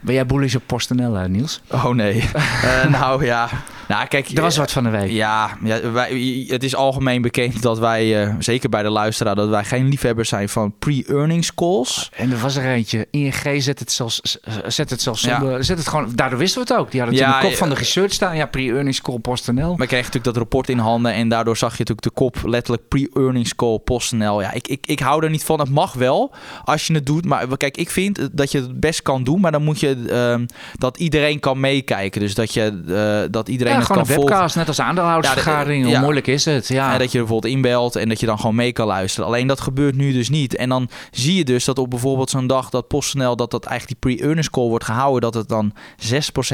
Ben 0.00 0.14
jij 0.14 0.26
bullish 0.26 0.54
op 0.54 0.62
PostNL, 0.66 1.28
Niels? 1.28 1.60
Oh 1.70 1.88
nee. 1.88 2.24
Eh, 2.62 2.84
nou 2.84 3.24
ja. 3.24 3.48
Nou, 3.88 4.06
kijk, 4.06 4.28
Er 4.28 4.42
was 4.42 4.56
wat 4.56 4.72
van 4.72 4.84
de 4.84 4.90
week. 4.90 5.10
Ja, 5.10 5.56
ja 5.64 5.90
wij, 5.90 6.44
het 6.48 6.62
is 6.64 6.74
algemeen 6.74 7.22
bekend 7.22 7.62
dat 7.62 7.78
wij, 7.78 8.22
eh, 8.24 8.34
zeker 8.38 8.68
bij 8.68 8.82
de 8.82 8.88
luisteraar, 8.90 9.34
dat 9.34 9.48
wij 9.48 9.64
geen 9.64 9.88
liefhebbers 9.88 10.28
zijn 10.28 10.48
van 10.48 10.74
pre-earnings 10.78 11.54
calls. 11.54 12.10
En 12.16 12.32
er 12.32 12.38
was 12.38 12.56
er 12.56 12.64
eentje. 12.64 13.06
ING 13.10 13.62
zet 13.62 13.78
het 13.78 13.92
zelfs, 13.92 14.38
zet 14.66 14.90
het 14.90 15.02
zelfs 15.02 15.22
Ja. 15.22 15.62
zet 15.62 15.78
het 15.78 15.88
gewoon, 15.88 16.12
daardoor 16.14 16.38
wisten 16.38 16.62
we 16.62 16.72
het 16.72 16.80
ook. 16.80 16.90
Die 16.90 17.00
hadden 17.00 17.18
het 17.18 17.28
Ja, 17.28 17.34
in 17.34 17.42
de 17.42 17.48
kop 17.48 17.56
van 17.58 17.68
de 17.68 17.74
research 17.74 18.12
staan. 18.12 18.36
Ja, 18.36 18.46
pre-earnings 18.46 19.02
call 19.02 19.18
PostNL. 19.18 19.76
Wij 19.76 19.86
kregen 19.86 19.96
natuurlijk 19.96 20.24
dat 20.24 20.36
rapport 20.36 20.68
in 20.68 20.78
handen 20.78 21.12
en 21.12 21.28
daardoor 21.28 21.56
zag 21.56 21.70
je 21.70 21.78
natuurlijk 21.78 22.06
de 22.06 22.10
kop 22.10 22.36
letterlijk 22.44 22.88
pre-earnings 22.88 23.54
call 23.56 23.78
PostNL. 23.78 24.40
Ja, 24.40 24.52
ik, 24.52 24.68
ik, 24.68 24.86
ik 24.86 25.00
hou 25.00 25.24
er 25.24 25.30
niet 25.30 25.44
van. 25.44 25.60
Het 25.60 25.70
mag 25.70 25.92
wel 25.92 26.34
als 26.64 26.86
je 26.86 26.94
het 26.94 27.06
doet. 27.06 27.24
Maar 27.24 27.56
kijk, 27.56 27.76
ik 27.76 27.90
vind 27.90 28.28
dat 28.32 28.52
je 28.52 28.58
het 28.60 28.80
best 28.80 29.02
kan 29.02 29.24
doen, 29.24 29.40
maar 29.40 29.52
dan 29.52 29.62
moet 29.62 29.80
je 29.80 30.04
ehm, 30.08 30.46
dat 30.78 30.98
iedereen 30.98 31.40
kan 31.40 31.60
meekijken. 31.60 32.20
Dus 32.20 32.34
dat, 32.34 32.54
je, 32.54 32.82
eh, 32.88 33.30
dat 33.32 33.48
iedereen 33.48 33.75
Ja, 33.78 33.84
gewoon 33.86 34.02
een 34.02 34.16
webcast, 34.16 34.56
net 34.56 34.68
als 34.68 34.80
aandeelhoudersvergadering. 34.80 35.84
Ja, 35.84 35.90
Hoe 35.90 35.98
moeilijk 35.98 36.26
is 36.26 36.44
het? 36.44 36.68
Ja. 36.68 36.92
En 36.92 36.98
dat 36.98 37.12
je 37.12 37.18
bijvoorbeeld 37.18 37.52
inbelt 37.52 37.96
en 37.96 38.08
dat 38.08 38.20
je 38.20 38.26
dan 38.26 38.38
gewoon 38.38 38.54
mee 38.54 38.72
kan 38.72 38.86
luisteren. 38.86 39.26
Alleen 39.26 39.46
dat 39.46 39.60
gebeurt 39.60 39.96
nu 39.96 40.12
dus 40.12 40.28
niet. 40.28 40.56
En 40.56 40.68
dan 40.68 40.88
zie 41.10 41.34
je 41.34 41.44
dus 41.44 41.64
dat 41.64 41.78
op 41.78 41.90
bijvoorbeeld 41.90 42.30
zo'n 42.30 42.46
dag 42.46 42.70
dat 42.70 42.88
PostNL... 42.88 43.36
dat 43.36 43.50
dat 43.50 43.64
eigenlijk 43.64 44.00
die 44.00 44.12
pre-earnings 44.12 44.50
call 44.50 44.68
wordt 44.68 44.84
gehouden... 44.84 45.20
dat 45.20 45.34
het 45.34 45.48
dan 45.48 45.72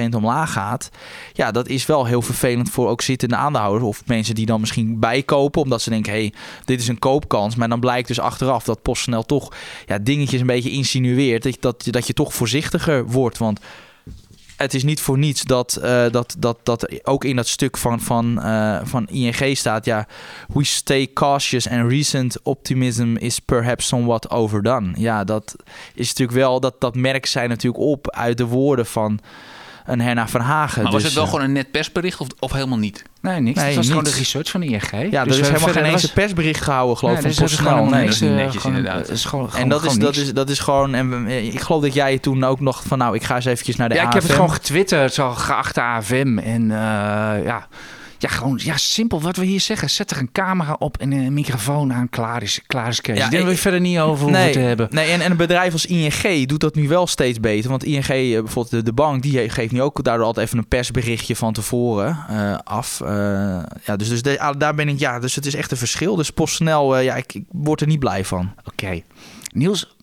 6% 0.03 0.09
omlaag 0.17 0.53
gaat. 0.53 0.89
Ja, 1.33 1.51
dat 1.51 1.69
is 1.69 1.87
wel 1.87 2.05
heel 2.05 2.23
vervelend 2.23 2.71
voor 2.71 2.89
ook 2.89 3.03
zittende 3.03 3.37
aandeelhouders... 3.37 3.85
of 3.85 4.03
mensen 4.07 4.35
die 4.35 4.47
dan 4.47 4.61
misschien 4.61 5.01
bijkopen... 5.01 5.63
omdat 5.63 5.83
ze 5.83 5.91
denken, 5.91 6.13
hey, 6.13 6.33
dit 6.65 6.81
is 6.81 6.89
een 6.89 6.99
koopkans. 6.99 7.57
Maar 7.57 7.69
dan 7.69 7.81
blijkt 7.81 8.09
dus 8.09 8.21
achteraf 8.21 8.65
dat 8.65 8.83
PostNL 8.83 9.23
toch 9.23 9.53
ja, 9.87 9.99
dingetjes 9.99 10.41
een 10.41 10.47
beetje 10.47 10.71
insinueert... 10.71 11.43
dat, 11.43 11.57
dat, 11.61 11.87
dat 11.91 12.07
je 12.07 12.13
toch 12.13 12.35
voorzichtiger 12.35 13.07
wordt. 13.07 13.39
Want 13.39 13.61
het 14.63 14.75
is 14.75 14.83
niet 14.83 15.01
voor 15.01 15.19
niets 15.19 15.43
dat, 15.43 15.77
eh, 15.77 16.11
dat, 16.11 16.37
dat, 16.39 16.59
dat 16.63 17.07
ook 17.07 17.25
in 17.25 17.37
dat 17.37 17.49
stuk 17.49 17.77
van, 17.77 18.01
van, 18.01 18.43
eh, 18.43 18.81
van 18.83 19.09
ING 19.09 19.57
staat... 19.57 19.85
ja, 19.85 20.07
we 20.49 20.65
stay 20.65 21.11
cautious 21.15 21.69
and 21.69 21.91
recent 21.91 22.37
optimism 22.43 23.17
is 23.17 23.39
perhaps 23.39 23.87
somewhat 23.87 24.31
overdone. 24.31 24.93
Ja, 24.95 25.25
dat 25.25 25.57
is 25.95 26.09
natuurlijk 26.09 26.39
wel... 26.39 26.61
dat, 26.61 26.75
dat 26.79 26.95
merkt 26.95 27.29
zij 27.29 27.47
natuurlijk 27.47 27.83
op 27.83 28.11
uit 28.11 28.37
de 28.37 28.47
woorden 28.47 28.87
van 28.87 29.21
een 29.87 30.01
Herna 30.01 30.29
Verhagen. 30.29 30.83
Maar 30.83 30.93
was 30.93 31.03
Dus, 31.03 31.11
het 31.11 31.15
wel 31.15 31.25
eh, 31.25 31.31
gewoon 31.31 31.45
een 31.45 31.53
net 31.53 31.71
persbericht 31.71 32.21
of, 32.21 32.27
of 32.39 32.53
helemaal 32.53 32.79
niet? 32.79 33.03
Nee, 33.21 33.41
niks. 33.41 33.57
Nee, 33.57 33.67
het 33.67 33.77
was 33.77 33.89
gewoon 33.89 34.05
de 34.05 34.11
research 34.11 34.51
van 34.51 34.61
de 34.61 34.67
ING. 34.67 34.91
Ja, 35.11 35.25
Dus 35.25 35.35
er 35.35 35.41
is 35.43 35.49
helemaal 35.49 35.69
geen 35.73 35.85
eens 35.85 36.03
een 36.03 36.13
persbericht 36.13 36.61
gehouden, 36.61 36.97
geloof 36.97 37.17
ik, 37.17 37.23
Nee, 37.25 37.33
van 37.35 37.43
dus 37.43 37.53
er 37.53 37.59
PostNL. 37.59 37.77
gewoon 37.79 37.91
Nee. 37.91 38.05
niks, 38.05 38.19
dat 38.19 38.23
is 38.23 38.29
niet 38.29 38.39
eh, 38.39 38.45
netjes, 38.45 38.63
gewoon- 38.63 38.77
inderdaad. 38.77 39.01
het 39.01 39.11
is 39.11 39.25
gewoon, 39.25 39.45
En 39.45 39.51
gewoon- 39.53 39.69
dat 39.69 39.81
is, 39.83 39.87
gewoon 39.87 40.05
dat, 40.05 40.17
is, 40.17 40.33
dat 40.33 40.51
is 40.51 40.59
gewoon... 40.59 40.95
En 40.95 41.27
ik 41.29 41.61
geloof 41.61 41.83
dat 41.83 41.95
jij 41.95 42.19
toen 42.19 42.45
ook 42.45 42.61
nog 42.61 42.83
van... 42.87 42.99
nou, 42.99 43.15
ik 43.15 43.23
ga 43.25 43.35
eens 43.35 43.45
eventjes 43.45 43.77
naar 43.77 43.89
de 43.89 43.95
Ja, 43.95 44.07
ik 44.07 44.13
heb 44.13 44.23
het 44.23 44.33
gewoon 44.33 44.53
getwitterd, 44.53 45.15
zo 45.15 45.31
geachte 45.31 45.81
AFM. 45.83 46.39
En 46.39 46.71
eh, 46.71 47.45
ja, 47.45 47.67
ja, 48.23 48.29
gewoon 48.29 48.61
ja, 48.63 48.77
simpel 48.77 49.21
wat 49.21 49.37
we 49.37 49.45
hier 49.45 49.61
zeggen. 49.61 49.91
Zet 49.91 50.11
er 50.11 50.19
een 50.19 50.33
camera 50.33 50.77
op 50.79 50.97
en 50.99 51.13
een 51.13 51.33
microfoon 51.35 51.93
aan. 51.93 52.09
Klaar 52.09 52.43
is, 52.43 52.61
klaar 52.67 52.89
is 52.89 53.01
Kees. 53.01 53.19
Ja, 53.19 53.29
dat 53.29 53.43
we 53.45 53.51
ik- 53.51 53.59
verder 53.59 53.81
niet 53.81 53.99
over 53.99 54.31
nee, 54.31 54.53
te 54.53 54.59
hebben. 54.59 54.89
Nee, 54.91 55.11
en, 55.11 55.21
en 55.21 55.31
een 55.31 55.37
bedrijf 55.37 55.73
als 55.73 55.87
ING 55.87 56.49
doet 56.49 56.61
dat 56.61 56.75
nu 56.75 56.89
wel 56.89 57.07
steeds 57.07 57.41
beter. 57.41 57.71
Want 57.71 57.85
ING, 57.85 58.05
eh, 58.09 58.31
bijvoorbeeld 58.41 58.71
de, 58.71 58.83
de 58.83 58.93
bank, 58.93 59.23
die 59.23 59.49
geeft 59.51 59.73
nu 59.73 59.83
ook 59.83 60.05
daardoor 60.05 60.27
altijd 60.27 60.47
even 60.47 60.59
een 60.59 60.69
persberichtje 60.69 61.37
van 61.37 61.53
tevoren 61.53 62.25
eh, 62.29 62.59
af. 62.65 63.01
Eh, 63.01 63.09
ja, 63.85 63.97
dus, 63.97 64.09
dus 64.09 64.23
de- 64.23 64.41
ah, 64.41 64.59
daar 64.59 64.75
ben 64.75 64.89
ik, 64.89 64.99
ja, 64.99 65.19
dus 65.19 65.35
het 65.35 65.47
is 65.47 65.55
echt 65.55 65.71
een 65.71 65.77
verschil. 65.77 66.17
Dus 66.17 66.31
PostNL, 66.31 66.97
eh, 66.97 67.05
ja, 67.05 67.15
ik, 67.17 67.35
ik 67.35 67.45
word 67.51 67.81
er 67.81 67.87
niet 67.87 67.99
blij 67.99 68.25
van. 68.25 68.53
Oké. 68.65 69.01
Niels, 69.55 69.97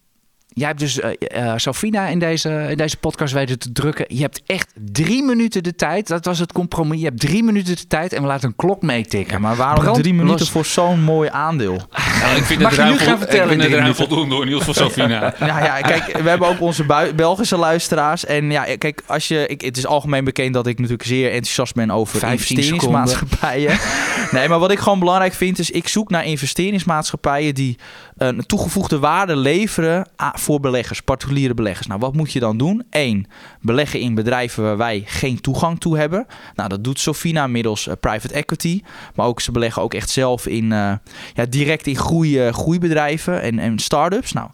Jij 0.60 0.68
hebt 0.68 0.80
dus 0.80 1.00
uh, 1.00 1.10
uh, 1.36 1.54
Sofina 1.56 2.08
in 2.08 2.20
deze, 2.20 2.66
in 2.70 2.78
deze 2.78 2.98
podcast 2.98 3.34
weten 3.34 3.60
te 3.60 3.72
drukken. 3.72 4.06
Je 4.08 4.22
hebt 4.22 4.42
echt 4.46 4.68
drie 4.92 5.24
minuten 5.24 5.64
de 5.64 5.76
tijd. 5.76 6.08
Dat 6.08 6.26
was 6.26 6.40
het 6.40 6.52
compromis. 6.52 7.00
Je 7.00 7.06
hebt 7.06 7.20
drie 7.20 7.44
minuten 7.44 7.76
de 7.76 7.88
tijd 7.88 8.14
en 8.14 8.22
we 8.22 8.28
laten 8.28 8.48
een 8.48 8.56
klok 8.56 8.82
meetikken. 8.82 9.34
Ja, 9.34 9.40
maar 9.40 9.56
waarom 9.56 9.84
Brand 9.84 10.00
drie 10.00 10.14
minuten 10.14 10.48
voor 10.48 10.66
zo'n 10.66 11.02
mooi 11.02 11.30
aandeel? 11.32 11.82
Nou, 12.22 12.38
ik 12.38 12.44
vind 12.44 12.62
Mag 12.62 12.70
het 12.70 12.80
ruim, 12.80 12.98
gaan 12.98 13.18
vertellen? 13.18 13.54
Ik 13.54 13.62
vind 13.62 13.72
het 13.72 13.82
ruim 13.82 13.96
voldoende 13.96 14.36
hoor, 14.36 14.46
Niels 14.46 14.64
van 14.64 14.74
Sofina. 14.74 15.34
ja, 15.40 15.64
ja, 15.64 15.82
kijk, 15.82 16.18
we 16.18 16.30
hebben 16.30 16.48
ook 16.48 16.62
onze 16.62 17.12
Belgische 17.16 17.58
luisteraars. 17.58 18.26
En 18.26 18.52
ja, 18.52 18.64
kijk, 18.78 19.02
als 19.06 19.28
je, 19.28 19.48
ik, 19.48 19.62
het 19.62 19.78
is 19.78 19.86
algemeen 19.86 20.24
bekend 20.24 20.54
dat 20.54 20.68
ik 20.68 20.78
natuurlijk 20.78 21.08
zeer 21.08 21.32
enthousiast 21.32 21.74
ben 21.74 21.92
over 21.92 22.24
investeringsmaatschappijen. 22.24 23.78
nee, 24.32 24.48
maar 24.48 24.60
wat 24.60 24.72
ik 24.72 24.80
gewoon 24.80 25.00
belangrijk 25.00 25.34
vind 25.34 25.60
is, 25.60 25.72
ik 25.72 25.88
zoek 25.88 26.10
naar 26.10 26.26
investeringsmaatschappijen 26.26 27.56
die 27.56 27.78
een 28.18 28.46
toegevoegde 28.46 29.00
waarde 29.00 29.36
leveren 29.36 30.08
voor 30.34 30.49
beleggers, 30.58 31.02
particuliere 31.02 31.54
beleggers. 31.54 31.88
Nou, 31.88 32.00
wat 32.00 32.16
moet 32.16 32.32
je 32.32 32.40
dan 32.40 32.58
doen? 32.58 32.84
Eén, 32.90 33.28
beleggen 33.62 34.00
in 34.00 34.16
bedrijven 34.16 34.64
waar 34.64 34.78
wij 34.78 35.04
geen 35.06 35.42
toegang 35.42 35.80
toe 35.80 35.98
hebben. 35.98 36.26
Nou, 36.56 36.70
dat 36.70 36.84
doet 36.84 37.00
Sofina 37.00 37.48
middels 37.48 37.88
uh, 37.88 37.94
private 38.00 38.34
equity. 38.34 38.82
Maar 39.16 39.26
ook 39.26 39.42
ze 39.42 39.52
beleggen 39.52 39.82
ook 39.82 39.94
echt 39.94 40.10
zelf 40.10 40.48
in, 40.48 40.64
uh, 40.64 40.94
ja, 41.34 41.46
direct 41.50 41.88
in 41.88 41.96
groei, 41.96 42.52
groeibedrijven 42.52 43.42
en, 43.42 43.60
en 43.60 43.80
start-ups. 43.80 44.34
Nou, 44.34 44.50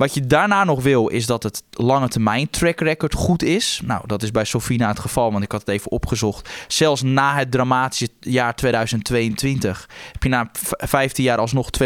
wat 0.00 0.14
je 0.14 0.26
daarna 0.26 0.64
nog 0.64 0.82
wil, 0.82 1.08
is 1.08 1.26
dat 1.26 1.42
het 1.42 1.62
lange 1.70 2.08
termijn 2.08 2.50
track 2.50 2.80
record 2.80 3.14
goed 3.14 3.42
is. 3.42 3.80
Nou, 3.84 4.06
dat 4.06 4.22
is 4.22 4.30
bij 4.30 4.44
Sofina 4.44 4.88
het 4.88 4.98
geval, 4.98 5.32
want 5.32 5.44
ik 5.44 5.52
had 5.52 5.60
het 5.60 5.68
even 5.68 5.90
opgezocht. 5.90 6.50
Zelfs 6.68 7.02
na 7.02 7.34
het 7.34 7.50
dramatische 7.50 8.08
jaar 8.20 8.54
2022 8.54 9.88
heb 10.12 10.22
je 10.22 10.28
na 10.28 10.50
15 10.76 11.24
jaar 11.24 11.38
alsnog 11.38 11.68
240% 11.82 11.84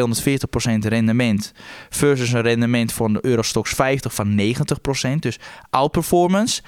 rendement. 0.78 1.52
Versus 1.90 2.32
een 2.32 2.42
rendement 2.42 2.92
van 2.92 3.12
de 3.12 3.24
Eurostox 3.24 3.70
50 3.70 4.14
van 4.14 4.40
90%. 4.40 5.18
Dus 5.18 5.38
outperformance. 5.70 6.62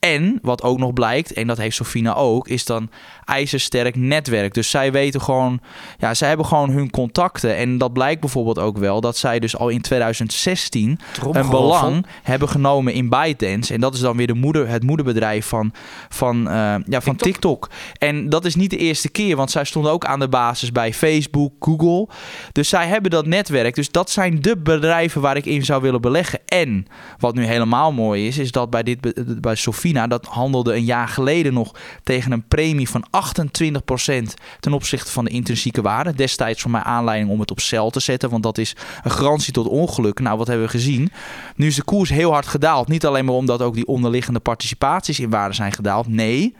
En 0.00 0.38
wat 0.42 0.62
ook 0.62 0.78
nog 0.78 0.92
blijkt, 0.92 1.32
en 1.32 1.46
dat 1.46 1.58
heeft 1.58 1.76
Sofina 1.76 2.14
ook, 2.14 2.48
is 2.48 2.64
dan 2.64 2.90
ijzersterk 3.24 3.96
netwerk. 3.96 4.54
Dus 4.54 4.70
zij 4.70 4.92
weten 4.92 5.20
gewoon, 5.20 5.60
ja, 5.98 6.14
zij 6.14 6.28
hebben 6.28 6.46
gewoon 6.46 6.70
hun 6.70 6.90
contacten. 6.90 7.56
En 7.56 7.78
dat 7.78 7.92
blijkt 7.92 8.20
bijvoorbeeld 8.20 8.58
ook 8.58 8.78
wel 8.78 9.00
dat 9.00 9.16
zij 9.16 9.38
dus 9.38 9.56
al 9.56 9.68
in 9.68 9.80
2016 9.80 10.98
een 11.32 11.48
belang 11.50 12.06
hebben 12.22 12.48
genomen 12.48 12.92
in 12.92 13.08
ByteDance. 13.08 13.74
En 13.74 13.80
dat 13.80 13.94
is 13.94 14.00
dan 14.00 14.16
weer 14.16 14.26
de 14.26 14.34
moeder, 14.34 14.68
het 14.68 14.82
moederbedrijf 14.82 15.46
van, 15.46 15.72
van, 16.08 16.48
uh, 16.48 16.74
ja, 16.86 17.00
van 17.00 17.16
TikTok. 17.16 17.70
En 17.98 18.28
dat 18.28 18.44
is 18.44 18.54
niet 18.54 18.70
de 18.70 18.76
eerste 18.76 19.08
keer, 19.08 19.36
want 19.36 19.50
zij 19.50 19.64
stonden 19.64 19.92
ook 19.92 20.04
aan 20.04 20.20
de 20.20 20.28
basis 20.28 20.72
bij 20.72 20.94
Facebook, 20.94 21.52
Google. 21.60 22.08
Dus 22.52 22.68
zij 22.68 22.86
hebben 22.86 23.10
dat 23.10 23.26
netwerk. 23.26 23.74
Dus 23.74 23.90
dat 23.90 24.10
zijn 24.10 24.42
de 24.42 24.56
bedrijven 24.58 25.20
waar 25.20 25.36
ik 25.36 25.46
in 25.46 25.64
zou 25.64 25.82
willen 25.82 26.00
beleggen. 26.00 26.38
En 26.46 26.86
wat 27.18 27.34
nu 27.34 27.44
helemaal 27.44 27.92
mooi 27.92 28.26
is, 28.26 28.38
is 28.38 28.52
dat 28.52 28.70
bij, 28.70 28.82
dit, 28.82 29.40
bij 29.40 29.54
Sofina, 29.54 29.89
dat 29.92 30.26
handelde 30.26 30.74
een 30.74 30.84
jaar 30.84 31.08
geleden 31.08 31.52
nog 31.52 31.74
tegen 32.02 32.32
een 32.32 32.48
premie 32.48 32.88
van 32.88 33.06
28% 33.06 34.34
ten 34.60 34.72
opzichte 34.72 35.10
van 35.10 35.24
de 35.24 35.30
intrinsieke 35.30 35.82
waarde. 35.82 36.14
Destijds 36.14 36.62
voor 36.62 36.70
mij 36.70 36.82
aanleiding 36.82 37.30
om 37.30 37.40
het 37.40 37.50
op 37.50 37.60
cel 37.60 37.90
te 37.90 38.00
zetten, 38.00 38.30
want 38.30 38.42
dat 38.42 38.58
is 38.58 38.76
een 39.02 39.10
garantie 39.10 39.52
tot 39.52 39.66
ongeluk. 39.66 40.20
Nou, 40.20 40.38
wat 40.38 40.46
hebben 40.46 40.66
we 40.66 40.72
gezien? 40.72 41.10
Nu 41.56 41.66
is 41.66 41.74
de 41.74 41.84
koers 41.84 42.10
heel 42.10 42.32
hard 42.32 42.46
gedaald. 42.46 42.88
Niet 42.88 43.06
alleen 43.06 43.24
maar 43.24 43.34
omdat 43.34 43.62
ook 43.62 43.74
die 43.74 43.86
onderliggende 43.86 44.40
participaties 44.40 45.20
in 45.20 45.30
waarde 45.30 45.54
zijn 45.54 45.72
gedaald. 45.72 46.08
Nee, 46.08 46.54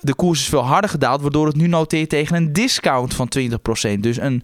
de 0.00 0.14
koers 0.14 0.40
is 0.40 0.48
veel 0.48 0.64
harder 0.64 0.90
gedaald, 0.90 1.20
waardoor 1.20 1.46
het 1.46 1.56
nu 1.56 1.66
noteert 1.66 2.08
tegen 2.08 2.36
een 2.36 2.52
discount 2.52 3.14
van 3.14 3.28
20%. 3.38 4.00
Dus 4.00 4.16
een, 4.16 4.42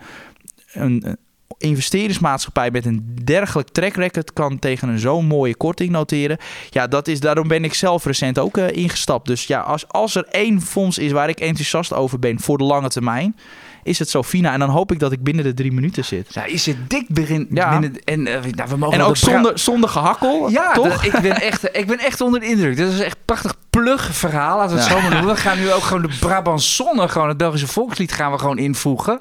een, 0.73 1.17
investeringsmaatschappij 1.59 2.71
met 2.71 2.85
een 2.85 3.17
dergelijk 3.25 3.69
track 3.69 3.95
record 3.95 4.33
kan 4.33 4.59
tegen 4.59 4.89
een 4.89 4.99
zo'n 4.99 5.27
mooie 5.27 5.57
korting 5.57 5.91
noteren. 5.91 6.39
Ja, 6.71 6.87
dat 6.87 7.09
is, 7.09 7.21
daarom 7.21 7.49
ben 7.49 7.65
ik 7.65 7.75
zelf 7.75 8.05
recent 8.05 8.39
ook 8.39 8.57
uh, 8.57 8.71
ingestapt. 8.71 9.27
Dus 9.27 9.47
ja, 9.47 9.61
als, 9.61 9.89
als 9.89 10.15
er 10.15 10.27
één 10.31 10.61
fonds 10.61 10.99
is 10.99 11.13
waar 11.13 11.29
ik 11.29 11.41
enthousiast 11.41 11.93
over 11.93 12.19
ben 12.19 12.41
voor 12.41 12.59
de 12.59 12.65
lange 12.65 12.89
termijn 12.89 13.37
is 13.83 13.99
het 13.99 14.11
Sofina. 14.11 14.53
En 14.53 14.59
dan 14.59 14.69
hoop 14.69 14.93
ik 14.93 14.99
dat 14.99 15.13
ik 15.13 15.23
binnen 15.23 15.45
de 15.45 15.55
drie 15.55 15.73
minuten 15.73 16.05
zit. 16.05 16.35
Ja, 16.35 16.45
is 16.45 16.67
het 16.67 16.91
dik 16.91 17.09
begin, 17.09 17.47
ja. 17.51 17.71
binnen... 17.79 18.05
En, 18.05 18.21
uh, 18.21 18.35
nou, 18.51 18.69
we 18.69 18.77
mogen 18.77 18.99
en 18.99 19.05
ook 19.05 19.17
zonder, 19.17 19.59
zonder 19.59 19.89
gehakkel, 19.89 20.49
Ja, 20.49 20.73
toch? 20.73 21.05
ik, 21.05 21.21
ben 21.21 21.41
echt, 21.41 21.77
ik 21.77 21.87
ben 21.87 21.99
echt 21.99 22.21
onder 22.21 22.41
de 22.41 22.47
indruk. 22.47 22.77
Dit 22.77 22.93
is 22.93 23.01
echt 23.01 23.17
prachtig 23.25 23.55
plug 23.71 24.15
verhaal, 24.15 24.57
laten 24.57 24.77
we 24.77 24.83
het 24.83 24.91
zo 24.91 25.01
maar 25.01 25.11
noemen. 25.11 25.35
We 25.35 25.41
gaan 25.47 25.59
nu 25.59 25.73
ook 25.73 25.83
gewoon 25.83 26.03
de 26.03 26.17
Brabantsonne, 26.21 27.09
gewoon 27.09 27.29
het 27.29 27.37
Belgische 27.37 27.67
volkslied 27.67 28.13
gaan 28.13 28.33
we 28.33 28.39
gewoon 28.39 28.59
invoegen. 28.59 29.21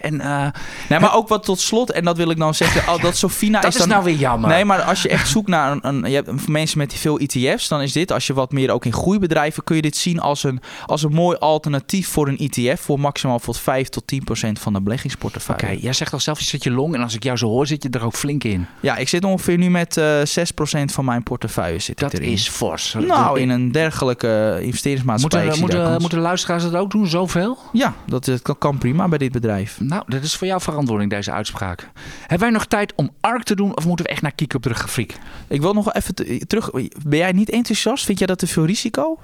En, 0.00 0.14
uh, 0.14 0.46
nee, 0.88 0.98
maar 1.00 1.14
ook 1.14 1.28
wat 1.28 1.44
tot 1.44 1.60
slot, 1.60 1.90
en 1.90 2.04
dat 2.04 2.16
wil 2.16 2.30
ik 2.30 2.36
nou 2.36 2.52
zeggen, 2.52 2.94
oh, 2.94 3.02
dat 3.02 3.16
Sofina 3.16 3.60
dat 3.60 3.72
is, 3.72 3.78
dan, 3.78 3.88
nou 3.88 4.04
weer 4.04 4.14
jammer. 4.14 4.50
Nee, 4.50 4.64
maar 4.64 4.82
als 4.82 5.02
je 5.02 5.08
echt 5.08 5.28
zoekt 5.28 5.48
naar 5.48 5.72
een, 5.72 5.86
een 5.88 6.10
je 6.10 6.14
hebt 6.14 6.48
mensen 6.48 6.78
met 6.78 6.94
veel 6.94 7.18
ETF's, 7.18 7.68
dan 7.68 7.80
is 7.80 7.92
dit, 7.92 8.12
als 8.12 8.26
je 8.26 8.34
wat 8.34 8.52
meer 8.52 8.70
ook 8.70 8.84
in 8.84 8.92
groeibedrijven, 8.92 9.64
kun 9.64 9.76
je 9.76 9.82
dit 9.82 9.96
zien 9.96 10.20
als 10.20 10.42
een, 10.42 10.60
als 10.86 11.02
een 11.02 11.12
mooi 11.12 11.36
alternatief 11.36 12.08
voor 12.08 12.28
een 12.28 12.38
ETF, 12.38 12.80
voor 12.80 13.00
maximaal 13.00 13.38
voor 13.38 13.54
5 13.54 13.88
tot 13.88 13.97
10 14.04 14.24
procent 14.24 14.58
van 14.58 14.72
de 14.72 14.80
beleggingsportefeuille. 14.80 15.62
Oké, 15.62 15.72
jij 15.80 15.92
zegt 15.92 16.12
al 16.12 16.20
zelf, 16.20 16.38
je 16.38 16.44
zit 16.44 16.62
je 16.62 16.70
long, 16.70 16.94
en 16.94 17.02
als 17.02 17.14
ik 17.14 17.22
jou 17.22 17.36
zo 17.36 17.48
hoor, 17.48 17.66
zit 17.66 17.82
je 17.82 17.88
er 17.90 18.04
ook 18.04 18.14
flink 18.14 18.44
in. 18.44 18.66
Ja, 18.80 18.96
ik 18.96 19.08
zit 19.08 19.24
ongeveer 19.24 19.58
nu 19.58 19.70
met 19.70 19.96
uh, 19.96 20.20
6 20.24 20.50
procent 20.50 20.92
van 20.92 21.04
mijn 21.04 21.22
portefeuille 21.22 21.78
zit 21.78 21.98
dat 21.98 22.12
erin. 22.12 22.32
is 22.32 22.48
fors. 22.48 22.96
Nou, 23.06 23.40
in 23.40 23.48
een 23.48 23.72
dergelijke 23.72 24.58
investeringsmaatschappij. 24.62 25.44
Moeten, 25.44 25.60
moeten, 25.60 26.00
moeten 26.00 26.18
luisteraars 26.18 26.62
dat 26.62 26.74
ook 26.74 26.90
doen, 26.90 27.06
zoveel? 27.06 27.58
Ja, 27.72 27.94
dat, 28.06 28.42
kan 28.58 28.78
prima 28.78 29.08
bij 29.08 29.18
dit 29.18 29.32
bedrijf. 29.32 29.80
Nou, 29.80 30.02
dat 30.06 30.22
is 30.22 30.36
voor 30.36 30.46
jou 30.46 30.60
verantwoording, 30.60 31.10
deze 31.10 31.32
uitspraak. 31.32 31.90
Hebben 32.20 32.38
wij 32.38 32.50
nog 32.50 32.66
tijd 32.66 32.92
om 32.96 33.10
ARK 33.20 33.42
te 33.42 33.54
doen 33.54 33.76
of 33.76 33.86
moeten 33.86 34.04
we 34.04 34.10
echt 34.10 34.22
naar 34.22 34.32
Kiek 34.32 34.54
op 34.54 34.62
de 34.62 34.74
grafiek? 34.74 35.18
Ik 35.48 35.60
wil 35.60 35.72
nog 35.72 35.92
even 35.92 36.14
terug. 36.46 36.70
Ben 37.06 37.18
jij 37.18 37.32
niet 37.32 37.50
enthousiast? 37.50 38.04
Vind 38.04 38.18
jij 38.18 38.26
dat 38.26 38.38
te 38.38 38.46
veel 38.46 38.64
risico? 38.64 39.18
6% 39.18 39.22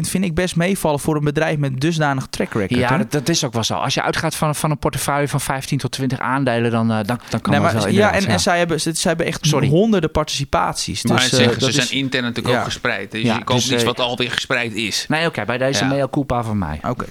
vind 0.00 0.24
ik 0.24 0.34
best 0.34 0.56
meevallen 0.56 1.00
voor 1.00 1.16
een 1.16 1.24
bedrijf 1.24 1.58
met 1.58 1.80
dusdanig 1.80 2.26
track 2.26 2.52
record. 2.52 2.80
Ja, 2.80 2.98
dat, 2.98 3.12
dat, 3.12 3.28
is 3.28 3.44
ook 3.44 3.52
wel 3.52 3.64
zo. 3.64 3.74
Als 3.74 3.94
je 3.94 4.02
uitgaat 4.04 4.34
van, 4.34 4.54
van 4.54 4.70
een 4.70 4.78
portefeuille 4.78 5.28
van 5.28 5.40
15 5.40 5.78
tot 5.78 5.90
20 5.90 6.18
aandelen, 6.18 6.70
dan, 6.70 6.90
uh, 6.90 6.96
dan, 6.96 7.20
dan 7.28 7.40
kan 7.40 7.52
nee, 7.52 7.60
maar, 7.60 7.72
dat 7.72 7.84
wel 7.84 7.92
Ja, 7.92 8.12
en, 8.12 8.26
en 8.26 8.40
zij, 8.40 8.58
hebben, 8.58 8.80
zij 8.80 8.92
hebben 9.02 9.26
echt 9.26 9.46
Sorry. 9.46 9.68
honderden 9.68 10.10
participaties. 10.10 11.02
Maar 11.02 11.16
dus, 11.16 11.28
zeggen, 11.28 11.56
uh, 11.56 11.62
ze 11.62 11.72
zijn 11.72 11.90
intern 11.90 12.24
natuurlijk 12.24 12.56
ook 12.56 12.64
gespreid. 12.64 13.10
Dus 13.10 13.22
ja, 13.22 13.36
je 13.36 13.44
koopt 13.44 13.62
dus, 13.62 13.72
iets 13.72 13.84
wat 13.84 14.00
alweer 14.00 14.30
gespreid 14.30 14.74
is. 14.74 15.04
Nee, 15.08 15.26
oké, 15.26 15.44
bij 15.44 15.58
deze 15.58 15.84
ja. 15.84 15.90
mea 15.90 16.08
culpa 16.10 16.42
van 16.42 16.58
mij. 16.58 16.80
Oké. 16.88 17.04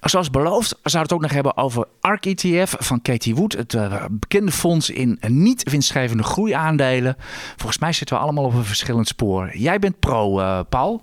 Zoals 0.00 0.30
beloofd, 0.30 0.70
we 0.82 0.90
zouden 0.90 1.02
het 1.02 1.12
ook 1.12 1.20
nog 1.20 1.32
hebben 1.32 1.56
over 1.56 1.86
ARK 2.00 2.26
ETF 2.26 2.74
van 2.78 3.02
Katie 3.02 3.34
Wood. 3.34 3.52
Het 3.52 3.72
uh, 3.72 4.04
bekende 4.10 4.52
fonds 4.52 4.90
in 4.90 5.18
niet 5.26 5.70
winstgevende 5.70 6.22
groeiaandelen. 6.22 7.16
Volgens 7.56 7.78
mij 7.78 7.92
zitten 7.92 8.16
we 8.16 8.22
allemaal 8.22 8.44
op 8.44 8.54
een 8.54 8.64
verschillend 8.64 9.08
spoor. 9.08 9.56
Jij 9.56 9.78
bent 9.78 9.98
pro, 9.98 10.40
uh, 10.40 10.60
Paul. 10.68 11.02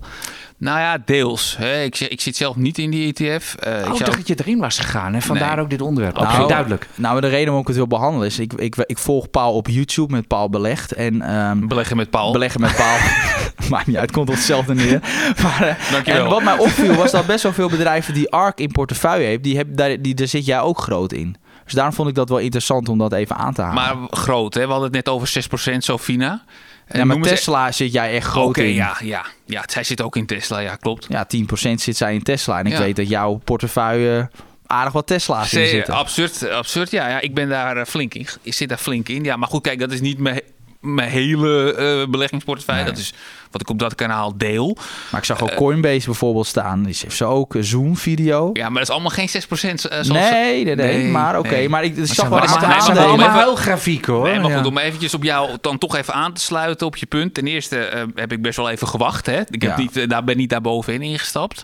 Nou 0.58 0.78
ja, 0.78 0.98
deels. 1.04 1.56
Hè. 1.58 1.82
Ik, 1.82 2.00
ik 2.00 2.20
zit 2.20 2.36
zelf 2.36 2.56
niet 2.56 2.78
in 2.78 2.90
die 2.90 3.14
ETF. 3.14 3.54
Uh, 3.66 3.72
oh, 3.72 3.78
ik 3.78 3.96
zou... 3.96 4.16
dat 4.16 4.28
je 4.28 4.34
erin 4.38 4.58
was 4.58 4.78
gegaan 4.78 5.14
en 5.14 5.22
vandaar 5.22 5.54
nee. 5.54 5.64
ook 5.64 5.70
dit 5.70 5.80
onderwerp. 5.80 6.18
Oké, 6.18 6.26
nou, 6.26 6.48
duidelijk. 6.48 6.88
Nou, 6.94 7.20
de 7.20 7.26
reden 7.26 7.44
waarom 7.44 7.60
ik 7.60 7.66
het 7.66 7.76
wil 7.76 7.86
behandelen 7.86 8.26
is... 8.26 8.38
Ik, 8.38 8.52
ik, 8.52 8.76
ik 8.76 8.98
volg 8.98 9.30
Paul 9.30 9.54
op 9.54 9.68
YouTube 9.68 10.14
met 10.14 10.26
Paul 10.26 10.48
Belegd. 10.50 10.92
En, 10.92 11.34
um, 11.34 11.68
beleggen 11.68 11.96
met 11.96 12.10
Paul. 12.10 12.32
Beleggen 12.32 12.60
met 12.60 12.76
Paul. 12.76 12.96
Maakt 13.70 13.86
niet 13.86 13.96
uit, 13.96 14.10
komt 14.10 14.28
op 14.28 14.34
hetzelfde 14.34 14.74
neer. 14.74 15.00
Maar, 15.42 15.68
uh, 15.68 15.92
Dankjewel. 15.92 16.24
En 16.24 16.30
wat 16.30 16.42
mij 16.42 16.58
opviel 16.58 16.94
was 16.94 17.10
dat 17.10 17.26
best 17.26 17.42
wel 17.42 17.52
veel 17.52 17.68
bedrijven 17.68 18.14
die 18.14 18.30
ARK 18.30 18.60
in 18.60 18.72
portefeuille 18.72 19.26
heeft... 19.26 19.42
Die 19.42 19.56
heb, 19.56 19.66
daar, 19.70 20.02
die, 20.02 20.14
daar 20.14 20.26
zit 20.26 20.46
jij 20.46 20.60
ook 20.60 20.78
groot 20.78 21.12
in. 21.12 21.36
Dus 21.64 21.76
daarom 21.76 21.94
vond 21.94 22.08
ik 22.08 22.14
dat 22.14 22.28
wel 22.28 22.38
interessant 22.38 22.88
om 22.88 22.98
dat 22.98 23.12
even 23.12 23.36
aan 23.36 23.54
te 23.54 23.62
halen. 23.62 23.74
Maar 23.74 24.08
groot, 24.10 24.54
hè? 24.54 24.60
We 24.60 24.70
hadden 24.70 24.92
het 24.92 25.06
net 25.06 25.14
over 25.14 25.48
6% 25.74 25.76
Sofina. 25.76 26.44
Ja, 26.92 27.04
maar 27.04 27.20
Tesla 27.20 27.72
zit 27.72 27.92
jij 27.92 28.14
echt 28.14 28.26
groot 28.26 28.48
okay, 28.48 28.64
in. 28.64 28.74
ja, 28.74 28.96
ja, 29.00 29.26
ja, 29.46 29.64
zij 29.66 29.84
zit 29.84 30.02
ook 30.02 30.16
in 30.16 30.26
Tesla, 30.26 30.58
ja, 30.58 30.76
klopt. 30.76 31.06
Ja, 31.08 31.26
10% 31.36 31.74
zit 31.74 31.96
zij 31.96 32.14
in 32.14 32.22
Tesla. 32.22 32.58
En 32.58 32.66
ik 32.66 32.72
ja. 32.72 32.78
weet 32.78 32.96
dat 32.96 33.08
jouw 33.08 33.40
portefeuille 33.44 34.30
aardig 34.68 34.92
wat 34.92 35.06
Tesla's 35.06 35.52
in 35.52 35.66
zitten. 35.66 35.94
Absurd, 35.94 36.50
absurd. 36.50 36.90
Ja, 36.90 37.08
ja, 37.08 37.20
ik 37.20 37.34
ben 37.34 37.48
daar 37.48 37.86
flink 37.86 38.14
in. 38.14 38.26
Ik 38.42 38.54
zit 38.54 38.68
daar 38.68 38.78
flink 38.78 39.08
in. 39.08 39.24
Ja, 39.24 39.36
maar 39.36 39.48
goed, 39.48 39.62
kijk, 39.62 39.78
dat 39.78 39.92
is 39.92 40.00
niet 40.00 40.18
mijn, 40.18 40.40
mijn 40.80 41.10
hele 41.10 41.76
uh, 41.78 42.10
beleggingsportefeuille. 42.10 42.82
Nee. 42.82 42.92
Dat 42.92 43.00
is 43.00 43.12
wat 43.50 43.60
ik 43.60 43.70
op 43.70 43.78
dat 43.78 43.94
kanaal 43.94 44.36
deel. 44.36 44.76
Maar 45.10 45.20
ik 45.20 45.26
zag 45.26 45.42
ook 45.42 45.50
uh, 45.50 45.56
Coinbase 45.56 46.06
bijvoorbeeld 46.06 46.46
staan. 46.46 46.82
Die 46.82 46.96
heeft 47.00 47.16
ze 47.16 47.24
ook 47.24 47.54
een 47.54 47.64
Zoom-video. 47.64 48.50
Ja, 48.52 48.64
maar 48.64 48.78
dat 48.78 48.82
is 48.82 48.90
allemaal 48.90 49.10
geen 49.10 49.28
6%. 49.28 49.30
Uh, 49.30 49.72
zoals... 49.74 50.08
nee, 50.08 50.64
nee, 50.64 50.74
nee, 50.74 51.08
maar 51.08 51.38
oké. 51.38 51.46
Okay. 51.46 51.58
Nee. 51.58 51.68
Maar 51.68 51.84
ik 51.84 51.96
maar 51.96 52.06
zag 52.06 52.28
wel 52.28 53.18
huilgrafiek 53.20 54.06
hoor. 54.06 54.28
Nee, 54.28 54.40
maar 54.40 54.56
goed, 54.56 54.66
om 54.66 54.78
eventjes 54.78 55.14
op 55.14 55.22
jou 55.22 55.56
dan 55.60 55.78
toch 55.78 55.96
even 55.96 56.14
aan 56.14 56.32
te 56.32 56.40
sluiten 56.40 56.86
op 56.86 56.96
je 56.96 57.06
punt. 57.06 57.34
Ten 57.34 57.46
eerste 57.46 57.90
uh, 57.94 58.02
heb 58.14 58.32
ik 58.32 58.42
best 58.42 58.56
wel 58.56 58.70
even 58.70 58.88
gewacht. 58.88 59.26
Hè. 59.26 59.40
Ik 59.40 59.62
heb 59.62 59.70
ja. 59.70 59.76
niet, 59.76 59.96
uh, 59.96 60.08
daar 60.08 60.24
ben 60.24 60.36
niet 60.36 60.50
daar 60.50 60.60
bovenin 60.60 61.02
ingestapt. 61.02 61.62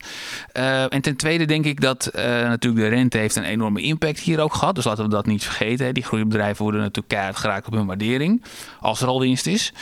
Uh, 0.52 0.92
en 0.92 1.00
ten 1.00 1.16
tweede 1.16 1.44
denk 1.44 1.64
ik 1.64 1.80
dat 1.80 2.10
natuurlijk 2.14 2.82
de 2.82 2.96
rente 2.96 3.18
heeft 3.18 3.36
een 3.36 3.44
enorme 3.44 3.80
impact 3.80 4.18
hier 4.18 4.40
ook 4.40 4.54
gehad. 4.54 4.74
Dus 4.74 4.84
laten 4.84 5.04
we 5.04 5.10
dat 5.10 5.26
niet 5.26 5.44
vergeten. 5.44 5.86
Hè. 5.86 5.92
Die 5.92 6.04
groeibedrijven 6.04 6.62
worden 6.62 6.80
natuurlijk 6.80 7.08
keihard 7.08 7.36
geraakt 7.36 7.66
op 7.66 7.72
hun 7.72 7.86
waardering. 7.86 8.44
Als 8.80 9.00
er 9.00 9.08
al 9.08 9.20
winst 9.20 9.46
is. 9.46 9.72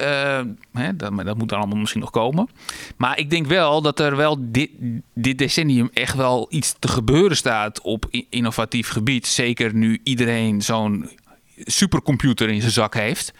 Uh, 0.00 0.40
hè, 0.72 0.96
dat, 0.96 1.24
dat, 1.24 1.38
moet 1.38 1.48
dan 1.48 1.58
allemaal 1.58 1.78
misschien 1.78 2.00
nog 2.00 2.10
komen. 2.10 2.48
Maar 2.96 3.18
ik 3.18 3.30
denk 3.30 3.46
wel 3.46 3.82
dat 3.82 4.00
er 4.00 4.16
wel 4.16 4.36
dit, 4.40 4.70
decennium 5.14 5.90
echt 5.92 6.14
wel 6.14 6.46
iets 6.50 6.74
te 6.78 6.88
gebeuren 6.88 7.36
staat 7.36 7.80
op 7.80 8.06
innovatief 8.30 8.88
gebied. 8.88 9.26
Zeker 9.26 9.74
nu 9.74 10.00
iedereen 10.02 10.62
zo'n 10.62 11.10
supercomputer 11.64 12.48
in 12.48 12.60
zijn 12.60 12.72
zak 12.72 12.94
heeft. 12.94 13.32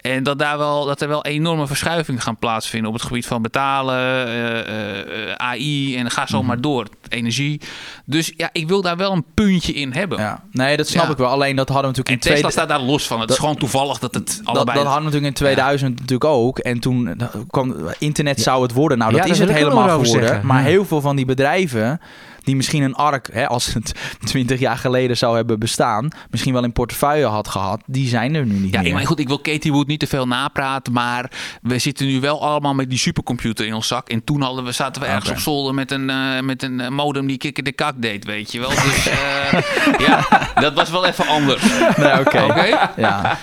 En 0.00 0.22
dat, 0.22 0.38
daar 0.38 0.58
wel, 0.58 0.84
dat 0.84 1.00
er 1.00 1.08
wel 1.08 1.24
enorme 1.24 1.66
verschuivingen 1.66 2.20
gaan 2.20 2.36
plaatsvinden 2.36 2.88
op 2.88 2.94
het 2.94 3.06
gebied 3.06 3.26
van 3.26 3.42
betalen, 3.42 4.26
eh, 4.26 4.60
eh, 4.60 5.07
AI 5.48 5.96
en 5.96 6.10
ga 6.10 6.26
zo 6.26 6.38
Mhm. 6.38 6.46
maar 6.46 6.60
door. 6.60 6.86
Energie. 7.08 7.60
Dus 8.04 8.32
ja, 8.36 8.48
ik 8.52 8.68
wil 8.68 8.82
daar 8.82 8.96
wel 8.96 9.12
een 9.12 9.24
puntje 9.34 9.72
in 9.72 9.92
hebben. 9.92 10.18
Ja. 10.18 10.42
Nee, 10.52 10.76
dat 10.76 10.88
snap 10.88 11.04
Ja. 11.04 11.10
ik 11.10 11.16
wel. 11.16 11.28
Alleen 11.28 11.56
dat 11.56 11.68
hadden 11.68 11.90
we 11.90 11.96
En 11.96 12.02
natuurlijk 12.02 12.08
in 12.26 12.32
Tesla 12.32 12.48
tweede... 12.48 12.50
staat 12.68 12.78
daar 12.78 12.88
los 12.88 13.06
van. 13.06 13.18
Het 13.18 13.28
Dat- 13.28 13.36
is 13.36 13.42
gewoon 13.42 13.58
toevallig 13.58 13.98
dat 13.98 14.14
het 14.14 14.26
Dat, 14.26 14.40
allebei... 14.46 14.76
dat 14.76 14.86
hadden 14.86 14.94
we 15.04 15.04
natuurlijk 15.04 15.26
in 15.26 15.32
2000 15.44 15.90
natuurlijk 15.94 16.24
ook. 16.24 16.58
En 16.58 16.78
toen 16.80 17.08
eh, 17.20 17.26
kwam 17.48 17.74
internet 17.98 18.40
zou 18.40 18.62
het 18.62 18.72
worden. 18.72 18.98
Nou, 18.98 19.12
dat 19.12 19.28
is 19.28 19.38
het 19.38 19.50
helemaal 19.52 19.88
geworden. 19.88 20.06
zeggen. 20.28 20.46
Maar 20.46 20.62
Ja. 20.62 20.66
heel 20.68 20.84
veel 20.84 21.00
van 21.00 21.16
die 21.16 21.24
bedrijven 21.24 22.00
die 22.48 22.56
misschien 22.56 22.82
een 22.82 22.94
ARK, 22.94 23.28
hè, 23.32 23.46
als 23.48 23.72
het 23.74 23.92
20 24.24 24.60
jaar 24.60 24.76
geleden 24.76 25.16
zou 25.16 25.36
hebben 25.36 25.58
bestaan, 25.58 26.08
misschien 26.30 26.52
wel 26.52 26.64
in 26.64 26.72
portefeuille 26.72 27.26
had 27.26 27.48
gehad, 27.48 27.80
die 27.86 28.08
zijn 28.08 28.34
er 28.34 28.46
nu 28.46 28.58
niet 28.58 28.74
Ja, 28.74 28.80
meer. 28.82 28.92
maar 28.94 29.06
goed, 29.06 29.18
ik 29.18 29.28
wil 29.28 29.38
Katie 29.38 29.72
Wood 29.72 29.86
niet 29.86 30.00
te 30.00 30.06
veel 30.06 30.26
napraten, 30.26 30.92
maar 30.92 31.30
we 31.62 31.78
zitten 31.78 32.06
nu 32.06 32.20
wel 32.20 32.42
allemaal 32.42 32.74
met 32.74 32.90
die 32.90 32.98
supercomputer 32.98 33.66
in 33.66 33.74
ons 33.74 33.86
zak. 33.86 34.08
En 34.08 34.24
toen 34.24 34.40
hadden 34.42 34.64
we, 34.64 34.72
zaten 34.72 35.02
we 35.02 35.08
ergens 35.08 35.30
op 35.30 35.38
zolder 35.38 35.74
met 35.74 35.90
een, 35.90 36.10
eh, 36.10 36.40
met 36.40 36.62
een 36.62 36.80
eh, 36.80 36.88
modem 36.88 37.26
die 37.26 37.38
kikker 37.38 37.62
de 37.64 37.72
kak 37.72 37.94
deed, 37.96 38.24
weet 38.24 38.52
je 38.52 38.60
wel. 38.60 38.68
Dus 38.88 39.08
eh, 39.08 39.62
ja, 40.06 40.26
dat 40.54 40.74
was 40.74 40.90
wel 40.90 41.06
even 41.06 41.26
anders. 41.26 41.62
Nee, 41.96 42.18
oké. 42.20 42.42
Oké? 42.42 42.90
Ja. 42.96 43.38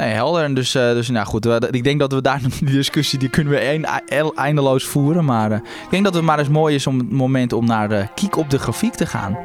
Nee, 0.00 0.12
helder. 0.12 0.54
Dus, 0.54 0.74
eh, 0.74 0.92
dus 0.92 1.08
nou 1.08 1.26
goed, 1.26 1.46
ik 1.70 1.84
denk 1.84 2.00
dat 2.00 2.12
we 2.12 2.22
daar 2.22 2.40
die 2.60 2.70
discussie, 2.70 3.18
die 3.18 3.28
kunnen 3.28 3.52
we 3.52 4.32
eindeloos 4.34 4.84
voeren. 4.84 5.24
Maar 5.24 5.52
eh, 5.52 5.58
ik 5.84 5.90
denk 5.90 6.04
dat 6.04 6.14
het 6.14 6.22
maar 6.22 6.38
eens 6.38 6.48
mooi 6.48 6.74
is 6.74 6.86
om 6.86 6.98
het 6.98 7.10
moment 7.10 7.52
om 7.52 7.66
naar 7.66 7.88
de 7.88 8.08
kiek 8.14 8.36
op 8.36 8.50
de 8.50 8.58
grafiek 8.58 8.94
te 8.94 9.06
gaan. 9.06 9.38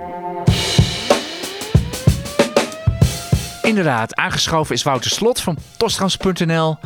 Inderdaad, 3.62 4.16
aangeschoven 4.16 4.76
is 4.76 4.84
Wouter 4.84 5.12
Slot 5.12 5.41
van 5.41 5.58
tostrans.nl. 5.78 6.78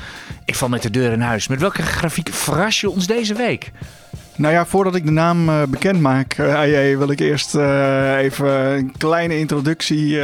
Ik 0.46 0.56
val 0.56 0.70
met 0.70 0.82
de 0.82 0.90
deur 0.90 1.12
in 1.12 1.22
huis. 1.22 1.48
Met 1.48 1.60
welke 1.60 1.82
grafiek 1.82 2.30
verras 2.30 2.80
je 2.82 2.90
ons 2.90 3.08
deze 3.08 3.34
week? 3.34 3.72
Nou 4.40 4.54
ja, 4.54 4.66
voordat 4.66 4.96
ik 4.96 5.06
de 5.06 5.12
naam 5.12 5.50
eh, 5.50 5.64
bekend 5.64 6.00
maak, 6.00 6.40
AJ, 6.40 6.98
wil 6.98 7.10
ik 7.10 7.20
eerst 7.20 7.56
eh, 7.56 8.18
even 8.18 8.50
een 8.50 8.92
kleine 8.98 9.38
introductie 9.40 10.20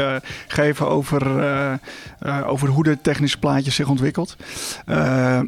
geven 0.47 0.87
over, 0.87 1.21
over 2.45 2.67
hoe 2.67 2.83
de 2.83 3.01
technische 3.01 3.39
plaatje 3.39 3.71
zich 3.71 3.89
ontwikkelt. 3.89 4.35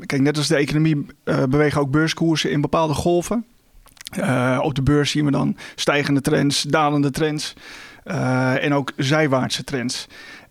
Kijk, 0.05 0.21
net 0.21 0.37
als 0.37 0.47
de 0.47 0.55
economie 0.55 1.05
bewegen 1.23 1.81
ook 1.81 1.91
beurskoersen 1.91 2.51
in 2.51 2.61
bepaalde 2.61 2.93
golven. 2.93 3.45
Op 4.61 4.75
de 4.75 4.81
beurs 4.83 5.11
zien 5.11 5.25
we 5.25 5.31
dan 5.31 5.57
stijgende 5.75 6.21
trends, 6.21 6.61
dalende 6.61 7.11
trends 7.11 7.53
en 8.59 8.73
ook 8.73 8.91
zijwaartse 8.97 9.63
trends. 9.63 10.07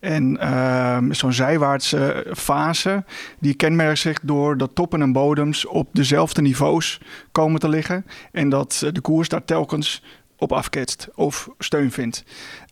En 0.07 0.39
ehm, 0.41 1.13
zo'n 1.13 1.33
zijwaartse 1.33 2.27
fase, 2.37 3.05
die 3.39 3.55
kenmerkt 3.55 3.99
zich 3.99 4.19
door 4.23 4.57
dat 4.57 4.75
toppen 4.75 5.03
en 5.03 5.13
bodems 5.13 5.67
op 5.67 5.89
dezelfde 5.93 6.43
niveaus 6.43 7.01
komen 7.33 7.61
te 7.61 7.69
liggen. 7.69 8.07
En 8.33 8.49
dat 8.49 8.83
eh, 8.85 8.93
de 8.93 9.01
koers 9.01 9.29
daar 9.29 9.45
telkens 9.45 10.03
op 10.39 10.53
afketst 10.53 11.09
of 11.15 11.49
steun 11.59 11.93
vindt. 11.93 12.25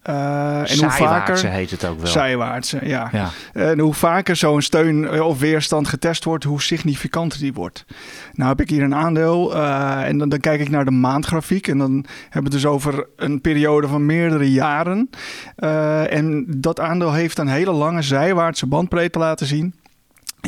Eh, 0.03 0.71
en 0.71 0.79
hoe 0.79 0.91
vaker... 0.91 1.49
heet 1.49 1.71
het 1.71 1.85
ook 1.85 1.99
wel. 1.99 2.07
Zijwaartse, 2.07 2.79
ja. 2.83 3.09
Ja. 3.13 3.31
En 3.53 3.79
hoe 3.79 3.95
vaker 3.95 4.37
zo'n 4.37 4.63
steun 4.63 5.23
of 5.23 5.39
weerstand 5.39 5.89
getest 5.89 6.25
wordt, 6.25 6.45
hoe 6.45 6.63
significanter 6.63 7.39
die 7.39 7.53
wordt. 7.53 7.85
Nou 8.33 8.49
heb 8.49 8.61
ik 8.61 8.71
hier 8.71 8.83
een 8.83 8.95
aandeel 8.95 9.55
eh, 9.55 10.09
en 10.09 10.19
dan, 10.19 10.29
dan 10.29 10.41
kijk 10.41 10.61
ik 10.61 10.69
naar 10.69 10.85
de 10.85 10.91
maandgrafiek. 10.91 11.69
En 11.69 11.79
dan 11.79 11.93
hebben 12.23 12.31
we 12.31 12.57
het 12.57 12.63
dus 12.63 12.67
over 12.67 13.07
een 13.17 13.41
periode 13.41 13.89
van 13.89 14.07
meerdere 14.07 14.53
jaren. 14.53 15.11
Eh, 15.57 16.13
en 16.13 16.47
dat 16.49 16.81
aandeel 16.81 17.13
heeft 17.13 17.39
een 17.39 17.49
hele 17.49 17.73
lange 17.73 18.03
zijwaartse 18.03 18.67
bandbreedte 18.67 19.19
laten 19.19 19.47
zien. 19.47 19.75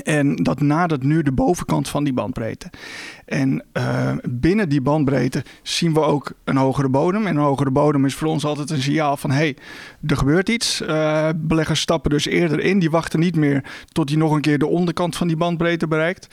En 0.02 0.36
dat 0.36 0.60
nadert 0.60 1.02
nu 1.02 1.22
de 1.22 1.32
bovenkant 1.32 1.88
van 1.88 2.04
die 2.04 2.12
bandbreedte. 2.12 2.70
En 3.24 3.64
eh, 3.72 4.12
binnen 4.28 4.68
die 4.68 4.80
bandbreedte 4.80 5.44
zien 5.62 5.94
we 5.94 6.00
ook 6.00 6.32
een 6.44 6.56
hogere 6.56 6.88
bodem. 6.88 7.26
En 7.26 7.36
een 7.36 7.42
hogere 7.42 7.70
bodem 7.70 8.04
is 8.04 8.14
voor 8.14 8.28
ons 8.28 8.44
altijd 8.44 8.70
een 8.70 8.82
signaal 8.82 9.16
van... 9.16 9.30
hé, 9.30 9.36
hey, 9.36 9.56
er 10.06 10.16
gebeurt 10.16 10.48
iets. 10.48 10.80
Eh, 10.80 11.28
beleggers 11.36 11.80
stappen 11.80 12.10
dus 12.10 12.26
eerder 12.26 12.60
in. 12.60 12.78
Die 12.78 12.90
wachten 12.90 13.20
niet 13.20 13.36
meer 13.36 13.64
tot 13.92 14.08
hij 14.08 14.18
nog 14.18 14.32
een 14.32 14.40
keer 14.40 14.58
de 14.58 14.66
onderkant 14.66 15.16
van 15.16 15.26
die 15.26 15.36
bandbreedte 15.36 15.88
bereikt. 15.88 16.28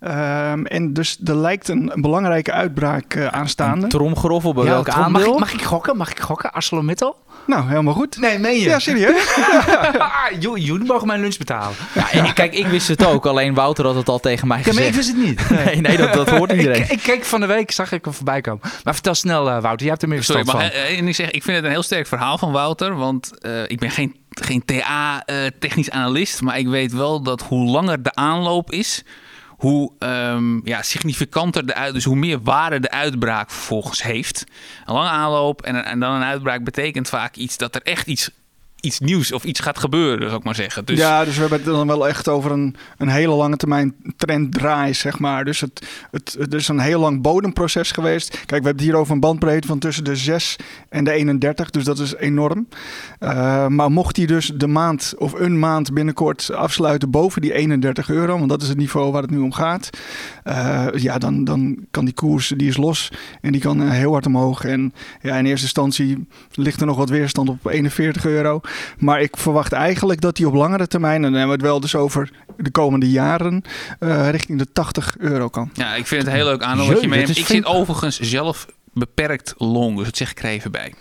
Ehm, 0.00 0.64
en 0.64 0.92
dus 0.92 1.20
er 1.24 1.36
lijkt 1.36 1.68
een, 1.68 1.90
een 1.94 2.00
belangrijke 2.00 2.52
uitbraak 2.52 3.14
eh, 3.14 3.26
aanstaande. 3.26 3.82
Een 3.82 3.88
tromgeroffel 3.88 4.54
bij 4.54 4.64
Ja, 4.64 4.70
welk 4.70 4.88
Tron, 4.88 4.96
mag, 4.98 5.06
aandeel? 5.06 5.32
ik, 5.32 5.38
mag 5.38 5.52
ik 5.52 5.62
gokken? 5.62 5.96
Mag 5.96 6.10
ik 6.10 6.20
gokken? 6.20 6.52
ArcelorMittal? 6.52 7.16
Nou, 7.48 7.68
helemaal 7.68 7.94
goed. 7.94 8.18
Nee, 8.20 8.38
meen 8.38 8.54
je? 8.58 8.64
Ja, 8.68 8.78
serieus? 8.78 9.36
Ah, 9.98 10.40
Jullie 10.40 10.64
jullie 10.64 10.86
mogen 10.86 11.06
mijn 11.06 11.20
lunch 11.20 11.36
betalen. 11.36 11.76
Ja, 11.94 12.10
en- 12.10 12.32
kijk, 12.34 12.54
ik 12.54 12.66
wist 12.66 12.88
het 12.88 13.06
ook. 13.06 13.26
Alleen 13.26 13.54
Wouter 13.54 13.84
had 13.86 13.94
het 13.94 14.08
al 14.08 14.18
tegen 14.18 14.48
mij 14.48 14.58
Ja, 14.64 14.72
maar 14.72 14.82
ik 14.82 14.94
gezegd. 14.94 14.96
wist 14.96 15.08
het 15.08 15.26
niet. 15.26 15.50
Nee, 15.64 15.80
nee, 15.80 15.96
dat, 15.96 16.12
dat 16.12 16.30
hoort 16.30 16.52
iedereen. 16.52 16.82
Ik, 16.82 16.90
ik 16.90 17.00
keek 17.02 17.24
van 17.24 17.40
de 17.40 17.46
week, 17.46 17.70
zag 17.70 17.92
ik 17.92 18.04
hem 18.04 18.14
voorbij 18.14 18.40
komen. 18.40 18.60
Maar 18.84 18.94
vertel 18.94 19.14
snel, 19.14 19.50
eh, 19.50 19.60
Wouter. 19.60 19.80
Jij 19.80 19.88
hebt 19.88 20.02
er 20.02 20.08
meer 20.08 20.22
Sorry, 20.24 20.42
verstand 20.44 20.72
maar 20.72 20.80
van. 20.82 20.90
eh, 20.90 20.98
en 20.98 21.08
ik, 21.08 21.14
zeg, 21.14 21.30
ik 21.30 21.42
vind 21.42 21.56
het 21.56 21.64
een 21.64 21.70
heel 21.70 21.82
sterk 21.82 22.06
verhaal 22.06 22.38
van 22.38 22.52
Wouter. 22.52 22.96
Want 22.96 23.38
eh, 23.38 23.62
ik 23.66 23.78
ben 23.78 23.90
geen, 23.90 24.16
geen 24.30 24.64
TA-technisch 24.64 25.90
analist. 25.90 26.40
Maar 26.42 26.58
ik 26.58 26.68
weet 26.68 26.92
wel 26.92 27.22
dat 27.22 27.42
hoe 27.42 27.70
langer 27.70 28.02
de 28.02 28.14
aanloop 28.14 28.72
is... 28.72 29.02
hoe 29.58 29.92
ehm, 29.98 30.66
ja, 30.66 30.82
significanter 30.82 31.66
de 31.66 31.74
uit, 31.74 31.94
dus 31.94 32.04
hoe 32.04 32.16
meer 32.16 32.42
waarde 32.42 32.80
de 32.80 32.90
uitbraak 32.90 33.50
vervolgens 33.50 34.02
heeft. 34.02 34.44
Een 34.84 34.94
lange 34.94 35.08
aanloop 35.08 35.62
en, 35.62 35.84
en 35.84 36.00
dan 36.00 36.14
een 36.14 36.22
uitbraak 36.22 36.64
betekent 36.64 37.08
vaak 37.08 37.36
iets 37.36 37.56
dat 37.56 37.74
er 37.74 37.82
echt 37.82 38.06
iets, 38.06 38.30
iets 38.80 38.98
nieuws 38.98 39.32
of 39.32 39.44
iets 39.44 39.60
gaat 39.60 39.78
gebeuren, 39.78 40.26
zou 40.26 40.38
ik 40.38 40.44
maar 40.44 40.54
zeggen. 40.54 40.84
Dus 40.84 40.98
Ja, 40.98 41.24
dus 41.24 41.34
we 41.34 41.40
hebben 41.40 41.58
het 41.58 41.66
dan 41.66 41.86
wel 41.86 42.08
echt 42.08 42.28
over 42.28 42.50
een, 42.50 42.76
een 42.98 43.08
hele 43.08 43.34
lange 43.34 43.56
termijn 43.56 43.94
trenddraai, 44.16 44.94
zeg 44.94 45.18
maar. 45.18 45.44
Dus 45.44 45.60
het, 45.60 45.86
het, 46.10 46.36
het 46.38 46.54
is 46.54 46.68
een 46.68 46.78
heel 46.78 47.00
lang 47.00 47.22
bodemproces 47.22 47.92
geweest. 47.92 48.30
Kijk, 48.30 48.48
we 48.48 48.54
hebben 48.54 48.72
het 48.72 48.80
hier 48.80 48.96
over 48.96 49.12
een 49.12 49.20
bandbreedte 49.20 49.68
van 49.68 49.78
tussen 49.78 50.04
de 50.04 50.16
6 50.16 50.56
en 50.88 51.04
de 51.04 51.10
31, 51.10 51.70
dus 51.70 51.84
dat 51.84 51.98
is 51.98 52.14
enorm. 52.14 52.68
Uh, 53.20 53.66
maar 53.66 53.90
mocht 53.90 54.14
die 54.14 54.26
dus 54.26 54.52
de 54.54 54.66
maand 54.66 55.14
of 55.18 55.32
een 55.32 55.58
maand 55.58 55.92
binnenkort 55.94 56.52
afsluiten 56.52 57.10
boven 57.10 57.42
die 57.42 57.52
31 57.52 58.10
euro, 58.10 58.36
want 58.38 58.48
dat 58.48 58.62
is 58.62 58.68
het 58.68 58.78
niveau 58.78 59.12
waar 59.12 59.22
het 59.22 59.30
nu 59.30 59.38
om 59.38 59.52
gaat, 59.52 59.90
uh, 60.44 60.86
ja, 60.92 61.18
dan, 61.18 61.44
dan 61.44 61.78
kan 61.90 62.04
die 62.04 62.14
koers, 62.14 62.52
die 62.56 62.68
is 62.68 62.76
los 62.76 63.12
en 63.40 63.52
die 63.52 63.60
kan 63.60 63.82
uh, 63.82 63.90
heel 63.90 64.12
hard 64.12 64.26
omhoog. 64.26 64.64
En 64.64 64.94
ja, 65.22 65.36
in 65.36 65.46
eerste 65.46 65.64
instantie 65.64 66.26
ligt 66.52 66.80
er 66.80 66.86
nog 66.86 66.96
wat 66.96 67.08
weerstand 67.08 67.48
op 67.48 67.66
41 67.66 68.24
euro. 68.24 68.60
Maar 68.98 69.20
ik 69.20 69.36
verwacht 69.36 69.72
eigenlijk 69.72 70.20
dat 70.20 70.36
die 70.36 70.46
op 70.46 70.54
langere 70.54 70.86
termijn, 70.86 71.24
en 71.24 71.30
dan 71.30 71.32
hebben 71.32 71.48
we 71.48 71.62
het 71.62 71.70
wel 71.70 71.80
dus 71.80 71.94
over 71.94 72.30
de 72.56 72.70
komende 72.70 73.10
jaren, 73.10 73.62
uh, 74.00 74.30
richting 74.30 74.58
de 74.58 74.72
80 74.72 75.16
euro 75.18 75.48
kan. 75.48 75.70
Ja, 75.72 75.94
ik 75.94 76.06
vind 76.06 76.22
het 76.22 76.30
een 76.30 76.36
heel 76.36 76.46
leuk 76.46 76.62
aandeel 76.62 76.86
wat 76.86 77.00
je 77.00 77.08
meeneemt. 77.08 77.36
Ik 77.36 77.46
zit 77.46 77.64
overigens 77.64 78.20
zelf 78.20 78.66
beperkt 78.92 79.54
long, 79.58 79.96
dus 79.96 80.04
dat 80.04 80.16
zeg 80.16 80.30
ik 80.30 80.38
er 80.38 80.48
even 80.48 80.70
bij. 80.70 80.94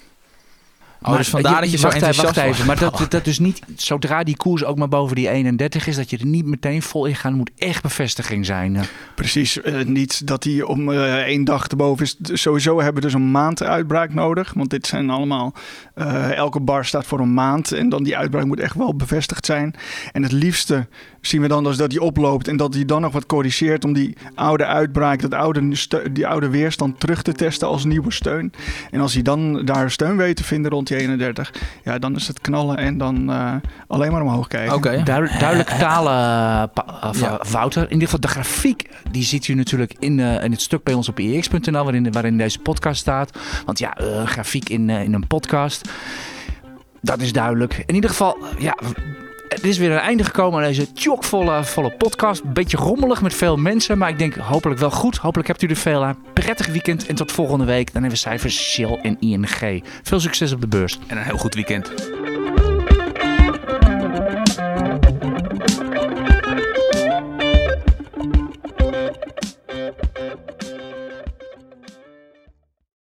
Oh, 1.02 1.10
maar, 1.10 1.18
dus 1.18 1.30
vandaar 1.30 1.54
je, 1.54 1.62
dat 1.62 1.72
je 1.72 1.78
zo 1.78 1.88
enthousiast 1.88 2.36
wacht 2.36 2.48
even. 2.48 2.66
Maar 2.66 2.80
dat, 2.80 3.06
dat 3.10 3.26
dus 3.26 3.40
niet, 3.40 3.62
zodra 3.76 4.24
die 4.24 4.38
koers 4.38 4.64
ook 4.64 4.78
maar 4.78 4.88
boven 4.88 5.16
die 5.16 5.30
31 5.30 5.88
is, 5.88 5.96
dat 5.96 6.10
je 6.10 6.18
er 6.18 6.26
niet 6.26 6.46
meteen 6.46 6.82
vol 6.82 7.06
in 7.06 7.16
gaat. 7.16 7.34
moet 7.34 7.52
echt 7.58 7.82
bevestiging 7.82 8.46
zijn. 8.46 8.74
Ja. 8.74 8.82
Precies. 9.16 9.58
Uh, 9.58 9.86
niet 9.86 10.28
dat 10.28 10.44
die 10.44 10.68
om 10.68 10.90
uh, 10.90 11.16
één 11.16 11.44
dag 11.44 11.68
erboven 11.68 12.06
is. 12.06 12.18
Sowieso 12.22 12.76
hebben 12.78 12.96
we 12.96 13.02
dus 13.02 13.14
een 13.14 13.32
maand 13.32 13.64
uitbraak 13.64 14.14
nodig. 14.14 14.54
Want 14.54 14.70
dit 14.70 14.88
zijn 14.88 15.10
allemaal, 15.10 15.54
uh, 15.96 16.34
elke 16.34 16.60
bar 16.60 16.86
staat 16.86 17.06
voor 17.06 17.20
een 17.20 17.34
maand. 17.34 17.72
En 17.72 17.90
dan 17.90 18.04
die 18.04 18.18
uitbraak 18.18 18.46
moet 18.46 18.60
echt 18.60 18.76
wel 18.76 18.96
bevestigd 18.96 19.46
zijn. 19.46 19.76
En 20.12 20.24
het 20.24 20.32
liefste 20.32 20.88
zien 21.22 21.42
we 21.42 21.48
dan 21.48 21.64
dus 21.64 21.78
dat 21.78 21.90
die 21.90 22.02
oploopt 22.02 22.48
en 22.48 22.58
dat 22.58 22.74
die 22.74 22.86
dan 22.86 23.02
nog 23.02 23.12
wat 23.12 23.26
corrigeert 23.26 23.86
om 23.86 23.94
die 23.94 24.18
oude 24.36 24.66
uitbraak, 24.66 25.22
dat 25.22 25.34
oude, 25.34 25.76
die 26.12 26.28
oude 26.28 26.50
weerstand 26.50 27.00
terug 27.00 27.22
te 27.22 27.34
testen 27.34 27.68
als 27.68 27.86
nieuwe 27.86 28.12
steun. 28.12 28.54
En 28.92 29.00
als 29.00 29.14
hij 29.14 29.22
dan 29.22 29.66
daar 29.66 29.92
steun 29.92 30.18
weet 30.18 30.36
te 30.36 30.44
vinden 30.44 30.72
rond 30.72 30.87
die 30.88 30.98
31, 30.98 31.54
ja, 31.84 32.00
dan 32.00 32.16
is 32.16 32.28
het 32.28 32.42
knallen 32.42 32.78
en 32.78 32.98
dan 32.98 33.30
uh, 33.30 33.54
alleen 33.88 34.12
maar 34.12 34.22
omhoog 34.22 34.48
kijken. 34.48 34.76
Okay. 34.76 35.04
Duidelijk, 35.04 35.40
duidelijk 35.46 35.70
talen, 35.70 36.14
uh, 37.04 37.22
ja. 37.22 37.42
Wouter. 37.52 37.84
In 37.84 37.92
ieder 37.92 38.04
geval 38.04 38.20
de 38.20 38.28
grafiek, 38.28 38.90
die 39.12 39.24
ziet 39.24 39.48
u 39.48 39.54
natuurlijk 39.54 39.96
in, 40.00 40.18
uh, 40.18 40.44
in 40.44 40.52
het 40.52 40.62
stuk 40.62 40.84
bij 40.84 40.94
ons 40.94 41.10
op 41.10 41.20
ix.nl, 41.20 41.84
waarin, 41.84 42.12
waarin 42.12 42.38
deze 42.38 42.60
podcast 42.60 43.00
staat. 43.00 43.38
Want 43.66 43.80
ja, 43.80 43.98
uh, 44.02 44.26
grafiek 44.26 44.70
in, 44.70 44.90
in 44.90 45.14
een 45.14 45.28
podcast, 45.28 45.90
dat 47.02 47.22
is 47.22 47.34
duidelijk. 47.34 47.84
In 47.86 47.96
ieder 47.96 48.10
geval, 48.10 48.38
ja... 48.60 48.78
Het 49.58 49.66
is 49.66 49.78
weer 49.78 49.92
een 49.92 49.98
einde 49.98 50.24
gekomen 50.24 50.60
aan 50.60 50.68
deze 50.68 50.88
chockvolle 50.94 51.64
volle 51.64 51.92
podcast. 51.92 52.44
Beetje 52.44 52.78
rommelig 52.78 53.22
met 53.22 53.34
veel 53.34 53.58
mensen, 53.58 53.98
maar 53.98 54.10
ik 54.10 54.20
denk 54.20 54.36
hopelijk 54.36 54.80
wel 54.80 54.92
goed. 54.92 55.18
Hopelijk 55.18 55.48
hebt 55.48 55.62
u 55.62 55.68
er 55.68 55.76
veel 55.76 56.04
aan. 56.04 56.18
Prettig 56.34 56.68
weekend 56.68 57.06
en 57.06 57.16
tot 57.16 57.32
volgende 57.32 57.66
week. 57.66 57.86
Dan 57.86 58.02
hebben 58.02 58.12
we 58.12 58.18
cijfers 58.18 58.72
Shell 58.72 59.00
en 59.02 59.18
ING. 59.20 59.84
Veel 60.04 60.20
succes 60.20 60.52
op 60.52 60.62
de 60.62 60.68
beurs. 60.68 61.00
En 61.08 61.18
een 61.18 61.24
heel 61.24 61.38
goed 61.38 61.54
weekend. 61.54 61.92